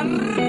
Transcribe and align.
arriba. 0.00 0.39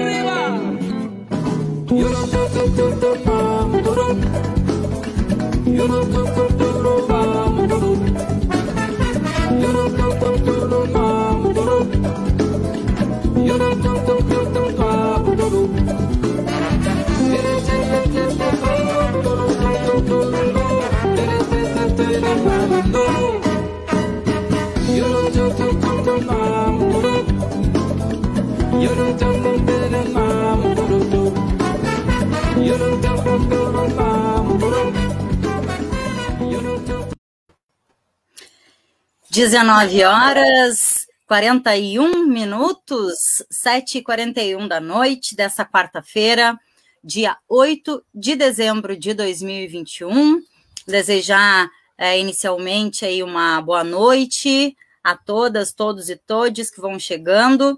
19 39.42 40.04
horas 40.04 41.04
41 41.26 42.28
minutos, 42.28 43.42
7h41 43.52 44.68
da 44.68 44.78
noite 44.78 45.34
dessa 45.34 45.64
quarta-feira, 45.64 46.56
dia 47.02 47.36
8 47.48 48.04
de 48.14 48.36
dezembro 48.36 48.96
de 48.96 49.12
2021. 49.12 50.40
Desejar 50.86 51.68
é, 51.98 52.20
inicialmente 52.20 53.04
aí 53.04 53.20
uma 53.20 53.60
boa 53.60 53.82
noite 53.82 54.76
a 55.02 55.16
todas, 55.16 55.72
todos 55.72 56.08
e 56.08 56.14
todes 56.14 56.70
que 56.70 56.80
vão 56.80 56.96
chegando 56.96 57.76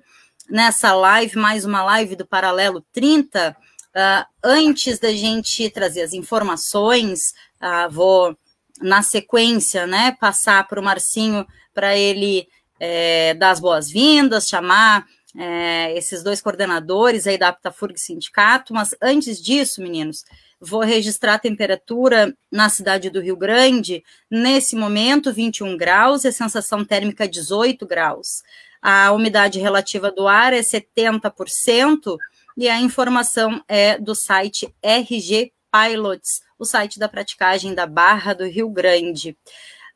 nessa 0.51 0.95
live, 0.95 1.39
mais 1.39 1.65
uma 1.65 1.83
live 1.83 2.15
do 2.15 2.27
Paralelo 2.27 2.85
30. 2.93 3.57
Uh, 3.57 3.57
ah, 3.95 4.27
antes 4.43 4.99
da 4.99 5.13
gente 5.13 5.71
trazer 5.71 6.03
as 6.03 6.13
informações, 6.13 7.33
uh, 7.63 7.91
vou 7.91 8.37
na 8.81 9.03
sequência, 9.03 9.87
né, 9.87 10.17
passar 10.21 10.67
para 10.67 10.81
o 10.81 10.83
Marcinho 10.83 11.47
para 11.73 11.97
ele 11.97 12.47
é, 12.79 13.35
dar 13.35 13.51
as 13.51 13.61
boas-vindas, 13.61 14.49
chamar 14.49 15.07
é, 15.37 15.97
esses 15.97 16.23
dois 16.23 16.41
coordenadores 16.41 17.27
aí 17.27 17.37
da 17.37 17.49
Aptafurg 17.49 17.99
Sindicato, 17.99 18.73
mas 18.73 18.95
antes 19.03 19.43
disso, 19.43 19.83
meninos, 19.83 20.25
vou 20.61 20.81
registrar 20.81 21.35
a 21.35 21.39
temperatura 21.39 22.35
na 22.51 22.69
cidade 22.69 23.11
do 23.11 23.21
Rio 23.21 23.37
Grande, 23.37 24.03
nesse 24.31 24.77
momento 24.77 25.33
21 25.33 25.77
graus 25.77 26.25
e 26.25 26.29
a 26.29 26.33
sensação 26.33 26.85
térmica 26.85 27.29
18 27.29 27.87
graus. 27.87 28.43
A 28.81 29.13
umidade 29.13 29.59
relativa 29.59 30.11
do 30.11 30.29
ar 30.29 30.53
é 30.53 30.61
70% 30.61 32.17
e 32.57 32.69
a 32.69 32.81
informação 32.81 33.63
é 33.67 33.99
do 33.99 34.15
site 34.15 34.73
RG 34.83 35.53
Pilots, 35.73 36.43
o 36.59 36.65
site 36.65 36.99
da 36.99 37.09
praticagem 37.09 37.75
da 37.75 37.87
Barra 37.87 38.33
do 38.33 38.45
Rio 38.45 38.69
Grande. 38.69 39.37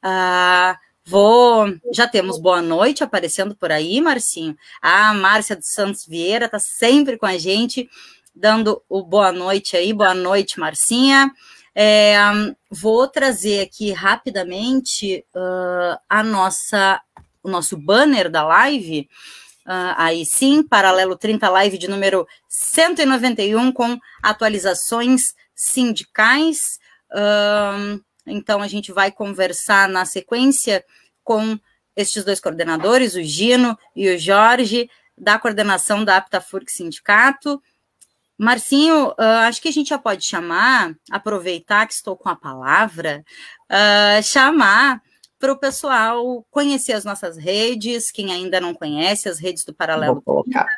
Ah, 0.03 0.79
vou. 1.05 1.67
Já 1.93 2.07
temos 2.07 2.39
boa 2.39 2.63
noite 2.63 3.03
aparecendo 3.03 3.55
por 3.57 3.73
aí, 3.73 4.01
Marcinho. 4.01 4.57
A 4.81 5.15
Márcia 5.15 5.57
dos 5.57 5.69
Santos 5.69 6.07
Vieira 6.07 6.47
está 6.47 6.59
sempre 6.59 7.17
com 7.17 7.27
a 7.27 7.39
gente, 7.39 7.89
dando 8.35 8.83
o 8.89 9.03
boa 9.03 9.33
noite 9.33 9.77
aí. 9.77 9.93
Boa 9.93 10.15
noite, 10.15 10.61
Marcinha. 10.61 11.31
É, 11.75 12.17
vou 12.71 13.07
trazer 13.07 13.61
aqui 13.61 13.93
rapidamente 13.93 15.25
uh, 15.35 15.97
a 16.09 16.25
nossa, 16.25 17.01
o 17.43 17.49
nosso 17.49 17.77
banner 17.77 18.29
da 18.29 18.45
live. 18.45 19.09
Uh, 19.65 19.95
aí 19.97 20.25
sim, 20.25 20.63
Paralelo 20.63 21.17
30 21.17 21.49
Live 21.51 21.79
de 21.79 21.89
número 21.89 22.27
191, 22.49 23.71
com 23.71 23.99
atualizações 24.23 25.35
sindicais. 25.59 26.79
Uh, 27.11 28.01
então, 28.25 28.63
a 28.63 28.69
gente 28.69 28.93
vai 28.93 29.11
conversar 29.11 29.89
na 29.89 30.05
sequência 30.05 30.85
com 31.25 31.59
estes 31.97 32.25
dois 32.25 32.39
coordenadores, 32.39 33.17
o 33.17 33.23
Gino 33.23 33.77
e 33.95 34.09
o 34.09 34.19
Jorge, 34.19 34.89
da 35.17 35.37
coordenação 35.37 36.05
da 36.05 36.17
Aptafurc 36.17 36.71
Sindicato. 36.71 37.61
Marcinho, 38.39 39.09
uh, 39.09 39.15
acho 39.49 39.61
que 39.61 39.69
a 39.69 39.73
gente 39.73 39.89
já 39.89 39.99
pode 39.99 40.25
chamar, 40.25 40.95
aproveitar 41.11 41.87
que 41.89 41.93
estou 41.93 42.17
com 42.17 42.29
a 42.29 42.37
palavra, 42.37 43.25
uh, 43.69 44.23
chamar 44.23 45.03
para 45.41 45.53
o 45.53 45.59
pessoal 45.59 46.47
conhecer 46.51 46.93
as 46.93 47.05
nossas 47.05 47.37
redes, 47.37 48.13
quem 48.13 48.33
ainda 48.33 48.61
não 48.61 48.75
conhece 48.75 49.29
as 49.29 49.41
redes 49.41 49.65
do 49.65 49.75
Paralelo. 49.75 50.15
Vou 50.15 50.45
colocar. 50.45 50.69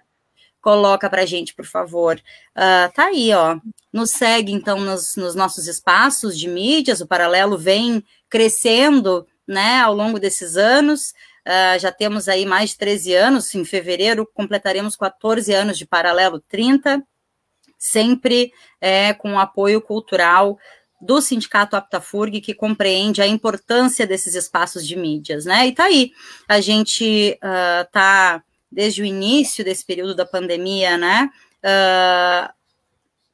Coloca 0.61 1.09
para 1.09 1.25
gente, 1.25 1.55
por 1.55 1.65
favor. 1.65 2.21
Uh, 2.55 2.93
tá 2.95 3.07
aí, 3.07 3.33
ó. 3.33 3.59
Nos 3.93 4.11
segue, 4.11 4.53
então, 4.53 4.79
nos, 4.79 5.17
nos, 5.17 5.35
nossos 5.35 5.67
espaços 5.67 6.39
de 6.39 6.49
mídias. 6.49 7.01
O 7.01 7.07
Paralelo 7.07 7.57
vem 7.57 8.05
crescendo, 8.29 9.27
né, 9.49 9.81
ao 9.81 9.95
longo 9.95 10.21
desses 10.21 10.57
anos. 10.57 11.15
Uh, 11.47 11.79
já 11.79 11.91
temos 11.91 12.29
aí 12.29 12.45
mais 12.45 12.71
de 12.71 12.79
13 12.79 13.15
anos. 13.15 13.55
Em 13.55 13.65
fevereiro, 13.65 14.29
completaremos 14.35 14.97
14 14.97 15.53
anos 15.55 15.79
de 15.79 15.87
Paralelo 15.87 16.41
30, 16.41 17.03
sempre 17.79 18.53
é, 18.81 19.15
com 19.15 19.39
apoio 19.39 19.81
cultural 19.81 20.59
do 21.01 21.23
Sindicato 21.23 21.75
Aptafurg, 21.75 22.43
que 22.43 22.53
compreende 22.53 23.23
a 23.23 23.27
importância 23.27 24.07
desses 24.07 24.35
espaços 24.35 24.87
de 24.87 24.95
mídias, 24.97 25.47
né? 25.47 25.67
E 25.67 25.73
tá 25.73 25.85
aí, 25.85 26.13
a 26.47 26.61
gente 26.61 27.39
uh, 27.43 27.91
tá 27.91 28.43
desde 28.71 29.03
o 29.03 29.05
início 29.05 29.65
desse 29.65 29.85
período 29.85 30.15
da 30.15 30.25
pandemia, 30.25 30.97
né? 30.97 31.31
Uh, 31.65 32.53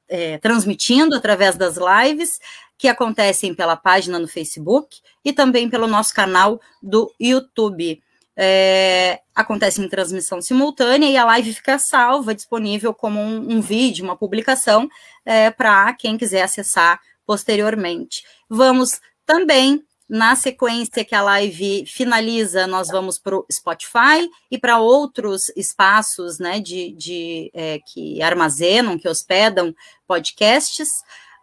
é, 0.08 0.38
transmitindo 0.38 1.16
através 1.16 1.56
das 1.56 1.76
lives 1.76 2.38
que 2.78 2.88
acontecem 2.88 3.54
pela 3.54 3.76
página 3.76 4.18
no 4.18 4.28
Facebook 4.28 5.00
e 5.24 5.32
também 5.32 5.68
pelo 5.68 5.86
nosso 5.86 6.14
canal 6.14 6.60
do 6.82 7.12
YouTube. 7.18 8.02
É, 8.38 9.20
acontece 9.34 9.80
em 9.80 9.88
transmissão 9.88 10.42
simultânea 10.42 11.08
e 11.08 11.16
a 11.16 11.24
live 11.24 11.54
fica 11.54 11.78
salva, 11.78 12.34
disponível 12.34 12.92
como 12.92 13.18
um, 13.18 13.56
um 13.56 13.60
vídeo, 13.62 14.04
uma 14.04 14.16
publicação, 14.16 14.88
é, 15.24 15.50
para 15.50 15.94
quem 15.94 16.18
quiser 16.18 16.42
acessar 16.42 17.00
posteriormente. 17.24 18.24
Vamos 18.48 19.00
também 19.24 19.82
na 20.08 20.36
sequência 20.36 21.04
que 21.04 21.14
a 21.14 21.22
live 21.22 21.84
finaliza, 21.86 22.66
nós 22.66 22.88
vamos 22.88 23.18
para 23.18 23.36
o 23.36 23.46
Spotify 23.50 24.28
e 24.50 24.56
para 24.56 24.78
outros 24.78 25.50
espaços 25.56 26.38
né, 26.38 26.60
de, 26.60 26.92
de 26.92 27.50
é, 27.52 27.80
que 27.80 28.22
armazenam, 28.22 28.98
que 28.98 29.08
hospedam 29.08 29.74
podcasts. 30.06 30.88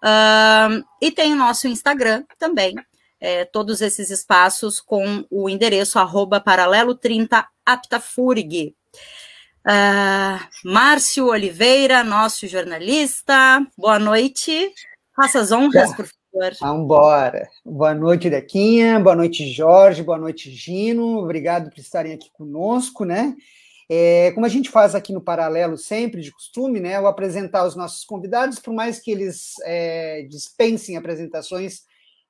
Uh, 0.02 0.84
e 1.02 1.12
tem 1.12 1.34
o 1.34 1.38
nosso 1.38 1.68
Instagram 1.68 2.24
também, 2.38 2.76
é, 3.20 3.46
todos 3.46 3.82
esses 3.82 4.10
espaços 4.10 4.80
com 4.82 5.26
o 5.30 5.50
endereço 5.50 6.00
arroba 6.00 6.40
paralelo 6.40 6.96
30 6.96 7.48
aptafurg. 7.66 8.76
Uh, 9.66 10.70
Márcio 10.70 11.28
Oliveira, 11.28 12.04
nosso 12.04 12.48
jornalista, 12.48 13.66
boa 13.78 13.98
noite. 13.98 14.74
Faça 15.16 15.40
as 15.40 15.52
honras, 15.52 15.90
por 15.96 16.06
favor. 16.06 16.23
Vambora. 16.60 17.48
Boa 17.64 17.94
noite, 17.94 18.28
Dequinha. 18.28 19.00
Boa 19.00 19.16
noite, 19.16 19.48
Jorge. 19.52 20.02
Boa 20.02 20.18
noite, 20.18 20.50
Gino. 20.50 21.20
Obrigado 21.20 21.70
por 21.70 21.78
estarem 21.80 22.12
aqui 22.12 22.32
conosco, 22.34 23.06
né? 23.06 23.36
É, 23.88 24.32
como 24.32 24.44
a 24.46 24.50
gente 24.50 24.70
faz 24.70 24.96
aqui 24.96 25.14
no 25.14 25.22
Paralelo 25.22 25.78
sempre, 25.78 26.22
de 26.22 26.32
costume, 26.32 26.80
né? 26.80 26.98
Eu 26.98 27.06
apresentar 27.06 27.66
os 27.66 27.76
nossos 27.76 28.04
convidados, 28.04 28.58
por 28.58 28.74
mais 28.74 29.00
que 29.00 29.12
eles 29.12 29.54
é, 29.64 30.24
dispensem 30.24 30.98
apresentações, 30.98 31.82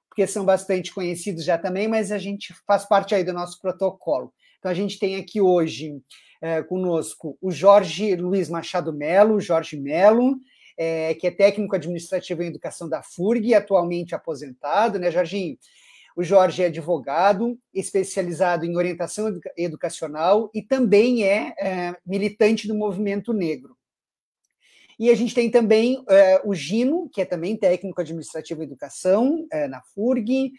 porque 0.10 0.28
são 0.28 0.44
bastante 0.44 0.94
conhecidos 0.94 1.46
já 1.46 1.58
também, 1.58 1.88
mas 1.88 2.12
a 2.12 2.18
gente 2.18 2.54
faz 2.68 2.86
parte 2.86 3.16
aí 3.16 3.24
do 3.24 3.32
nosso 3.32 3.62
protocolo. 3.62 4.34
Então, 4.60 4.70
a 4.70 4.76
gente 4.76 5.00
tem 5.00 5.16
aqui 5.16 5.40
hoje 5.40 6.02
é, 6.42 6.62
conosco 6.62 7.38
o 7.42 7.52
Jorge 7.52 8.18
Luiz 8.18 8.50
Machado 8.50 8.92
Melo, 8.92 9.40
Jorge 9.40 9.80
Melo, 9.80 10.36
é, 10.78 11.14
que 11.14 11.28
é 11.28 11.32
técnico 11.32 11.76
administrativo 11.76 12.44
em 12.44 12.48
educação 12.48 12.90
da 12.90 13.02
FURG, 13.02 13.54
atualmente 13.54 14.16
aposentado, 14.16 15.00
né, 15.00 15.12
Jorginho? 15.12 15.58
O 16.16 16.24
Jorge 16.24 16.62
é 16.62 16.68
advogado, 16.68 17.58
especializado 17.74 18.66
em 18.66 18.78
orientação 18.78 19.34
educacional 19.58 20.50
e 20.54 20.62
também 20.62 21.24
é, 21.24 21.54
é 21.60 21.96
militante 22.06 22.68
do 22.68 22.76
movimento 22.76 23.34
negro. 23.34 23.76
E 25.00 25.10
a 25.10 25.16
gente 25.16 25.34
tem 25.34 25.50
também 25.50 26.04
é, 26.08 26.42
o 26.46 26.54
Gino, 26.54 27.10
que 27.12 27.22
é 27.22 27.26
também 27.26 27.58
técnico 27.58 28.00
administrativo 28.00 28.62
em 28.62 28.66
educação 28.66 29.48
é, 29.52 29.68
na 29.68 29.82
FURG, 29.82 30.54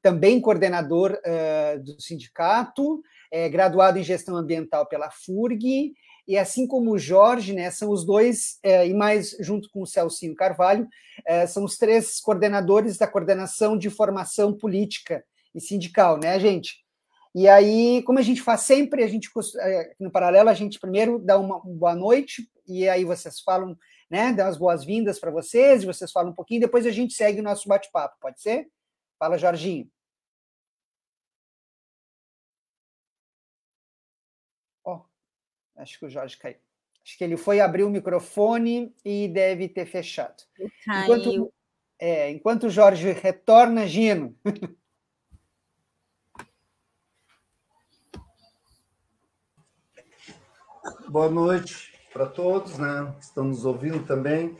também 0.00 0.40
coordenador 0.40 1.18
é, 1.22 1.78
do 1.78 2.00
sindicato, 2.00 3.02
é, 3.30 3.48
graduado 3.48 3.98
em 3.98 4.02
gestão 4.02 4.34
ambiental 4.34 4.86
pela 4.86 5.10
FURG 5.10 5.94
e 6.26 6.36
assim 6.36 6.66
como 6.66 6.92
o 6.92 6.98
Jorge, 6.98 7.52
né, 7.52 7.70
são 7.70 7.90
os 7.90 8.04
dois, 8.04 8.58
é, 8.62 8.86
e 8.86 8.92
mais 8.92 9.36
junto 9.40 9.70
com 9.70 9.82
o 9.82 9.86
Celcinho 9.86 10.34
Carvalho, 10.34 10.88
é, 11.24 11.46
são 11.46 11.64
os 11.64 11.78
três 11.78 12.20
coordenadores 12.20 12.98
da 12.98 13.06
coordenação 13.06 13.76
de 13.76 13.88
formação 13.88 14.52
política 14.52 15.24
e 15.54 15.60
sindical, 15.60 16.18
né, 16.18 16.38
gente? 16.40 16.84
E 17.34 17.46
aí, 17.48 18.02
como 18.02 18.18
a 18.18 18.22
gente 18.22 18.42
faz 18.42 18.62
sempre, 18.62 19.02
a 19.02 19.06
gente 19.06 19.30
é, 19.60 19.94
no 20.00 20.10
paralelo, 20.10 20.48
a 20.48 20.54
gente 20.54 20.80
primeiro 20.80 21.18
dá 21.18 21.38
uma, 21.38 21.60
boa 21.60 21.94
noite, 21.94 22.48
e 22.66 22.88
aí 22.88 23.04
vocês 23.04 23.40
falam, 23.40 23.76
né? 24.10 24.32
Dá 24.32 24.48
as 24.48 24.56
boas-vindas 24.56 25.20
para 25.20 25.30
vocês, 25.30 25.82
e 25.82 25.86
vocês 25.86 26.10
falam 26.10 26.32
um 26.32 26.34
pouquinho, 26.34 26.62
depois 26.62 26.86
a 26.86 26.90
gente 26.90 27.14
segue 27.14 27.40
o 27.40 27.44
nosso 27.44 27.68
bate-papo, 27.68 28.16
pode 28.20 28.40
ser? 28.40 28.66
Fala, 29.18 29.38
Jorginho. 29.38 29.95
Acho 35.76 35.98
que 35.98 36.06
o 36.06 36.10
Jorge 36.10 36.36
caiu. 36.36 36.56
Acho 37.04 37.18
que 37.18 37.24
ele 37.24 37.36
foi 37.36 37.60
abrir 37.60 37.84
o 37.84 37.90
microfone 37.90 38.94
e 39.04 39.28
deve 39.28 39.68
ter 39.68 39.86
fechado. 39.86 40.42
Caiu. 40.84 41.02
Enquanto, 41.04 41.52
é, 41.98 42.30
enquanto 42.30 42.64
o 42.64 42.70
Jorge 42.70 43.12
retorna, 43.12 43.86
Gino. 43.86 44.36
Boa 51.08 51.30
noite 51.30 51.92
para 52.12 52.26
todos, 52.26 52.78
né? 52.78 53.14
Estamos 53.20 53.64
ouvindo 53.64 54.04
também. 54.04 54.58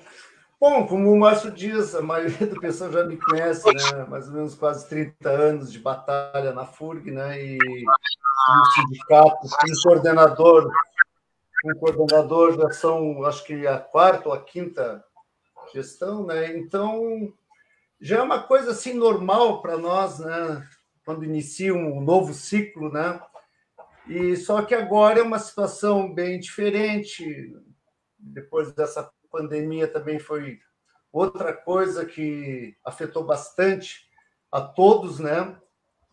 Bom, 0.60 0.86
como 0.86 1.10
o 1.10 1.18
Márcio 1.18 1.50
diz, 1.50 1.94
a 1.94 2.02
maioria 2.02 2.46
do 2.46 2.60
pessoal 2.60 2.92
já 2.92 3.04
me 3.04 3.16
conhece, 3.16 3.66
né? 3.72 4.04
Mais 4.08 4.28
ou 4.28 4.34
menos 4.34 4.54
quase 4.54 4.88
30 4.88 5.28
anos 5.28 5.72
de 5.72 5.78
batalha 5.78 6.52
na 6.52 6.64
FURG, 6.64 7.10
né? 7.10 7.42
E 7.42 7.58
no 7.58 8.64
sindicato, 8.74 9.48
como 9.48 9.82
coordenador, 9.82 10.70
como 11.62 11.79
coordenador 11.79 12.56
já 12.56 12.70
são, 12.70 13.25
acho 13.25 13.44
que 13.44 13.67
a 13.67 13.79
quarta 13.79 14.29
ou 14.29 14.35
a 14.35 14.43
quinta 14.43 15.05
gestão, 15.73 16.26
né? 16.26 16.56
Então, 16.56 17.32
já 18.00 18.19
é 18.19 18.23
uma 18.23 18.43
coisa 18.43 18.70
assim 18.73 18.94
normal 18.94 19.62
para 19.62 19.76
nós, 19.76 20.19
né? 20.19 20.69
Quando 21.05 21.25
inicia 21.25 21.75
um 21.75 22.00
novo 22.00 22.35
ciclo, 22.35 22.93
né? 22.93 23.20
E 24.08 24.37
só 24.37 24.62
que 24.62 24.75
agora 24.75 25.20
é 25.20 25.23
uma 25.23 25.38
situação 25.38 26.12
bem 26.12 26.38
diferente. 26.38 27.53
Depois 28.19 28.73
dessa 28.73 29.11
pandemia 29.31 29.88
também 29.88 30.19
foi 30.19 30.59
outra 31.12 31.52
coisa 31.52 32.05
que 32.05 32.76
afetou 32.85 33.25
bastante 33.25 34.06
a 34.52 34.61
todos, 34.61 35.19
né? 35.19 35.56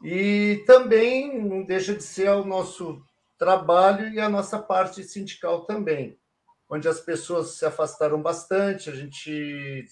E 0.03 0.63
também 0.65 1.41
não 1.41 1.63
deixa 1.63 1.93
de 1.93 2.03
ser 2.03 2.29
o 2.29 2.45
nosso 2.45 3.01
trabalho 3.37 4.09
e 4.09 4.19
a 4.19 4.29
nossa 4.29 4.59
parte 4.59 5.03
sindical 5.03 5.65
também, 5.65 6.19
onde 6.69 6.87
as 6.87 6.99
pessoas 6.99 7.57
se 7.57 7.65
afastaram 7.65 8.21
bastante, 8.21 8.89
a 8.89 8.95
gente 8.95 9.85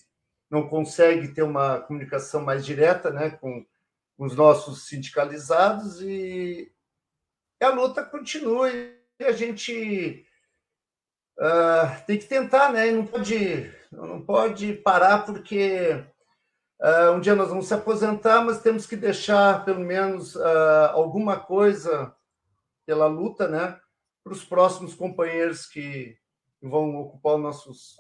não 0.50 0.68
consegue 0.68 1.30
ter 1.30 1.44
uma 1.44 1.80
comunicação 1.80 2.44
mais 2.44 2.66
direta, 2.66 3.10
né, 3.10 3.30
com 3.30 3.66
os 4.18 4.36
nossos 4.36 4.88
sindicalizados 4.88 6.02
e 6.02 6.72
a 7.62 7.70
luta 7.70 8.04
continua 8.04 8.70
e 8.72 8.94
a 9.24 9.32
gente 9.32 10.26
uh, 11.40 12.06
tem 12.06 12.18
que 12.18 12.26
tentar, 12.26 12.72
né? 12.72 12.92
Não 12.92 13.06
pode, 13.06 13.72
não 13.92 14.22
pode 14.22 14.74
parar 14.74 15.26
porque 15.26 16.04
uh, 16.82 17.12
um 17.14 17.20
dia 17.20 17.36
nós 17.36 17.50
vamos 17.50 17.68
se 17.68 17.74
aposentar, 17.74 18.44
mas 18.44 18.62
temos 18.62 18.86
que 18.86 18.96
deixar 18.96 19.64
pelo 19.64 19.80
menos 19.80 20.36
uh, 20.36 20.90
alguma 20.92 21.40
coisa 21.40 22.16
pela 22.92 23.08
luta, 23.08 23.48
né? 23.48 23.80
Para 24.22 24.34
os 24.34 24.44
próximos 24.44 24.94
companheiros 24.94 25.66
que 25.66 26.18
vão 26.62 26.98
ocupar 26.98 27.38
nossos 27.38 27.96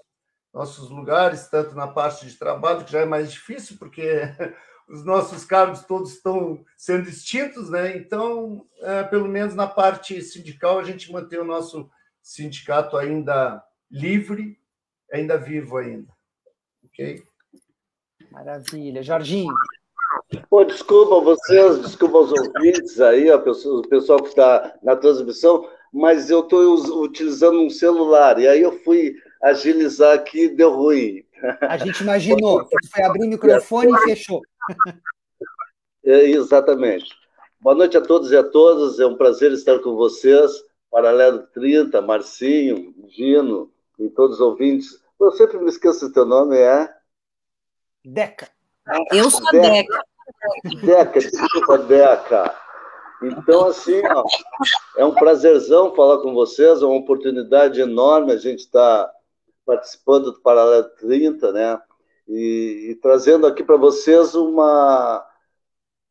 nossos 0.53 0.89
lugares, 0.89 1.47
tanto 1.47 1.73
na 1.75 1.87
parte 1.87 2.25
de 2.25 2.37
trabalho, 2.37 2.83
que 2.83 2.91
já 2.91 2.99
é 2.99 3.05
mais 3.05 3.31
difícil, 3.31 3.77
porque 3.79 4.03
os 4.89 5.05
nossos 5.05 5.45
cargos 5.45 5.85
todos 5.85 6.11
estão 6.11 6.65
sendo 6.75 7.07
extintos, 7.07 7.69
né? 7.69 7.95
Então, 7.95 8.67
é, 8.81 9.01
pelo 9.03 9.29
menos 9.29 9.55
na 9.55 9.65
parte 9.65 10.21
sindical, 10.21 10.77
a 10.77 10.83
gente 10.83 11.09
mantém 11.09 11.39
o 11.39 11.45
nosso 11.45 11.89
sindicato 12.21 12.97
ainda 12.97 13.63
livre, 13.89 14.59
ainda 15.09 15.37
vivo 15.37 15.77
ainda. 15.77 16.11
Ok? 16.83 17.23
Maravilha. 18.29 19.01
Jorginho. 19.01 19.55
Pô, 20.49 20.63
desculpa 20.63 21.19
vocês, 21.19 21.81
desculpa 21.81 22.19
os 22.19 22.31
ouvintes 22.31 22.99
aí, 23.01 23.25
pessoa, 23.39 23.79
o 23.79 23.87
pessoal 23.87 24.21
que 24.21 24.29
está 24.29 24.77
na 24.81 24.95
transmissão, 24.95 25.67
mas 25.91 26.29
eu 26.29 26.39
estou 26.41 27.01
utilizando 27.03 27.59
um 27.59 27.69
celular, 27.69 28.39
e 28.39 28.47
aí 28.47 28.61
eu 28.61 28.79
fui 28.79 29.15
agilizar 29.41 30.13
aqui 30.13 30.45
e 30.45 30.55
deu 30.55 30.71
ruim. 30.71 31.25
A 31.61 31.77
gente 31.77 32.01
imaginou, 32.01 32.65
foi 32.93 33.03
abrir 33.03 33.25
o 33.25 33.29
microfone 33.29 33.91
e 33.91 34.03
fechou. 34.03 34.41
É, 36.05 36.29
exatamente. 36.29 37.13
Boa 37.59 37.75
noite 37.75 37.97
a 37.97 38.01
todos 38.01 38.31
e 38.31 38.37
a 38.37 38.43
todas, 38.43 38.99
é 38.99 39.05
um 39.05 39.17
prazer 39.17 39.51
estar 39.51 39.79
com 39.79 39.95
vocês. 39.95 40.51
Paralelo 40.89 41.47
30, 41.53 42.01
Marcinho, 42.01 42.93
Gino 43.07 43.71
e 43.99 44.09
todos 44.09 44.37
os 44.37 44.41
ouvintes. 44.41 45.01
Eu 45.19 45.31
sempre 45.31 45.57
me 45.59 45.69
esqueço 45.69 46.07
do 46.07 46.13
teu 46.13 46.25
nome, 46.25 46.57
é? 46.57 46.89
Deca. 48.03 48.49
Eu 49.11 49.29
sou 49.29 49.49
Deca. 49.51 49.69
Deca, 49.69 50.03
desculpa, 51.19 51.77
Deca. 51.79 52.55
Então, 53.23 53.67
assim, 53.67 54.01
ó, 54.07 54.25
é 54.97 55.05
um 55.05 55.13
prazerzão 55.13 55.93
falar 55.93 56.21
com 56.21 56.33
vocês, 56.33 56.81
é 56.81 56.85
uma 56.85 56.97
oportunidade 56.97 57.79
enorme 57.79 58.31
a 58.31 58.37
gente 58.37 58.59
estar 58.59 59.05
tá 59.05 59.13
participando 59.65 60.31
do 60.31 60.41
Paralelo 60.41 60.89
30, 60.99 61.51
né? 61.51 61.81
E, 62.27 62.87
e 62.91 62.95
trazendo 62.95 63.45
aqui 63.45 63.63
para 63.63 63.77
vocês 63.77 64.33
uma, 64.33 65.23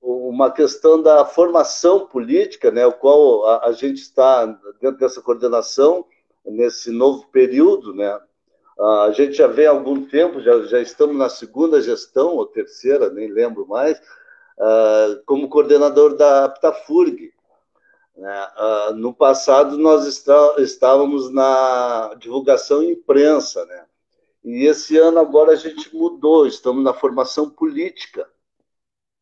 uma 0.01 0.51
questão 0.53 1.03
da 1.03 1.25
formação 1.25 2.07
política, 2.07 2.71
né? 2.71 2.87
O 2.87 2.93
qual 2.93 3.45
a, 3.47 3.67
a 3.67 3.73
gente 3.73 3.99
está 3.99 4.47
dentro 4.81 4.99
dessa 4.99 5.21
coordenação 5.21 6.07
nesse 6.45 6.91
novo 6.91 7.27
período, 7.29 7.95
né? 7.95 8.19
A 8.81 9.11
gente 9.13 9.35
já 9.35 9.47
vem 9.47 9.67
há 9.67 9.71
algum 9.71 10.07
tempo, 10.07 10.41
já, 10.41 10.63
já 10.63 10.81
estamos 10.81 11.15
na 11.15 11.29
segunda 11.29 11.83
gestão, 11.83 12.37
ou 12.37 12.47
terceira, 12.47 13.11
nem 13.11 13.29
lembro 13.29 13.67
mais, 13.67 13.99
uh, 13.99 15.23
como 15.27 15.51
coordenador 15.51 16.17
da 16.17 16.47
Aptafurg. 16.47 17.31
Né? 18.17 18.49
Uh, 18.57 18.95
no 18.95 19.13
passado, 19.13 19.77
nós 19.77 20.07
está, 20.07 20.55
estávamos 20.59 21.31
na 21.31 22.15
divulgação 22.19 22.83
imprensa, 22.83 23.67
né? 23.67 23.85
E 24.43 24.65
esse 24.67 24.97
ano 24.97 25.19
agora 25.19 25.53
a 25.53 25.57
gente 25.57 25.95
mudou, 25.95 26.47
estamos 26.47 26.83
na 26.83 26.95
formação 26.95 27.51
política. 27.51 28.27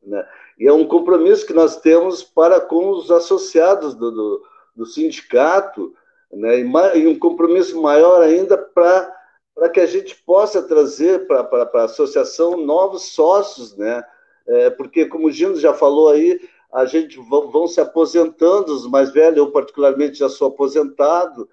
Né? 0.00 0.24
E 0.58 0.66
é 0.68 0.72
um 0.72 0.86
compromisso 0.86 1.44
que 1.44 1.52
nós 1.52 1.76
temos 1.76 2.22
para 2.22 2.60
com 2.60 2.90
os 2.90 3.10
associados 3.10 3.94
do, 3.94 4.12
do, 4.12 4.46
do 4.76 4.86
sindicato, 4.86 5.92
né? 6.32 6.60
e, 6.60 6.98
e, 7.00 7.06
um 7.08 7.18
compromisso 7.18 7.80
maior 7.82 8.22
ainda 8.22 8.56
para 8.56 9.17
que 9.66 9.80
a 9.80 9.86
gente 9.86 10.14
possa 10.24 10.62
trazer 10.62 11.26
para 11.26 11.70
a 11.74 11.84
associação 11.84 12.56
novos 12.56 13.04
sócios, 13.12 13.76
né? 13.76 14.04
É, 14.46 14.70
porque, 14.70 15.06
como 15.06 15.26
o 15.26 15.32
Gino 15.32 15.56
já 15.56 15.74
falou 15.74 16.10
aí, 16.10 16.40
a 16.72 16.84
gente 16.84 17.18
vão, 17.18 17.50
vão 17.50 17.66
se 17.66 17.80
aposentando, 17.80 18.74
os 18.74 18.86
mais 18.86 19.10
velhos, 19.10 19.38
eu 19.38 19.50
particularmente 19.50 20.18
já 20.18 20.28
sou 20.28 20.48
aposentado, 20.48 21.48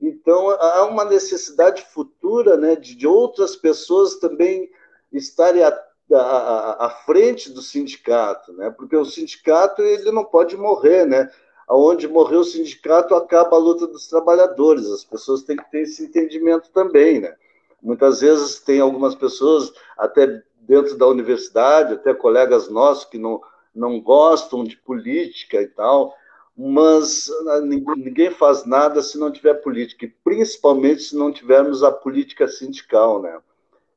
então 0.00 0.50
há 0.50 0.84
uma 0.84 1.04
necessidade 1.04 1.82
futura 1.82 2.56
né, 2.56 2.76
de, 2.76 2.94
de 2.94 3.06
outras 3.06 3.56
pessoas 3.56 4.16
também 4.16 4.70
estarem 5.12 5.62
à, 5.62 5.68
à, 6.12 6.86
à, 6.86 6.90
frente 6.90 7.50
do 7.50 7.62
sindicato, 7.62 8.52
né, 8.52 8.70
porque 8.70 8.96
o 8.96 9.04
sindicato 9.04 9.82
ele 9.82 10.10
não 10.10 10.24
pode 10.24 10.56
morrer, 10.56 11.06
né, 11.06 11.30
aonde 11.68 12.06
morreu 12.06 12.40
o 12.40 12.44
sindicato 12.44 13.14
acaba 13.14 13.56
a 13.56 13.60
luta 13.60 13.86
dos 13.86 14.08
trabalhadores, 14.08 14.86
as 14.86 15.04
pessoas 15.04 15.42
têm 15.42 15.56
que 15.56 15.70
ter 15.70 15.82
esse 15.82 16.04
entendimento 16.04 16.70
também, 16.70 17.20
né, 17.20 17.34
muitas 17.82 18.20
vezes 18.20 18.60
tem 18.60 18.80
algumas 18.80 19.14
pessoas 19.14 19.72
até 19.98 20.42
dentro 20.60 20.96
da 20.96 21.06
universidade, 21.06 21.94
até 21.94 22.12
colegas 22.12 22.68
nossos 22.68 23.04
que 23.04 23.18
não 23.18 23.40
não 23.76 24.00
gostam 24.00 24.64
de 24.64 24.74
política 24.78 25.60
e 25.60 25.66
tal, 25.68 26.16
mas 26.56 27.30
ah, 27.48 27.60
ninguém 27.60 28.30
faz 28.30 28.64
nada 28.64 29.02
se 29.02 29.18
não 29.18 29.30
tiver 29.30 29.54
política, 29.54 30.06
e 30.06 30.14
principalmente 30.24 31.02
se 31.02 31.16
não 31.16 31.30
tivermos 31.30 31.82
a 31.82 31.92
política 31.92 32.48
sindical, 32.48 33.20
né? 33.20 33.38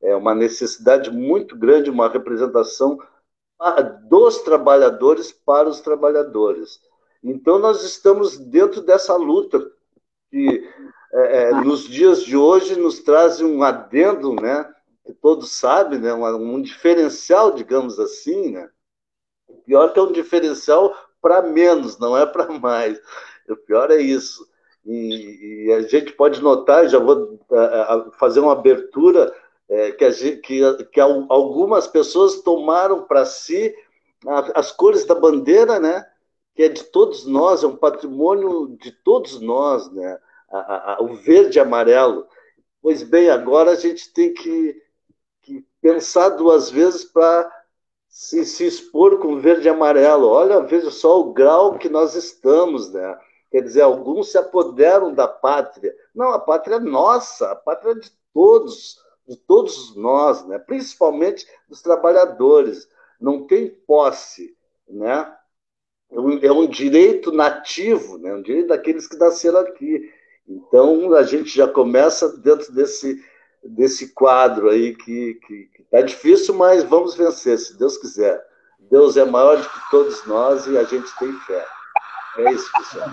É 0.01 0.15
uma 0.15 0.36
necessidade 0.36 1.09
muito 1.09 1.57
grande, 1.57 1.89
uma 1.89 2.09
representação 2.09 3.00
dos 4.09 4.39
trabalhadores 4.39 5.31
para 5.31 5.67
os 5.67 5.81
trabalhadores. 5.81 6.79
Então, 7.21 7.59
nós 7.59 7.83
estamos 7.83 8.38
dentro 8.38 8.81
dessa 8.81 9.15
luta 9.17 9.59
que, 10.31 10.65
é, 11.13 11.44
é 11.44 11.51
nos 11.51 11.88
dias 11.88 12.24
de 12.24 12.36
hoje, 12.38 12.75
nos 12.75 13.00
traz 13.00 13.42
um 13.42 13.63
adendo, 13.63 14.34
né? 14.34 14.70
Que 15.06 15.13
todos 15.13 15.51
sabem, 15.51 16.00
né? 16.00 16.13
Um, 16.13 16.56
um 16.56 16.62
diferencial, 16.62 17.51
digamos 17.51 18.00
assim, 18.00 18.51
né? 18.51 18.70
Pior 19.66 19.92
que 19.94 20.00
é 20.00 20.04
um 20.04 20.12
diferencial 20.12 20.96
para 21.22 21.42
menos, 21.42 21.98
não 21.98 22.18
é 22.18 22.25
para 22.25 22.48
mais. 22.60 23.00
O 23.50 23.56
pior 23.56 23.92
é 23.92 23.98
isso. 23.98 24.48
E, 24.86 25.66
e, 25.68 25.74
a 25.74 25.82
gente 25.82 26.13
pode 26.13 26.42
notar, 26.42 26.88
já 26.88 27.00
vou 27.00 27.39
uh, 27.50 28.12
fazer 28.18 28.39
uma 28.39 28.54
abertura, 28.54 29.34
uh, 29.70 29.98
que, 29.98 30.12
gente, 30.12 30.38
que, 30.42 30.84
que, 30.86 31.00
algumas 31.01 31.88
pessoas 31.88 32.42
tomaram 32.42 33.04
para 33.04 33.25
si 33.25 33.75
as 34.56 34.72
cores 34.72 35.06
da 35.06 35.16
bandeira, 35.16 35.80
né? 35.80 36.06
que 36.60 36.63
é 36.63 36.68
de 36.68 36.84
todos 36.84 37.25
nós, 37.25 37.63
é 37.63 37.68
um 37.68 37.75
patrimônio 37.78 38.75
de 38.82 38.92
todos 38.92 39.39
nós, 39.39 39.89
né? 39.94 40.20
A, 40.51 40.94
a, 40.94 41.03
o 41.03 41.15
verde 41.15 41.60
amarelo. 41.60 42.27
Pois 42.82 43.03
bem, 43.03 43.29
agora 43.29 43.72
a 43.72 43.75
gente 43.75 44.12
tem 44.13 44.34
que, 44.34 44.82
que 45.41 45.65
pensar 45.82 46.29
duas 46.29 46.70
vezes 46.70 47.03
para 47.03 47.51
se, 48.08 48.46
se 48.46 48.65
expor 48.65 49.20
com 49.20 49.39
verde 49.39 49.68
e 49.68 49.70
amarelo. 49.70 50.27
Olha, 50.27 50.62
veja 50.62 50.89
só 50.89 51.20
o 51.20 51.34
grau 51.34 51.77
que 51.77 51.89
nós 51.89 52.15
estamos, 52.15 52.91
né? 52.91 53.18
Quer 53.51 53.63
dizer, 53.63 53.82
alguns 53.82 54.32
se 54.32 54.38
apoderam 54.38 55.13
da 55.13 55.27
pátria. 55.27 55.96
Não, 56.13 56.29
a 56.29 56.39
pátria 56.39 56.75
é 56.75 56.79
nossa, 56.79 57.51
a 57.51 57.56
pátria 57.56 57.91
é 57.91 57.96
de 57.96 58.12
todos, 58.34 59.00
de 59.27 59.36
todos 59.36 59.96
nós, 59.96 60.46
né? 60.46 60.60
principalmente 60.60 61.48
dos 61.68 61.82
trabalhadores. 61.82 62.88
Não 63.20 63.48
tem 63.48 63.70
posse, 63.70 64.56
né? 64.88 65.36
É 66.12 66.20
um, 66.20 66.38
é 66.39 66.51
um 66.51 66.68
direito 66.68 67.32
nativo, 67.32 68.18
né? 68.18 68.34
um 68.34 68.41
direito 68.41 68.68
daqueles 68.68 69.08
que 69.08 69.18
nasceram 69.18 69.60
aqui. 69.60 70.12
Então, 70.50 71.13
a 71.13 71.22
gente 71.22 71.56
já 71.56 71.68
começa 71.68 72.36
dentro 72.38 72.74
desse, 72.74 73.24
desse 73.63 74.13
quadro 74.13 74.70
aí 74.70 74.96
que, 74.96 75.36
que, 75.46 75.70
que 75.75 75.84
tá 75.91 76.01
difícil, 76.01 76.56
mas 76.56 76.84
vamos 76.84 77.15
vencer, 77.15 77.60
se 77.60 77.77
Deus 77.77 77.98
quiser. 77.98 78.44
Deus 78.89 79.15
é 79.15 79.25
maior 79.25 79.58
do 79.58 79.70
que 79.70 79.91
todos 79.91 80.25
nós 80.25 80.65
e 80.65 80.75
a 80.75 80.84
gente 80.84 81.08
tem 81.20 81.32
fé. 81.41 81.65
É 82.38 82.51
isso, 82.51 82.72
pessoal. 82.72 83.10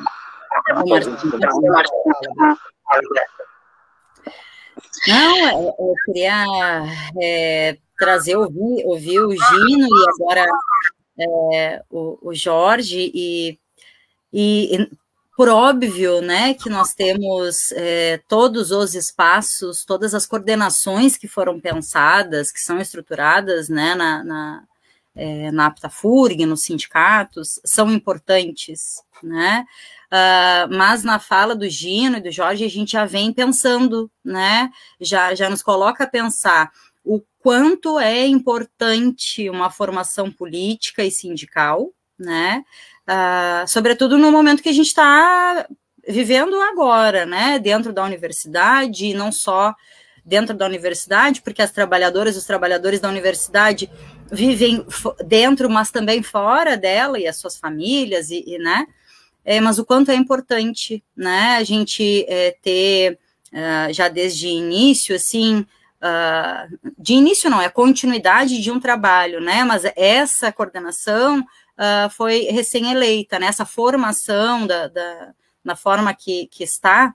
Não, 5.08 5.74
eu 5.78 5.94
queria 6.06 6.44
é, 7.20 7.78
trazer, 7.98 8.36
ouvir, 8.36 8.84
ouvir 8.84 9.20
o 9.20 9.30
Gino 9.30 9.88
e 9.88 10.08
agora 10.08 10.46
é, 11.18 11.82
o, 11.90 12.30
o, 12.30 12.34
Jorge, 12.34 13.10
e, 13.14 13.58
e, 14.32 14.88
por 15.36 15.48
óbvio, 15.48 16.20
né, 16.22 16.54
que 16.54 16.70
nós 16.70 16.94
temos 16.94 17.70
é, 17.72 18.20
todos 18.26 18.70
os 18.70 18.94
espaços, 18.94 19.84
todas 19.84 20.14
as 20.14 20.26
coordenações 20.26 21.16
que 21.16 21.28
foram 21.28 21.60
pensadas, 21.60 22.50
que 22.50 22.60
são 22.60 22.80
estruturadas, 22.80 23.68
né, 23.68 23.94
na, 23.94 24.24
na, 24.24 24.64
é, 25.14 25.50
na 25.50 25.66
APTAFURG, 25.66 26.46
nos 26.46 26.62
sindicatos, 26.62 27.60
são 27.64 27.92
importantes, 27.92 29.02
né, 29.22 29.66
Uh, 30.06 30.70
mas 30.76 31.02
na 31.02 31.18
fala 31.18 31.56
do 31.56 31.68
Gino 31.68 32.18
e 32.18 32.20
do 32.20 32.30
Jorge, 32.30 32.64
a 32.64 32.68
gente 32.68 32.92
já 32.92 33.04
vem 33.04 33.32
pensando, 33.32 34.08
né? 34.24 34.70
Já, 35.00 35.34
já 35.34 35.50
nos 35.50 35.62
coloca 35.62 36.04
a 36.04 36.06
pensar 36.06 36.70
o 37.04 37.20
quanto 37.40 37.98
é 37.98 38.24
importante 38.24 39.50
uma 39.50 39.68
formação 39.68 40.30
política 40.30 41.04
e 41.04 41.10
sindical, 41.10 41.90
né? 42.16 42.64
Uh, 43.08 43.66
sobretudo 43.68 44.18
no 44.18 44.32
momento 44.32 44.62
que 44.62 44.68
a 44.68 44.74
gente 44.74 44.88
está 44.88 45.66
vivendo 46.08 46.60
agora, 46.60 47.24
né? 47.24 47.58
Dentro 47.58 47.92
da 47.92 48.04
universidade, 48.04 49.06
e 49.06 49.14
não 49.14 49.30
só 49.30 49.74
dentro 50.24 50.56
da 50.56 50.66
universidade, 50.66 51.40
porque 51.40 51.62
as 51.62 51.70
trabalhadoras 51.70 52.34
e 52.34 52.38
os 52.38 52.44
trabalhadores 52.44 52.98
da 52.98 53.08
universidade 53.08 53.88
vivem 54.30 54.84
dentro, 55.24 55.70
mas 55.70 55.92
também 55.92 56.22
fora 56.22 56.76
dela, 56.76 57.18
e 57.18 57.28
as 57.28 57.36
suas 57.36 57.56
famílias, 57.56 58.30
e, 58.30 58.42
e 58.44 58.58
né? 58.58 58.86
é, 59.46 59.60
mas 59.60 59.78
o 59.78 59.86
quanto 59.86 60.10
é 60.10 60.16
importante, 60.16 61.02
né, 61.16 61.56
a 61.56 61.62
gente 61.62 62.26
é, 62.28 62.56
ter 62.60 63.16
uh, 63.52 63.92
já 63.92 64.08
desde 64.08 64.48
início, 64.48 65.14
assim, 65.14 65.64
uh, 66.02 66.92
de 66.98 67.14
início 67.14 67.48
não, 67.48 67.62
é 67.62 67.68
continuidade 67.68 68.60
de 68.60 68.72
um 68.72 68.80
trabalho, 68.80 69.40
né, 69.40 69.62
mas 69.62 69.84
essa 69.94 70.50
coordenação 70.50 71.46
uh, 71.78 72.10
foi 72.10 72.42
recém-eleita, 72.50 73.38
né, 73.38 73.46
essa 73.46 73.64
formação 73.64 74.66
da, 74.66 74.88
da, 74.88 75.34
na 75.62 75.76
forma 75.76 76.12
que, 76.14 76.46
que 76.48 76.64
está, 76.64 77.14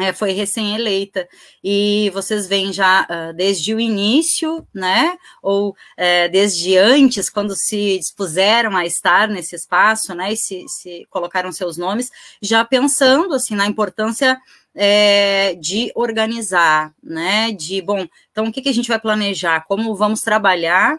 é, 0.00 0.12
foi 0.12 0.32
recém-eleita, 0.32 1.28
e 1.62 2.10
vocês 2.14 2.46
veem 2.46 2.72
já 2.72 3.02
uh, 3.02 3.34
desde 3.34 3.74
o 3.74 3.80
início, 3.80 4.66
né, 4.72 5.18
ou 5.42 5.76
é, 5.96 6.28
desde 6.28 6.76
antes, 6.78 7.28
quando 7.28 7.54
se 7.54 7.98
dispuseram 7.98 8.76
a 8.76 8.86
estar 8.86 9.28
nesse 9.28 9.54
espaço, 9.54 10.14
né, 10.14 10.32
e 10.32 10.36
se, 10.36 10.64
se 10.68 11.06
colocaram 11.10 11.52
seus 11.52 11.76
nomes, 11.76 12.10
já 12.40 12.64
pensando, 12.64 13.34
assim, 13.34 13.54
na 13.54 13.66
importância 13.66 14.40
é, 14.74 15.54
de 15.56 15.92
organizar, 15.94 16.94
né, 17.02 17.52
de, 17.52 17.82
bom, 17.82 18.06
então 18.30 18.46
o 18.46 18.52
que, 18.52 18.62
que 18.62 18.70
a 18.70 18.74
gente 18.74 18.88
vai 18.88 18.98
planejar, 18.98 19.64
como 19.66 19.94
vamos 19.94 20.22
trabalhar 20.22 20.98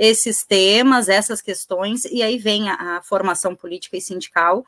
esses 0.00 0.44
temas, 0.44 1.08
essas 1.08 1.42
questões, 1.42 2.04
e 2.06 2.22
aí 2.22 2.38
vem 2.38 2.68
a, 2.70 2.96
a 2.98 3.02
formação 3.02 3.54
política 3.54 3.96
e 3.96 4.00
sindical, 4.00 4.64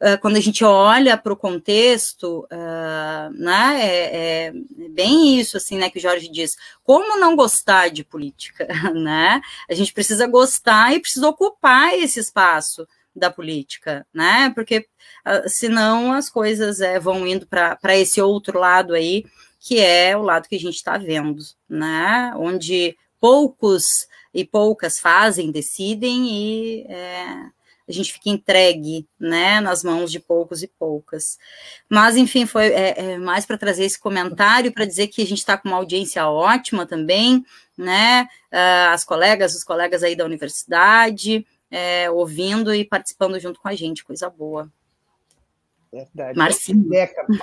ah, 0.00 0.18
quando 0.18 0.36
a 0.36 0.40
gente 0.40 0.62
olha 0.62 1.16
para 1.16 1.32
o 1.32 1.36
contexto, 1.36 2.46
uh, 2.52 3.30
né, 3.32 3.80
é, 3.80 4.48
é, 4.48 4.52
bem 4.90 5.38
isso, 5.38 5.56
assim, 5.56 5.78
né, 5.78 5.88
que 5.88 5.98
o 5.98 6.02
Jorge 6.02 6.28
diz, 6.30 6.56
como 6.82 7.18
não 7.18 7.34
gostar 7.34 7.88
de 7.88 8.04
política, 8.04 8.66
né, 8.94 9.40
a 9.68 9.74
gente 9.74 9.94
precisa 9.94 10.26
gostar 10.26 10.92
e 10.92 11.00
precisa 11.00 11.26
ocupar 11.26 11.94
esse 11.94 12.20
espaço 12.20 12.86
da 13.16 13.30
política, 13.30 14.06
né, 14.12 14.52
porque 14.54 14.86
uh, 15.26 15.48
senão 15.48 16.12
as 16.12 16.28
coisas 16.28 16.82
é, 16.82 17.00
vão 17.00 17.26
indo 17.26 17.46
para 17.46 17.96
esse 17.96 18.20
outro 18.20 18.58
lado 18.58 18.92
aí, 18.94 19.24
que 19.58 19.80
é 19.80 20.14
o 20.14 20.22
lado 20.22 20.48
que 20.48 20.56
a 20.56 20.60
gente 20.60 20.74
está 20.74 20.98
vendo, 20.98 21.42
né, 21.66 22.34
onde 22.36 22.94
poucos 23.24 24.06
e 24.34 24.44
poucas 24.44 25.00
fazem, 25.00 25.50
decidem 25.50 26.26
e... 26.30 26.86
É, 26.88 27.54
a 27.86 27.92
gente 27.92 28.14
fica 28.14 28.30
entregue, 28.30 29.06
né, 29.20 29.60
nas 29.60 29.84
mãos 29.84 30.10
de 30.10 30.18
poucos 30.18 30.62
e 30.62 30.66
poucas. 30.66 31.38
Mas, 31.86 32.16
enfim, 32.16 32.46
foi 32.46 32.68
é, 32.68 32.94
é, 33.12 33.18
mais 33.18 33.44
para 33.44 33.58
trazer 33.58 33.84
esse 33.84 34.00
comentário, 34.00 34.72
para 34.72 34.86
dizer 34.86 35.08
que 35.08 35.20
a 35.20 35.26
gente 35.26 35.40
está 35.40 35.58
com 35.58 35.68
uma 35.68 35.76
audiência 35.76 36.26
ótima 36.26 36.86
também, 36.86 37.44
né, 37.76 38.26
uh, 38.50 38.88
as 38.90 39.04
colegas, 39.04 39.54
os 39.54 39.62
colegas 39.62 40.02
aí 40.02 40.16
da 40.16 40.24
universidade, 40.24 41.46
é, 41.70 42.10
ouvindo 42.10 42.74
e 42.74 42.86
participando 42.86 43.38
junto 43.38 43.60
com 43.60 43.68
a 43.68 43.74
gente, 43.74 44.02
coisa 44.02 44.30
boa. 44.30 44.72
Verdade. 45.92 46.38
Marcinho. 46.38 46.88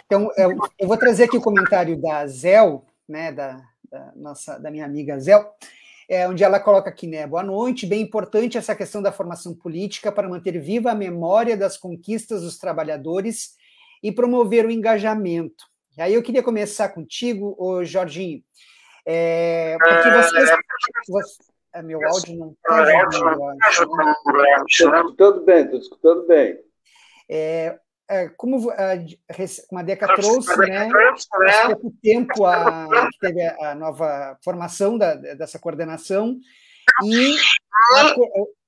Então, 0.07 0.31
eu, 0.35 0.57
eu 0.79 0.87
vou 0.87 0.97
trazer 0.97 1.25
aqui 1.25 1.37
o 1.37 1.41
comentário 1.41 1.95
da 2.01 2.25
Zel, 2.25 2.83
né, 3.07 3.31
da, 3.31 3.61
da, 3.91 4.11
nossa, 4.15 4.57
da 4.57 4.71
minha 4.71 4.85
amiga 4.85 5.19
Zel, 5.19 5.45
é, 6.07 6.27
onde 6.27 6.43
ela 6.43 6.59
coloca 6.59 6.89
aqui, 6.89 7.07
né? 7.07 7.27
Boa 7.27 7.43
noite, 7.43 7.85
bem 7.85 8.01
importante 8.01 8.57
essa 8.57 8.75
questão 8.75 9.01
da 9.01 9.11
formação 9.11 9.53
política 9.53 10.11
para 10.11 10.29
manter 10.29 10.59
viva 10.59 10.91
a 10.91 10.95
memória 10.95 11.57
das 11.57 11.77
conquistas 11.77 12.41
dos 12.41 12.57
trabalhadores 12.57 13.55
e 14.01 14.11
promover 14.11 14.65
o 14.65 14.71
engajamento. 14.71 15.65
E 15.97 16.01
aí 16.01 16.13
eu 16.13 16.23
queria 16.23 16.41
começar 16.41 16.89
contigo, 16.89 17.55
ô 17.59 17.83
Jorginho, 17.83 18.41
é, 19.05 19.77
porque 19.77 20.07
é, 20.07 20.21
vocês, 20.21 20.49
é, 20.49 20.57
você, 21.07 21.43
é, 21.73 21.81
meu 21.81 21.99
áudio 22.07 22.37
não 22.37 22.51
está. 22.51 23.67
Estou 24.67 24.95
escutando 24.95 25.45
bem, 25.45 25.63
estou 25.63 25.79
escutando 25.79 26.27
bem. 26.27 26.59
É, 27.29 27.35
é, 27.35 27.79
como 28.37 28.69
a, 28.71 28.93
a 28.93 29.83
Deca 29.83 30.13
trouxe, 30.15 30.55
né, 30.57 30.89
há 30.89 31.67
pouco 31.67 31.93
tempo 32.01 32.45
a, 32.45 33.09
teve 33.19 33.41
a 33.41 33.75
nova 33.75 34.37
formação 34.43 34.97
da, 34.97 35.15
dessa 35.15 35.59
coordenação, 35.59 36.37
e 37.03 37.37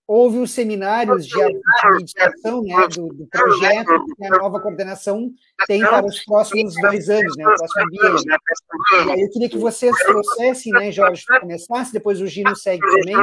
houve 0.07 0.39
os 0.39 0.51
seminários 0.51 1.25
de 1.25 1.41
administração 1.41 2.61
né, 2.61 2.87
do, 2.89 3.07
do, 3.07 3.27
projeto 3.27 4.05
que 4.17 4.25
a 4.25 4.29
nova 4.29 4.59
coordenação 4.59 5.31
tem 5.65 5.81
para 5.81 6.05
os 6.05 6.23
próximos 6.25 6.73
dois 6.81 7.09
anos, 7.09 7.35
né, 7.37 7.45
o 7.47 7.55
próximo 7.55 7.89
biênio. 7.89 9.23
Eu 9.23 9.29
queria 9.31 9.49
que 9.49 9.57
vocês 9.57 9.95
trouxessem, 9.99 10.73
né, 10.73 10.91
Jorge, 10.91 11.23
começasse, 11.39 11.93
depois 11.93 12.19
o 12.21 12.27
Gino 12.27 12.55
segue 12.55 12.85
também, 12.85 13.15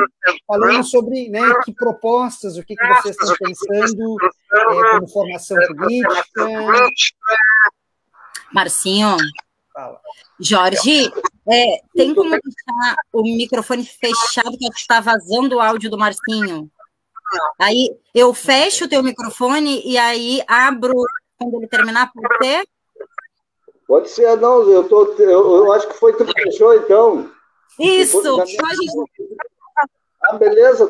falando 0.46 0.84
sobre 0.84 1.28
né, 1.28 1.42
que 1.64 1.74
propostas, 1.74 2.56
o 2.56 2.64
que, 2.64 2.74
que 2.74 2.86
vocês 2.86 3.16
estão 3.16 3.36
pensando 3.38 4.16
é, 4.52 4.90
como 4.92 5.08
formação 5.08 5.56
política. 5.76 6.48
Marcinho, 8.52 9.16
Fala. 9.72 10.00
Jorge, 10.40 11.12
é, 11.50 11.80
tem 11.94 12.14
como 12.14 12.30
deixar 12.30 12.96
o 13.12 13.22
microfone 13.22 13.84
fechado 13.84 14.56
que 14.56 14.68
está 14.74 15.00
vazando 15.00 15.56
o 15.56 15.60
áudio 15.60 15.90
do 15.90 15.98
Marcinho? 15.98 16.70
Aí 17.58 17.96
eu 18.14 18.32
fecho 18.34 18.84
o 18.84 18.88
teu 18.88 19.02
microfone 19.02 19.82
e 19.84 19.96
aí 19.98 20.42
abro 20.46 20.94
quando 21.38 21.56
ele 21.56 21.68
terminar, 21.68 22.12
pode 22.12 22.44
ser? 22.44 22.68
Pode 23.86 24.10
ser, 24.10 24.36
não, 24.36 24.70
eu, 24.70 24.88
tô, 24.88 25.14
eu, 25.14 25.56
eu 25.56 25.72
acho 25.72 25.88
que 25.88 25.94
foi 25.94 26.16
tu 26.16 26.24
que 26.24 26.32
fechou, 26.32 26.74
então. 26.74 27.30
Isso! 27.78 28.22
Ah, 30.22 30.34
beleza, 30.34 30.86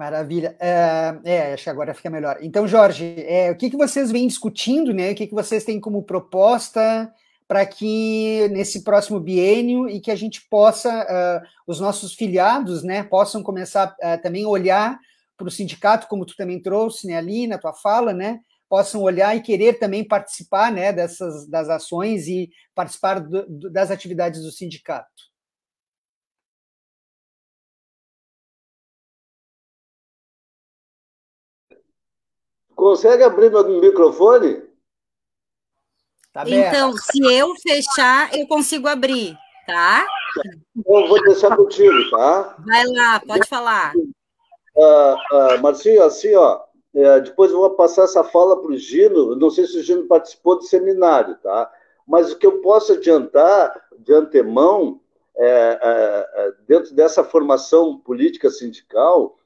Maravilha. 0.00 0.56
É, 0.58 1.20
é, 1.24 1.52
acho 1.52 1.64
que 1.64 1.68
agora 1.68 1.92
fica 1.92 2.08
melhor. 2.08 2.38
Então, 2.40 2.66
Jorge, 2.66 3.16
é, 3.18 3.50
o 3.50 3.54
que, 3.54 3.68
que 3.68 3.76
vocês 3.76 4.10
vêm 4.10 4.26
discutindo, 4.26 4.94
né? 4.94 5.12
O 5.12 5.14
que, 5.14 5.26
que 5.26 5.34
vocês 5.34 5.62
têm 5.62 5.78
como 5.78 6.02
proposta 6.02 7.12
para 7.46 7.66
que 7.66 8.48
nesse 8.50 8.82
próximo 8.82 9.20
biênio 9.20 9.90
e 9.90 10.00
que 10.00 10.10
a 10.10 10.16
gente 10.16 10.40
possa, 10.48 10.88
uh, 10.88 11.46
os 11.66 11.80
nossos 11.80 12.14
filiados, 12.14 12.82
né, 12.82 13.02
possam 13.02 13.42
começar 13.42 13.88
uh, 13.88 14.22
também 14.22 14.44
a 14.44 14.48
olhar 14.48 14.98
para 15.36 15.48
o 15.48 15.50
sindicato, 15.50 16.08
como 16.08 16.24
tu 16.24 16.34
também 16.34 16.62
trouxe 16.62 17.06
né, 17.06 17.18
ali 17.18 17.46
na 17.46 17.58
tua 17.58 17.74
fala, 17.74 18.14
né, 18.14 18.40
possam 18.70 19.02
olhar 19.02 19.36
e 19.36 19.42
querer 19.42 19.74
também 19.80 20.02
participar 20.02 20.72
né, 20.72 20.94
dessas 20.94 21.46
das 21.46 21.68
ações 21.68 22.26
e 22.26 22.48
participar 22.74 23.18
do, 23.20 23.46
do, 23.46 23.70
das 23.70 23.90
atividades 23.90 24.42
do 24.42 24.50
sindicato. 24.50 25.29
Consegue 32.80 33.22
abrir 33.22 33.50
meu 33.50 33.62
microfone? 33.78 34.62
Tá 36.32 36.44
então, 36.46 36.94
se 36.96 37.22
eu 37.22 37.54
fechar, 37.56 38.34
eu 38.34 38.46
consigo 38.46 38.88
abrir, 38.88 39.36
tá? 39.66 40.06
Eu 40.86 41.06
vou 41.06 41.22
deixar 41.24 41.54
contigo, 41.54 42.08
tá? 42.10 42.56
Vai 42.58 42.86
lá, 42.86 43.20
pode 43.20 43.46
falar. 43.46 43.92
Uh, 44.74 45.14
uh, 45.56 45.60
Marcinho, 45.60 46.02
assim, 46.02 46.34
ó, 46.34 46.62
é, 46.94 47.20
depois 47.20 47.50
eu 47.50 47.58
vou 47.58 47.70
passar 47.70 48.04
essa 48.04 48.24
fala 48.24 48.62
para 48.62 48.70
o 48.70 48.76
Gino. 48.78 49.36
Não 49.36 49.50
sei 49.50 49.66
se 49.66 49.78
o 49.78 49.82
Gino 49.82 50.06
participou 50.06 50.56
do 50.56 50.64
seminário, 50.64 51.36
tá? 51.42 51.70
Mas 52.06 52.32
o 52.32 52.38
que 52.38 52.46
eu 52.46 52.62
posso 52.62 52.94
adiantar 52.94 53.78
de 53.98 54.14
antemão, 54.14 55.00
é, 55.36 55.46
é, 55.46 56.46
é 56.46 56.52
dentro 56.66 56.94
dessa 56.94 57.22
formação 57.22 57.98
política 57.98 58.48
sindical, 58.48 59.36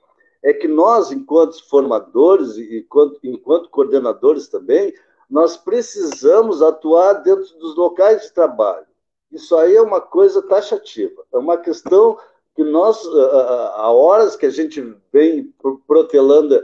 é 0.44 0.52
que 0.52 0.68
nós, 0.68 1.10
enquanto 1.10 1.66
formadores 1.68 2.56
e 2.58 2.80
enquanto, 2.80 3.18
enquanto 3.24 3.70
coordenadores 3.70 4.46
também, 4.46 4.92
nós 5.28 5.56
precisamos 5.56 6.60
atuar 6.60 7.14
dentro 7.14 7.46
dos 7.58 7.74
locais 7.74 8.22
de 8.22 8.32
trabalho. 8.32 8.86
Isso 9.32 9.56
aí 9.56 9.74
é 9.74 9.80
uma 9.80 10.02
coisa 10.02 10.42
taxativa, 10.42 11.24
é 11.32 11.38
uma 11.38 11.56
questão 11.56 12.18
que 12.54 12.62
nós, 12.62 13.04
há 13.74 13.90
horas 13.90 14.36
que 14.36 14.46
a 14.46 14.50
gente 14.50 14.94
vem 15.10 15.52
protelando 15.86 16.62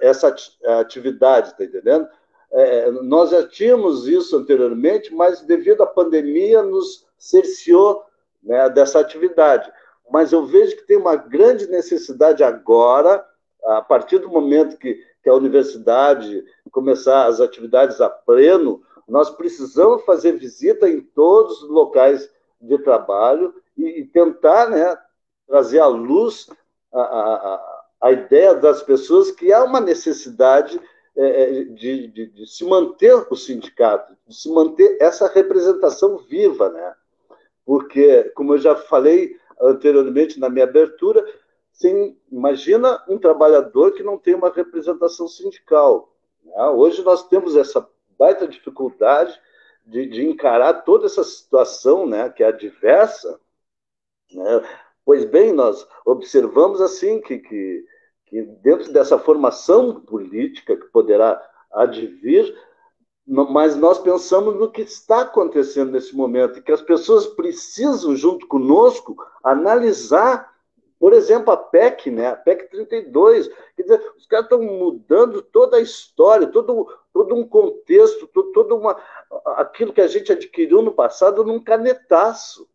essa 0.00 0.32
atividade, 0.78 1.48
está 1.48 1.64
entendendo? 1.64 2.06
É, 2.52 2.90
nós 2.90 3.30
já 3.30 3.46
tínhamos 3.46 4.06
isso 4.06 4.36
anteriormente, 4.36 5.12
mas 5.14 5.40
devido 5.40 5.82
à 5.82 5.86
pandemia 5.86 6.62
nos 6.62 7.06
cerceou 7.18 8.04
né, 8.42 8.68
dessa 8.68 9.00
atividade. 9.00 9.72
Mas 10.10 10.32
eu 10.32 10.44
vejo 10.44 10.76
que 10.76 10.86
tem 10.86 10.96
uma 10.96 11.16
grande 11.16 11.66
necessidade 11.68 12.42
agora, 12.42 13.24
a 13.64 13.82
partir 13.82 14.18
do 14.18 14.28
momento 14.28 14.76
que 14.76 14.98
que 15.22 15.28
a 15.28 15.34
universidade 15.34 16.44
começar 16.70 17.26
as 17.26 17.40
atividades 17.40 18.00
a 18.00 18.08
pleno, 18.08 18.82
nós 19.08 19.30
precisamos 19.30 20.04
fazer 20.04 20.32
visita 20.32 20.88
em 20.88 21.00
todos 21.00 21.62
os 21.62 21.68
locais 21.68 22.30
de 22.60 22.78
trabalho 22.78 23.54
e, 23.76 24.04
tentar 24.04 24.70
né, 24.70 24.96
trazer 25.46 25.80
à 25.80 25.86
luz 25.86 26.48
a, 26.92 27.00
a, 27.00 27.82
a, 28.02 28.12
ideia 28.12 28.54
das 28.54 28.82
pessoas 28.82 29.30
que 29.30 29.52
há 29.52 29.64
uma 29.64 29.80
necessidade 29.80 30.80
é, 31.16 31.42
é, 31.42 31.64
de, 31.64 32.06
de, 32.08 32.26
de, 32.26 32.46
se 32.46 32.64
manter 32.64 33.14
o 33.30 33.36
sindicato, 33.36 34.16
de 34.26 34.36
se 34.36 34.48
manter 34.50 34.96
essa 35.00 35.26
representação 35.28 36.18
viva, 36.18 36.68
né? 36.68 36.94
Porque, 37.64 38.24
como 38.34 38.54
eu 38.54 38.58
já 38.58 38.76
falei 38.76 39.36
anteriormente 39.60 40.38
na 40.40 40.48
minha 40.48 40.64
abertura, 40.64 41.24
Sim, 41.80 42.14
imagina 42.30 43.02
um 43.08 43.18
trabalhador 43.18 43.92
que 43.92 44.02
não 44.02 44.18
tem 44.18 44.34
uma 44.34 44.52
representação 44.52 45.26
sindical. 45.26 46.14
Né? 46.44 46.62
Hoje 46.66 47.02
nós 47.02 47.26
temos 47.26 47.56
essa 47.56 47.88
baita 48.18 48.46
dificuldade 48.46 49.40
de, 49.86 50.04
de, 50.06 50.26
encarar 50.26 50.82
toda 50.82 51.06
essa 51.06 51.24
situação, 51.24 52.06
né, 52.06 52.28
que 52.28 52.42
é 52.42 52.48
adversa. 52.48 53.40
Né? 54.30 54.62
Pois 55.06 55.24
bem, 55.24 55.54
nós 55.54 55.88
observamos 56.04 56.82
assim 56.82 57.18
que, 57.18 57.38
que, 57.38 57.84
que 58.26 58.42
dentro 58.42 58.92
dessa 58.92 59.18
formação 59.18 60.02
política 60.02 60.76
que 60.76 60.86
poderá 60.88 61.40
advir, 61.72 62.54
mas 63.26 63.76
nós 63.76 63.98
pensamos 63.98 64.56
no 64.56 64.70
que 64.70 64.82
está 64.82 65.20
acontecendo 65.22 65.92
nesse 65.92 66.16
momento 66.16 66.58
e 66.58 66.62
que 66.62 66.72
as 66.72 66.82
pessoas 66.82 67.26
precisam, 67.26 68.16
junto 68.16 68.46
conosco, 68.46 69.16
analisar 69.44 70.50
por 71.00 71.14
exemplo, 71.14 71.50
a 71.50 71.56
PEC, 71.56 72.10
né? 72.10 72.26
a 72.26 72.36
PEC 72.36 72.68
32, 72.68 73.48
quer 73.74 73.82
dizer, 73.84 74.12
os 74.18 74.26
caras 74.26 74.44
estão 74.44 74.60
mudando 74.62 75.40
toda 75.40 75.78
a 75.78 75.80
história, 75.80 76.46
todo, 76.46 76.94
todo 77.10 77.34
um 77.34 77.48
contexto, 77.48 78.26
todo, 78.26 78.76
uma, 78.76 78.94
aquilo 79.56 79.94
que 79.94 80.02
a 80.02 80.06
gente 80.06 80.30
adquiriu 80.30 80.82
no 80.82 80.92
passado 80.92 81.42
num 81.42 81.58
canetaço. 81.58 82.68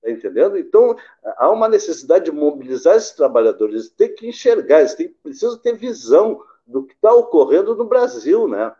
Tá 0.00 0.08
entendendo? 0.12 0.56
Então, 0.56 0.96
há 1.36 1.50
uma 1.50 1.68
necessidade 1.68 2.26
de 2.26 2.30
mobilizar 2.30 2.96
esses 2.96 3.10
trabalhadores, 3.10 3.74
eles 3.74 3.90
têm 3.90 4.14
que 4.14 4.28
enxergar, 4.28 4.78
eles 4.78 4.94
têm, 4.94 5.08
precisam 5.20 5.58
ter 5.58 5.76
visão 5.76 6.40
do 6.64 6.84
que 6.84 6.94
está 6.94 7.12
ocorrendo 7.12 7.74
no 7.74 7.84
Brasil. 7.84 8.46
Né? 8.46 8.72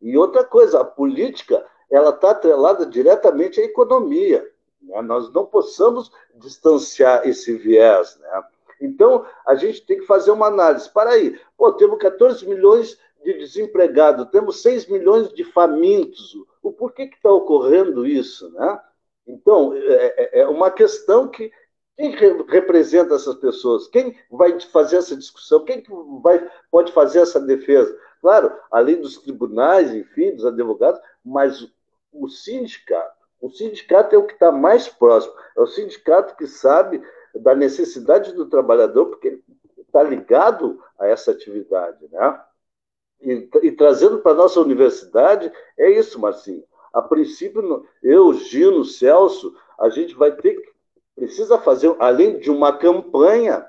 E 0.00 0.16
outra 0.16 0.44
coisa, 0.44 0.80
a 0.80 0.84
política 0.84 1.64
ela 1.90 2.10
está 2.10 2.30
atrelada 2.30 2.84
diretamente 2.84 3.60
à 3.60 3.64
economia. 3.64 4.46
Né? 4.82 5.00
Nós 5.02 5.32
não 5.32 5.46
possamos 5.46 6.10
distanciar 6.34 7.26
esse 7.26 7.56
viés. 7.56 8.18
Né? 8.20 8.44
Então, 8.80 9.24
a 9.46 9.54
gente 9.54 9.84
tem 9.86 9.98
que 9.98 10.06
fazer 10.06 10.30
uma 10.30 10.46
análise. 10.46 10.90
Para 10.90 11.10
aí, 11.10 11.38
pô, 11.56 11.72
temos 11.72 11.98
14 11.98 12.46
milhões 12.46 12.98
de 13.24 13.34
desempregados, 13.34 14.28
temos 14.30 14.62
6 14.62 14.86
milhões 14.88 15.32
de 15.32 15.44
famintos. 15.44 16.36
O 16.62 16.72
porquê 16.72 17.06
que 17.06 17.16
está 17.16 17.30
ocorrendo 17.30 18.06
isso? 18.06 18.50
Né? 18.52 18.80
Então, 19.26 19.72
é, 19.74 20.38
é, 20.38 20.40
é 20.40 20.46
uma 20.46 20.70
questão 20.70 21.28
que 21.28 21.50
quem 21.96 22.10
representa 22.48 23.14
essas 23.14 23.36
pessoas? 23.36 23.88
Quem 23.88 24.14
vai 24.30 24.60
fazer 24.60 24.98
essa 24.98 25.16
discussão? 25.16 25.64
Quem 25.64 25.82
vai, 26.22 26.46
pode 26.70 26.92
fazer 26.92 27.20
essa 27.20 27.40
defesa? 27.40 27.98
Claro, 28.26 28.52
além 28.72 29.00
dos 29.00 29.18
tribunais, 29.18 29.94
enfim, 29.94 30.34
dos 30.34 30.44
advogados, 30.44 31.00
mas 31.24 31.72
o 32.12 32.28
sindicato 32.28 33.14
o 33.40 33.48
sindicato 33.48 34.16
é 34.16 34.18
o 34.18 34.26
que 34.26 34.32
está 34.32 34.50
mais 34.50 34.88
próximo, 34.88 35.32
é 35.56 35.60
o 35.60 35.66
sindicato 35.68 36.34
que 36.34 36.48
sabe 36.48 37.00
da 37.36 37.54
necessidade 37.54 38.32
do 38.32 38.46
trabalhador, 38.46 39.06
porque 39.06 39.38
está 39.78 40.02
ligado 40.02 40.82
a 40.98 41.06
essa 41.06 41.30
atividade. 41.30 42.08
Né? 42.10 42.40
E, 43.20 43.48
e 43.62 43.70
trazendo 43.70 44.18
para 44.18 44.32
a 44.32 44.36
nossa 44.36 44.60
universidade, 44.60 45.52
é 45.78 45.88
isso, 45.88 46.18
Marcinho. 46.18 46.64
A 46.92 47.00
princípio, 47.00 47.86
eu, 48.02 48.34
Gino, 48.34 48.84
Celso, 48.84 49.54
a 49.78 49.88
gente 49.88 50.16
vai 50.16 50.32
ter 50.32 50.60
que, 50.60 50.72
precisa 51.14 51.58
fazer, 51.58 51.94
além 52.00 52.40
de 52.40 52.50
uma 52.50 52.76
campanha, 52.76 53.64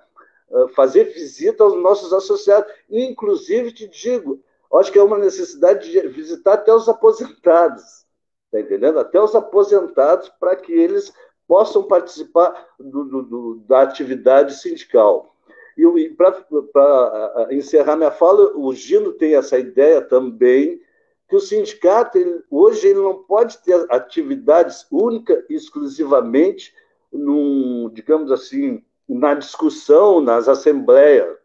fazer 0.76 1.06
visita 1.06 1.64
aos 1.64 1.76
nossos 1.76 2.14
associados. 2.14 2.72
Inclusive, 2.90 3.72
te 3.72 3.88
digo, 3.88 4.42
acho 4.74 4.92
que 4.92 5.00
é 5.00 5.04
uma 5.04 5.18
necessidade 5.18 5.92
de 5.92 6.08
visitar 6.08 6.54
até 6.54 6.74
os 6.74 6.88
aposentados 6.90 8.08
Está 8.48 8.62
entendendo? 8.62 9.00
Até 9.00 9.22
os 9.22 9.36
aposentados, 9.36 10.30
para 10.40 10.56
que 10.56 10.72
eles 10.72 11.14
possam 11.48 11.84
participar 11.84 12.68
do, 12.80 13.04
do, 13.04 13.22
do, 13.24 13.56
da 13.68 13.82
atividade 13.82 14.56
sindical. 14.56 15.36
E, 15.78 16.10
para 16.10 17.48
encerrar 17.52 17.96
minha 17.96 18.12
fala, 18.12 18.58
o 18.58 18.74
Gino 18.74 19.14
tem 19.14 19.36
essa 19.36 19.60
ideia 19.60 20.02
também 20.02 20.82
que 21.30 21.36
o 21.36 21.42
sindicato, 21.42 22.18
ele, 22.18 22.42
hoje, 22.50 22.88
ele 22.88 23.00
não 23.00 23.22
pode 23.24 23.58
ter 23.60 23.86
atividades 23.90 24.88
única 24.90 25.46
e 25.50 25.56
exclusivamente, 25.56 26.74
num, 27.12 27.90
digamos 27.94 28.32
assim, 28.32 28.82
na 29.08 29.34
discussão, 29.34 30.22
nas 30.22 30.48
assembleias. 30.48 31.38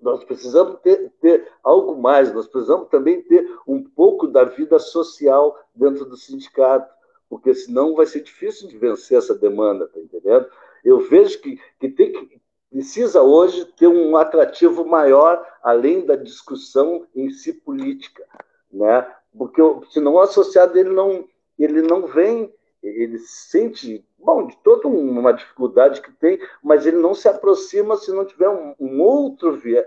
Nós 0.00 0.22
precisamos 0.24 0.80
ter, 0.80 1.12
ter, 1.20 1.48
algo 1.62 2.00
mais, 2.00 2.32
nós 2.32 2.46
precisamos 2.46 2.88
também 2.88 3.22
ter 3.22 3.48
um 3.66 3.82
pouco 3.82 4.26
da 4.28 4.44
vida 4.44 4.78
social 4.78 5.58
dentro 5.74 6.04
do 6.04 6.16
sindicato, 6.16 6.92
porque 7.28 7.54
senão 7.54 7.94
vai 7.94 8.06
ser 8.06 8.20
difícil 8.20 8.68
de 8.68 8.78
vencer 8.78 9.18
essa 9.18 9.34
demanda, 9.34 9.88
tá 9.88 9.98
entendendo? 9.98 10.46
Eu 10.84 11.00
vejo 11.00 11.40
que, 11.40 11.60
que, 11.80 11.88
tem 11.88 12.12
que 12.12 12.40
precisa 12.70 13.22
hoje 13.22 13.64
ter 13.64 13.86
um 13.86 14.16
atrativo 14.16 14.84
maior 14.84 15.44
além 15.62 16.04
da 16.04 16.16
discussão 16.16 17.06
em 17.14 17.30
si 17.30 17.52
política, 17.52 18.24
né? 18.72 19.06
Porque 19.36 19.60
senão 19.90 20.14
o 20.14 20.20
associado 20.20 20.78
ele 20.78 20.90
não 20.90 21.24
ele 21.58 21.82
não 21.82 22.06
vem 22.06 22.54
ele 22.82 23.18
sente, 23.18 24.04
bom, 24.18 24.46
de 24.46 24.56
toda 24.58 24.88
uma 24.88 25.32
dificuldade 25.32 26.00
que 26.00 26.12
tem, 26.12 26.38
mas 26.62 26.86
ele 26.86 26.98
não 26.98 27.14
se 27.14 27.28
aproxima 27.28 27.96
se 27.96 28.12
não 28.12 28.24
tiver 28.24 28.48
um, 28.48 28.74
um 28.78 29.00
outro 29.00 29.56
viés. 29.56 29.86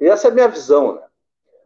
Essa 0.00 0.28
é 0.28 0.30
a 0.30 0.34
minha 0.34 0.48
visão, 0.48 0.94
né? 0.94 1.02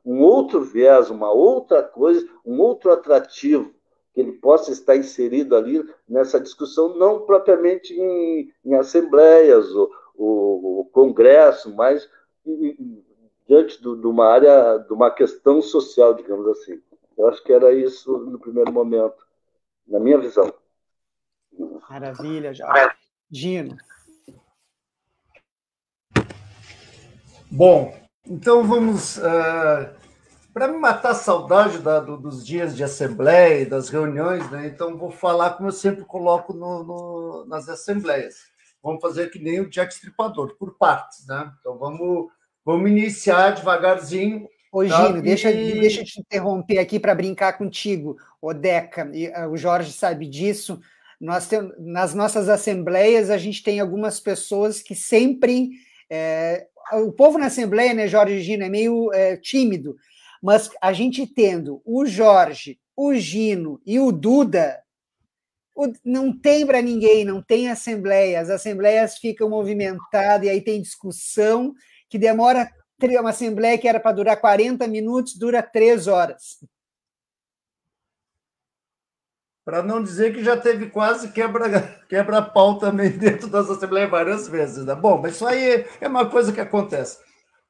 Um 0.04 0.20
outro 0.20 0.60
viés, 0.60 1.10
uma 1.10 1.32
outra 1.32 1.82
coisa, 1.82 2.28
um 2.44 2.60
outro 2.60 2.92
atrativo 2.92 3.72
que 4.12 4.20
ele 4.20 4.32
possa 4.32 4.70
estar 4.70 4.96
inserido 4.96 5.56
ali 5.56 5.84
nessa 6.08 6.38
discussão, 6.38 6.96
não 6.96 7.22
propriamente 7.22 7.92
em, 7.92 8.52
em 8.64 8.74
assembleias 8.74 9.74
ou, 9.74 9.90
ou, 10.16 10.84
congresso, 10.92 11.74
mas 11.74 12.08
em, 12.46 13.02
diante 13.48 13.80
de 13.80 14.06
uma 14.06 14.26
área, 14.26 14.78
de 14.78 14.92
uma 14.92 15.10
questão 15.10 15.60
social, 15.60 16.14
digamos 16.14 16.46
assim. 16.48 16.80
Eu 17.18 17.28
acho 17.28 17.42
que 17.42 17.52
era 17.52 17.72
isso 17.72 18.16
no 18.18 18.38
primeiro 18.38 18.72
momento. 18.72 19.26
na 19.86 19.98
minha 19.98 20.18
visão. 20.18 20.52
Maravilha, 21.88 22.52
Jorge. 22.52 22.94
Gino. 23.30 23.76
Bom, 27.50 27.94
então 28.26 28.64
vamos. 28.64 29.18
Uh, 29.18 29.94
Para 30.52 30.68
me 30.68 30.78
matar 30.78 31.10
a 31.10 31.14
saudade 31.14 31.78
da, 31.78 32.00
do, 32.00 32.16
dos 32.16 32.46
dias 32.46 32.76
de 32.76 32.84
assembleia, 32.84 33.66
das 33.66 33.88
reuniões, 33.88 34.48
né? 34.50 34.66
então 34.66 34.96
vou 34.96 35.10
falar 35.10 35.50
como 35.50 35.68
eu 35.68 35.72
sempre 35.72 36.04
coloco 36.04 36.52
no, 36.52 36.84
no, 36.84 37.46
nas 37.46 37.68
assembleias. 37.68 38.36
Vamos 38.82 39.00
fazer 39.00 39.30
que 39.30 39.38
nem 39.38 39.60
o 39.60 39.68
Jack 39.68 39.92
Stripador, 39.92 40.56
por 40.56 40.76
partes. 40.78 41.26
Né? 41.26 41.50
Então 41.58 41.76
vamos, 41.76 42.28
vamos 42.64 42.88
iniciar 42.88 43.50
devagarzinho. 43.50 44.48
Ô, 44.70 44.84
tá? 44.86 45.06
Gino, 45.06 45.22
deixa, 45.22 45.50
e... 45.50 45.80
deixa 45.80 46.00
eu 46.02 46.04
te 46.04 46.20
interromper 46.20 46.78
aqui 46.78 47.00
para 47.00 47.14
brincar 47.14 47.54
contigo, 47.54 48.16
o 48.40 48.52
Deca. 48.52 49.10
E, 49.12 49.28
uh, 49.28 49.48
o 49.48 49.56
Jorge 49.56 49.92
sabe 49.92 50.26
disso. 50.26 50.80
Nós 51.24 51.46
tem, 51.46 51.72
nas 51.78 52.14
nossas 52.14 52.50
assembleias, 52.50 53.30
a 53.30 53.38
gente 53.38 53.62
tem 53.62 53.80
algumas 53.80 54.20
pessoas 54.20 54.82
que 54.82 54.94
sempre. 54.94 55.70
É, 56.10 56.66
o 56.92 57.10
povo 57.12 57.38
na 57.38 57.46
Assembleia, 57.46 57.94
né, 57.94 58.06
Jorge 58.06 58.42
Gino, 58.42 58.62
é 58.62 58.68
meio 58.68 59.10
é, 59.10 59.34
tímido, 59.38 59.96
mas 60.42 60.68
a 60.82 60.92
gente 60.92 61.26
tendo 61.26 61.80
o 61.82 62.04
Jorge, 62.04 62.78
o 62.94 63.14
Gino 63.14 63.80
e 63.86 63.98
o 63.98 64.12
Duda, 64.12 64.78
o, 65.74 65.90
não 66.04 66.30
tem 66.30 66.66
para 66.66 66.82
ninguém, 66.82 67.24
não 67.24 67.40
tem 67.40 67.70
Assembleia. 67.70 68.40
As 68.40 68.50
assembleias 68.50 69.16
ficam 69.16 69.48
movimentadas 69.48 70.46
e 70.46 70.50
aí 70.50 70.60
tem 70.60 70.82
discussão 70.82 71.74
que 72.10 72.18
demora. 72.18 72.70
Uma 73.18 73.30
assembleia 73.30 73.76
que 73.78 73.88
era 73.88 73.98
para 73.98 74.12
durar 74.12 74.40
40 74.40 74.86
minutos, 74.86 75.36
dura 75.36 75.62
três 75.62 76.06
horas. 76.06 76.58
Para 79.64 79.82
não 79.82 80.02
dizer 80.02 80.34
que 80.34 80.44
já 80.44 80.56
teve 80.56 80.90
quase 80.90 81.32
quebra-pau 82.08 82.74
quebra 82.74 82.90
também 82.90 83.10
dentro 83.16 83.48
das 83.48 83.70
assembleias 83.70 84.10
várias 84.10 84.48
vezes. 84.48 84.84
Né? 84.84 84.94
Bom, 84.94 85.20
mas 85.20 85.34
isso 85.34 85.46
aí 85.46 85.86
é 86.00 86.08
uma 86.08 86.26
coisa 86.26 86.52
que 86.52 86.60
acontece. 86.60 87.18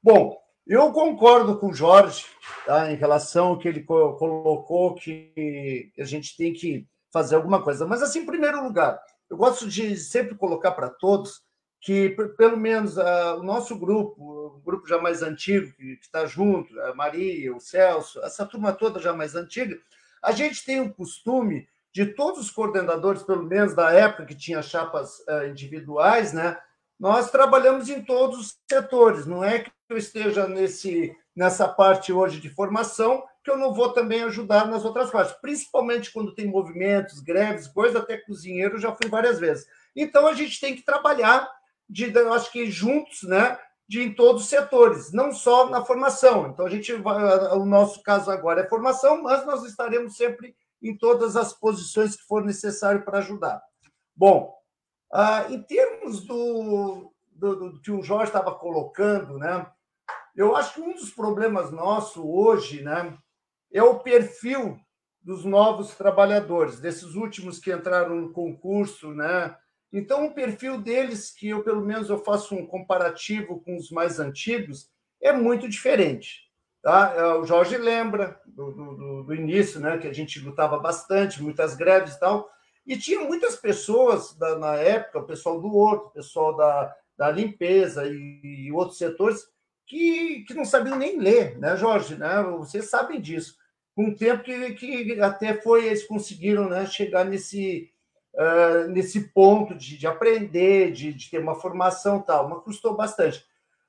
Bom, 0.03 0.37
eu 0.67 0.93
concordo 0.93 1.59
com 1.59 1.69
o 1.69 1.75
Jorge 1.75 2.25
tá, 2.67 2.91
em 2.91 2.97
relação 2.97 3.49
ao 3.49 3.59
que 3.59 3.69
ele 3.69 3.83
colocou, 3.83 4.95
que 4.95 5.93
a 5.99 6.05
gente 6.05 6.37
tem 6.37 6.53
que 6.53 6.87
fazer 7.13 7.37
alguma 7.37 7.63
coisa. 7.63 7.87
Mas, 7.87 8.03
assim, 8.03 8.21
em 8.21 8.27
primeiro 8.27 8.63
lugar, 8.63 9.01
eu 9.31 9.37
gosto 9.37 9.69
de 9.69 9.97
sempre 9.97 10.35
colocar 10.35 10.73
para 10.73 10.89
todos 10.89 11.43
que, 11.81 12.11
pelo 12.39 12.57
menos, 12.57 12.97
o 12.97 13.43
nosso 13.43 13.79
grupo, 13.79 14.57
o 14.57 14.63
grupo 14.65 14.89
já 14.89 14.99
mais 14.99 15.23
antigo, 15.23 15.71
que 15.77 15.99
está 16.01 16.25
junto, 16.25 16.79
a 16.81 16.95
Maria, 16.95 17.55
o 17.55 17.61
Celso, 17.61 18.21
essa 18.23 18.47
turma 18.47 18.73
toda 18.73 18.99
já 18.99 19.13
mais 19.13 19.35
antiga, 19.35 19.79
a 20.23 20.33
gente 20.33 20.65
tem 20.65 20.81
o 20.81 20.93
costume 20.93 21.69
de 21.95 22.07
todos 22.07 22.41
os 22.41 22.51
coordenadores, 22.51 23.23
pelo 23.23 23.45
menos 23.45 23.73
da 23.73 23.93
época 23.93 24.27
que 24.27 24.35
tinha 24.35 24.61
chapas 24.61 25.21
uh, 25.29 25.47
individuais, 25.49 26.33
né? 26.33 26.59
Nós 26.99 27.31
trabalhamos 27.31 27.89
em 27.89 28.03
todos 28.03 28.39
os 28.41 28.59
setores. 28.69 29.27
Não 29.27 29.45
é 29.45 29.61
que 29.61 29.71
eu 29.89 29.97
esteja 29.97 30.49
nesse, 30.49 31.15
nessa 31.37 31.69
parte 31.69 32.13
hoje 32.13 32.41
de 32.41 32.51
formação 32.51 33.23
que 33.45 33.51
eu 33.51 33.57
não 33.57 33.73
vou 33.73 33.93
também 33.93 34.25
ajudar 34.25 34.67
nas 34.67 34.85
outras 34.85 35.11
partes, 35.11 35.37
principalmente 35.41 36.11
quando 36.11 36.35
tem 36.35 36.47
movimentos, 36.47 37.21
greves, 37.21 37.69
coisa 37.69 37.99
até 37.99 38.17
cozinheiro 38.17 38.79
já 38.79 38.91
fui 38.91 39.09
várias 39.09 39.39
vezes. 39.39 39.67
Então 39.95 40.27
a 40.27 40.33
gente 40.33 40.59
tem 40.59 40.75
que 40.75 40.83
trabalhar 40.83 41.49
de, 41.89 42.11
eu 42.13 42.33
acho 42.33 42.51
que 42.51 42.71
juntos, 42.71 43.23
né? 43.23 43.57
De 43.87 44.03
em 44.03 44.13
todos 44.13 44.45
os 44.45 44.49
setores, 44.49 45.13
não 45.13 45.31
só 45.31 45.69
na 45.69 45.85
formação. 45.85 46.49
Então 46.49 46.67
a 46.67 46.71
gente, 46.71 46.93
o 46.93 47.65
nosso 47.67 48.03
caso 48.03 48.31
agora 48.31 48.63
é 48.63 48.69
formação, 48.69 49.23
mas 49.23 49.47
nós 49.47 49.63
estaremos 49.63 50.17
sempre 50.17 50.57
em 50.89 50.97
todas 50.97 51.37
as 51.37 51.53
posições 51.53 52.15
que 52.15 52.25
for 52.25 52.45
necessário 52.45 53.05
para 53.05 53.19
ajudar. 53.19 53.63
Bom, 54.15 54.55
ah, 55.13 55.47
em 55.49 55.63
termos 55.63 56.25
do, 56.25 57.13
do, 57.33 57.71
do, 57.71 57.81
que 57.81 57.91
o 57.91 58.03
Jorge 58.03 58.27
estava 58.31 58.55
colocando, 58.55 59.39
né, 59.39 59.67
eu 60.37 60.55
acho 60.57 60.75
que 60.75 60.81
um 60.81 60.95
dos 60.95 61.11
problemas 61.11 61.71
nossos 61.71 62.23
hoje 62.23 62.83
né, 62.83 63.17
é 63.73 63.83
o 63.83 64.01
perfil 64.01 64.79
dos 65.23 65.45
novos 65.45 65.95
trabalhadores, 65.95 66.81
desses 66.81 67.15
últimos 67.15 67.59
que 67.59 67.73
entraram 67.73 68.15
no 68.17 68.33
concurso, 68.33 69.15
né? 69.15 69.57
Então, 69.91 70.27
o 70.27 70.35
perfil 70.35 70.79
deles, 70.79 71.31
que 71.31 71.49
eu 71.49 71.63
pelo 71.63 71.81
menos 71.81 72.11
eu 72.11 72.19
faço 72.19 72.55
um 72.55 72.67
comparativo 72.67 73.61
com 73.61 73.77
os 73.77 73.91
mais 73.91 74.21
antigos, 74.21 74.91
é 75.23 75.33
muito 75.33 75.67
diferente. 75.67 76.44
Tá? 76.85 77.39
O 77.39 77.47
Jorge 77.47 77.79
lembra 77.79 78.39
do, 78.45 78.71
do, 78.71 79.23
do, 79.23 79.35
início, 79.35 79.81
né, 79.81 79.97
que 79.97 80.07
a 80.07 80.13
gente 80.13 80.39
lutava 80.39 80.79
bastante, 80.79 81.43
muitas 81.43 81.75
greves 81.75 82.13
e 82.13 82.21
tal, 82.21 82.53
e 82.87 82.95
tinha 82.95 83.21
muitas 83.21 83.57
pessoas 83.57 84.35
da, 84.35 84.59
na 84.59 84.75
época, 84.75 85.21
o 85.21 85.27
pessoal 85.27 85.59
do 85.59 85.75
horto, 85.75 86.09
o 86.09 86.11
pessoal 86.11 86.55
da, 86.55 86.95
da 87.17 87.31
limpeza 87.31 88.07
e, 88.07 88.67
e, 88.67 88.71
outros 88.71 88.99
setores, 88.99 89.49
que, 89.87 90.45
que 90.47 90.53
não 90.53 90.67
sabiam 90.67 90.99
nem 90.99 91.19
ler, 91.19 91.59
né, 91.59 91.75
Jorge? 91.75 92.17
Né? 92.17 92.43
Vocês 92.59 92.91
sabem 92.91 93.19
disso. 93.19 93.57
Com 93.97 94.09
um 94.09 94.15
tempo 94.15 94.45
que, 94.45 94.75
que 94.75 95.21
até 95.23 95.55
foi, 95.55 95.87
eles 95.87 96.07
conseguiram 96.07 96.69
né, 96.69 96.85
chegar 96.85 97.25
nesse, 97.25 97.91
uh, 98.35 98.89
nesse 98.91 99.29
ponto 99.29 99.75
de, 99.75 99.97
de 99.97 100.07
aprender, 100.07 100.93
de, 100.93 101.15
de 101.15 101.31
ter 101.31 101.39
uma 101.39 101.55
formação 101.55 102.21
tal, 102.21 102.47
mas 102.47 102.63
custou 102.63 102.95
bastante. 102.95 103.43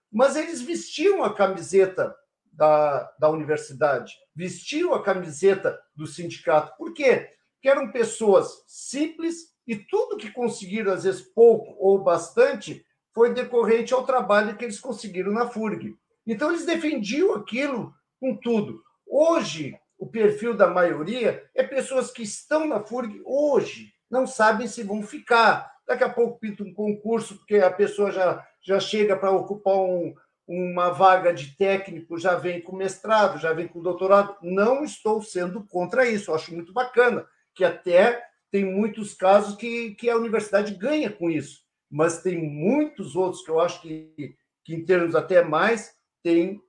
Mas 0.09 0.37
eles 0.37 0.61
vestiam 0.61 1.25
a 1.25 1.33
camiseta 1.33 2.15
da, 2.55 3.11
da 3.19 3.29
universidade, 3.29 4.13
vestiu 4.35 4.93
a 4.93 5.03
camiseta 5.03 5.79
do 5.95 6.07
sindicato. 6.07 6.75
Por 6.77 6.93
quê? 6.93 7.29
Porque 7.53 7.69
eram 7.69 7.91
pessoas 7.91 8.63
simples 8.67 9.53
e 9.67 9.75
tudo 9.75 10.17
que 10.17 10.31
conseguiram, 10.31 10.93
às 10.93 11.03
vezes 11.03 11.21
pouco 11.21 11.75
ou 11.79 12.03
bastante, 12.03 12.85
foi 13.13 13.33
decorrente 13.33 13.93
ao 13.93 14.05
trabalho 14.05 14.55
que 14.57 14.65
eles 14.65 14.79
conseguiram 14.79 15.31
na 15.31 15.47
FURG. 15.47 15.95
Então, 16.27 16.49
eles 16.49 16.65
defendiam 16.65 17.33
aquilo 17.33 17.93
com 18.19 18.35
tudo. 18.35 18.81
Hoje, 19.07 19.77
o 19.97 20.05
perfil 20.05 20.55
da 20.55 20.67
maioria 20.67 21.43
é 21.55 21.63
pessoas 21.63 22.11
que 22.11 22.23
estão 22.23 22.67
na 22.67 22.83
FURG 22.83 23.21
hoje, 23.25 23.93
não 24.09 24.27
sabem 24.27 24.67
se 24.67 24.83
vão 24.83 25.01
ficar. 25.01 25.73
Daqui 25.87 26.03
a 26.03 26.09
pouco 26.09 26.39
pinta 26.39 26.63
um 26.63 26.73
concurso, 26.73 27.37
porque 27.37 27.57
a 27.57 27.71
pessoa 27.71 28.11
já, 28.11 28.45
já 28.61 28.79
chega 28.79 29.15
para 29.15 29.31
ocupar 29.31 29.75
um, 29.75 30.13
uma 30.47 30.89
vaga 30.89 31.33
de 31.33 31.55
técnico 31.57 32.17
já 32.17 32.35
vem 32.35 32.61
com 32.61 32.75
mestrado, 32.75 33.39
já 33.39 33.51
vem 33.53 33.67
com 33.67 33.81
doutorado. 33.81 34.37
Não 34.41 34.83
estou 34.83 35.21
sendo 35.21 35.63
contra 35.65 36.07
isso, 36.07 36.33
acho 36.33 36.53
muito 36.53 36.71
bacana, 36.71 37.27
que 37.53 37.63
até 37.63 38.23
tem 38.51 38.63
muitos 38.63 39.13
casos 39.13 39.55
que, 39.55 39.95
que 39.95 40.09
a 40.09 40.17
universidade 40.17 40.75
ganha 40.75 41.11
com 41.11 41.29
isso, 41.29 41.61
mas 41.89 42.21
tem 42.21 42.37
muitos 42.37 43.15
outros 43.15 43.43
que 43.43 43.49
eu 43.49 43.59
acho 43.59 43.81
que, 43.81 44.35
que 44.63 44.75
em 44.75 44.85
termos 44.85 45.15
até 45.15 45.43
mais, 45.43 45.95
tem 46.23 46.61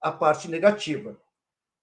a 0.00 0.12
parte 0.12 0.48
negativa. 0.48 1.20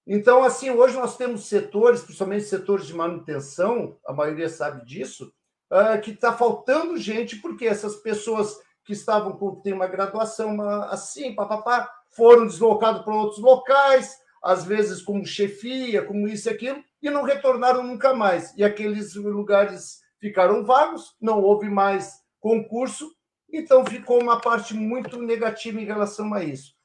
Então, 0.07 0.43
assim, 0.43 0.69
hoje 0.69 0.95
nós 0.95 1.17
temos 1.17 1.47
setores, 1.47 2.01
principalmente 2.01 2.45
setores 2.45 2.85
de 2.85 2.93
manutenção, 2.93 3.97
a 4.05 4.13
maioria 4.13 4.47
sabe 4.47 4.85
disso, 4.85 5.33
uh, 5.71 5.99
que 6.01 6.11
está 6.11 6.31
faltando 6.31 6.97
gente, 6.97 7.37
porque 7.37 7.65
essas 7.65 7.95
pessoas 7.97 8.59
que 8.85 8.93
estavam 8.93 9.33
com 9.33 9.55
tem 9.55 9.73
uma 9.73 9.87
graduação 9.87 10.53
uma, 10.53 10.85
assim, 10.85 11.33
papapá, 11.33 11.91
foram 12.11 12.45
deslocados 12.45 13.03
para 13.03 13.15
outros 13.15 13.39
locais, 13.39 14.15
às 14.43 14.63
vezes 14.63 15.01
como 15.01 15.25
chefia, 15.25 16.05
como 16.05 16.27
isso 16.27 16.47
e 16.47 16.51
aquilo, 16.51 16.83
e 17.01 17.09
não 17.09 17.23
retornaram 17.23 17.83
nunca 17.83 18.13
mais. 18.13 18.55
E 18.55 18.63
aqueles 18.63 19.15
lugares 19.15 20.01
ficaram 20.19 20.63
vagos, 20.63 21.15
não 21.19 21.41
houve 21.41 21.67
mais 21.67 22.13
concurso, 22.39 23.11
então 23.51 23.85
ficou 23.85 24.21
uma 24.21 24.39
parte 24.39 24.73
muito 24.73 25.19
negativa 25.19 25.81
em 25.81 25.85
relação 25.85 26.33
a 26.33 26.43
isso. 26.43 26.75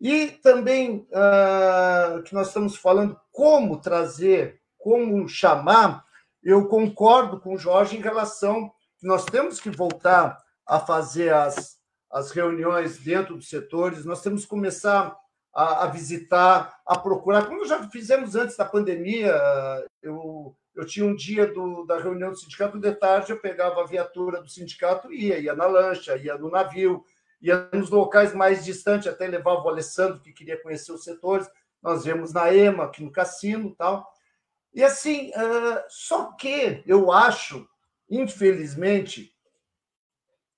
E 0.00 0.26
também 0.42 1.06
uh, 1.10 2.22
que 2.24 2.34
nós 2.34 2.48
estamos 2.48 2.76
falando 2.76 3.18
como 3.30 3.80
trazer, 3.80 4.60
como 4.76 5.26
chamar, 5.28 6.04
eu 6.42 6.66
concordo 6.66 7.40
com 7.40 7.54
o 7.54 7.58
Jorge 7.58 7.96
em 7.96 8.02
relação 8.02 8.70
que 8.98 9.06
nós 9.06 9.24
temos 9.24 9.60
que 9.60 9.70
voltar 9.70 10.43
a 10.66 10.80
fazer 10.80 11.32
as, 11.32 11.78
as 12.10 12.30
reuniões 12.30 12.98
dentro 12.98 13.36
dos 13.36 13.48
setores, 13.48 14.04
nós 14.04 14.22
temos 14.22 14.42
que 14.42 14.48
começar 14.48 15.16
a, 15.54 15.84
a, 15.84 15.86
visitar, 15.86 16.80
a 16.86 16.98
procurar, 16.98 17.46
como 17.46 17.64
já 17.66 17.88
fizemos 17.88 18.34
antes 18.34 18.56
da 18.56 18.64
pandemia. 18.64 19.34
Eu, 20.02 20.56
eu 20.74 20.84
tinha 20.84 21.06
um 21.06 21.14
dia 21.14 21.46
do, 21.46 21.84
da 21.84 21.98
reunião 21.98 22.30
do 22.30 22.36
sindicato, 22.36 22.78
de 22.78 22.92
tarde 22.92 23.32
eu 23.32 23.40
pegava 23.40 23.80
a 23.80 23.86
viatura 23.86 24.40
do 24.40 24.48
sindicato 24.48 25.12
e 25.12 25.26
ia, 25.26 25.38
ia 25.38 25.54
na 25.54 25.66
lancha, 25.66 26.16
ia 26.16 26.36
no 26.36 26.50
navio, 26.50 27.04
ia 27.40 27.68
nos 27.72 27.90
locais 27.90 28.34
mais 28.34 28.64
distantes, 28.64 29.06
até 29.06 29.26
levava 29.26 29.62
o 29.62 29.68
Alessandro, 29.68 30.20
que 30.20 30.32
queria 30.32 30.60
conhecer 30.60 30.92
os 30.92 31.04
setores. 31.04 31.48
Nós 31.82 32.04
viemos 32.04 32.32
na 32.32 32.52
EMA, 32.52 32.84
aqui 32.84 33.04
no 33.04 33.12
cassino 33.12 33.74
tal. 33.76 34.10
E 34.72 34.82
assim, 34.82 35.30
só 35.88 36.32
que 36.32 36.82
eu 36.86 37.12
acho, 37.12 37.68
infelizmente, 38.10 39.33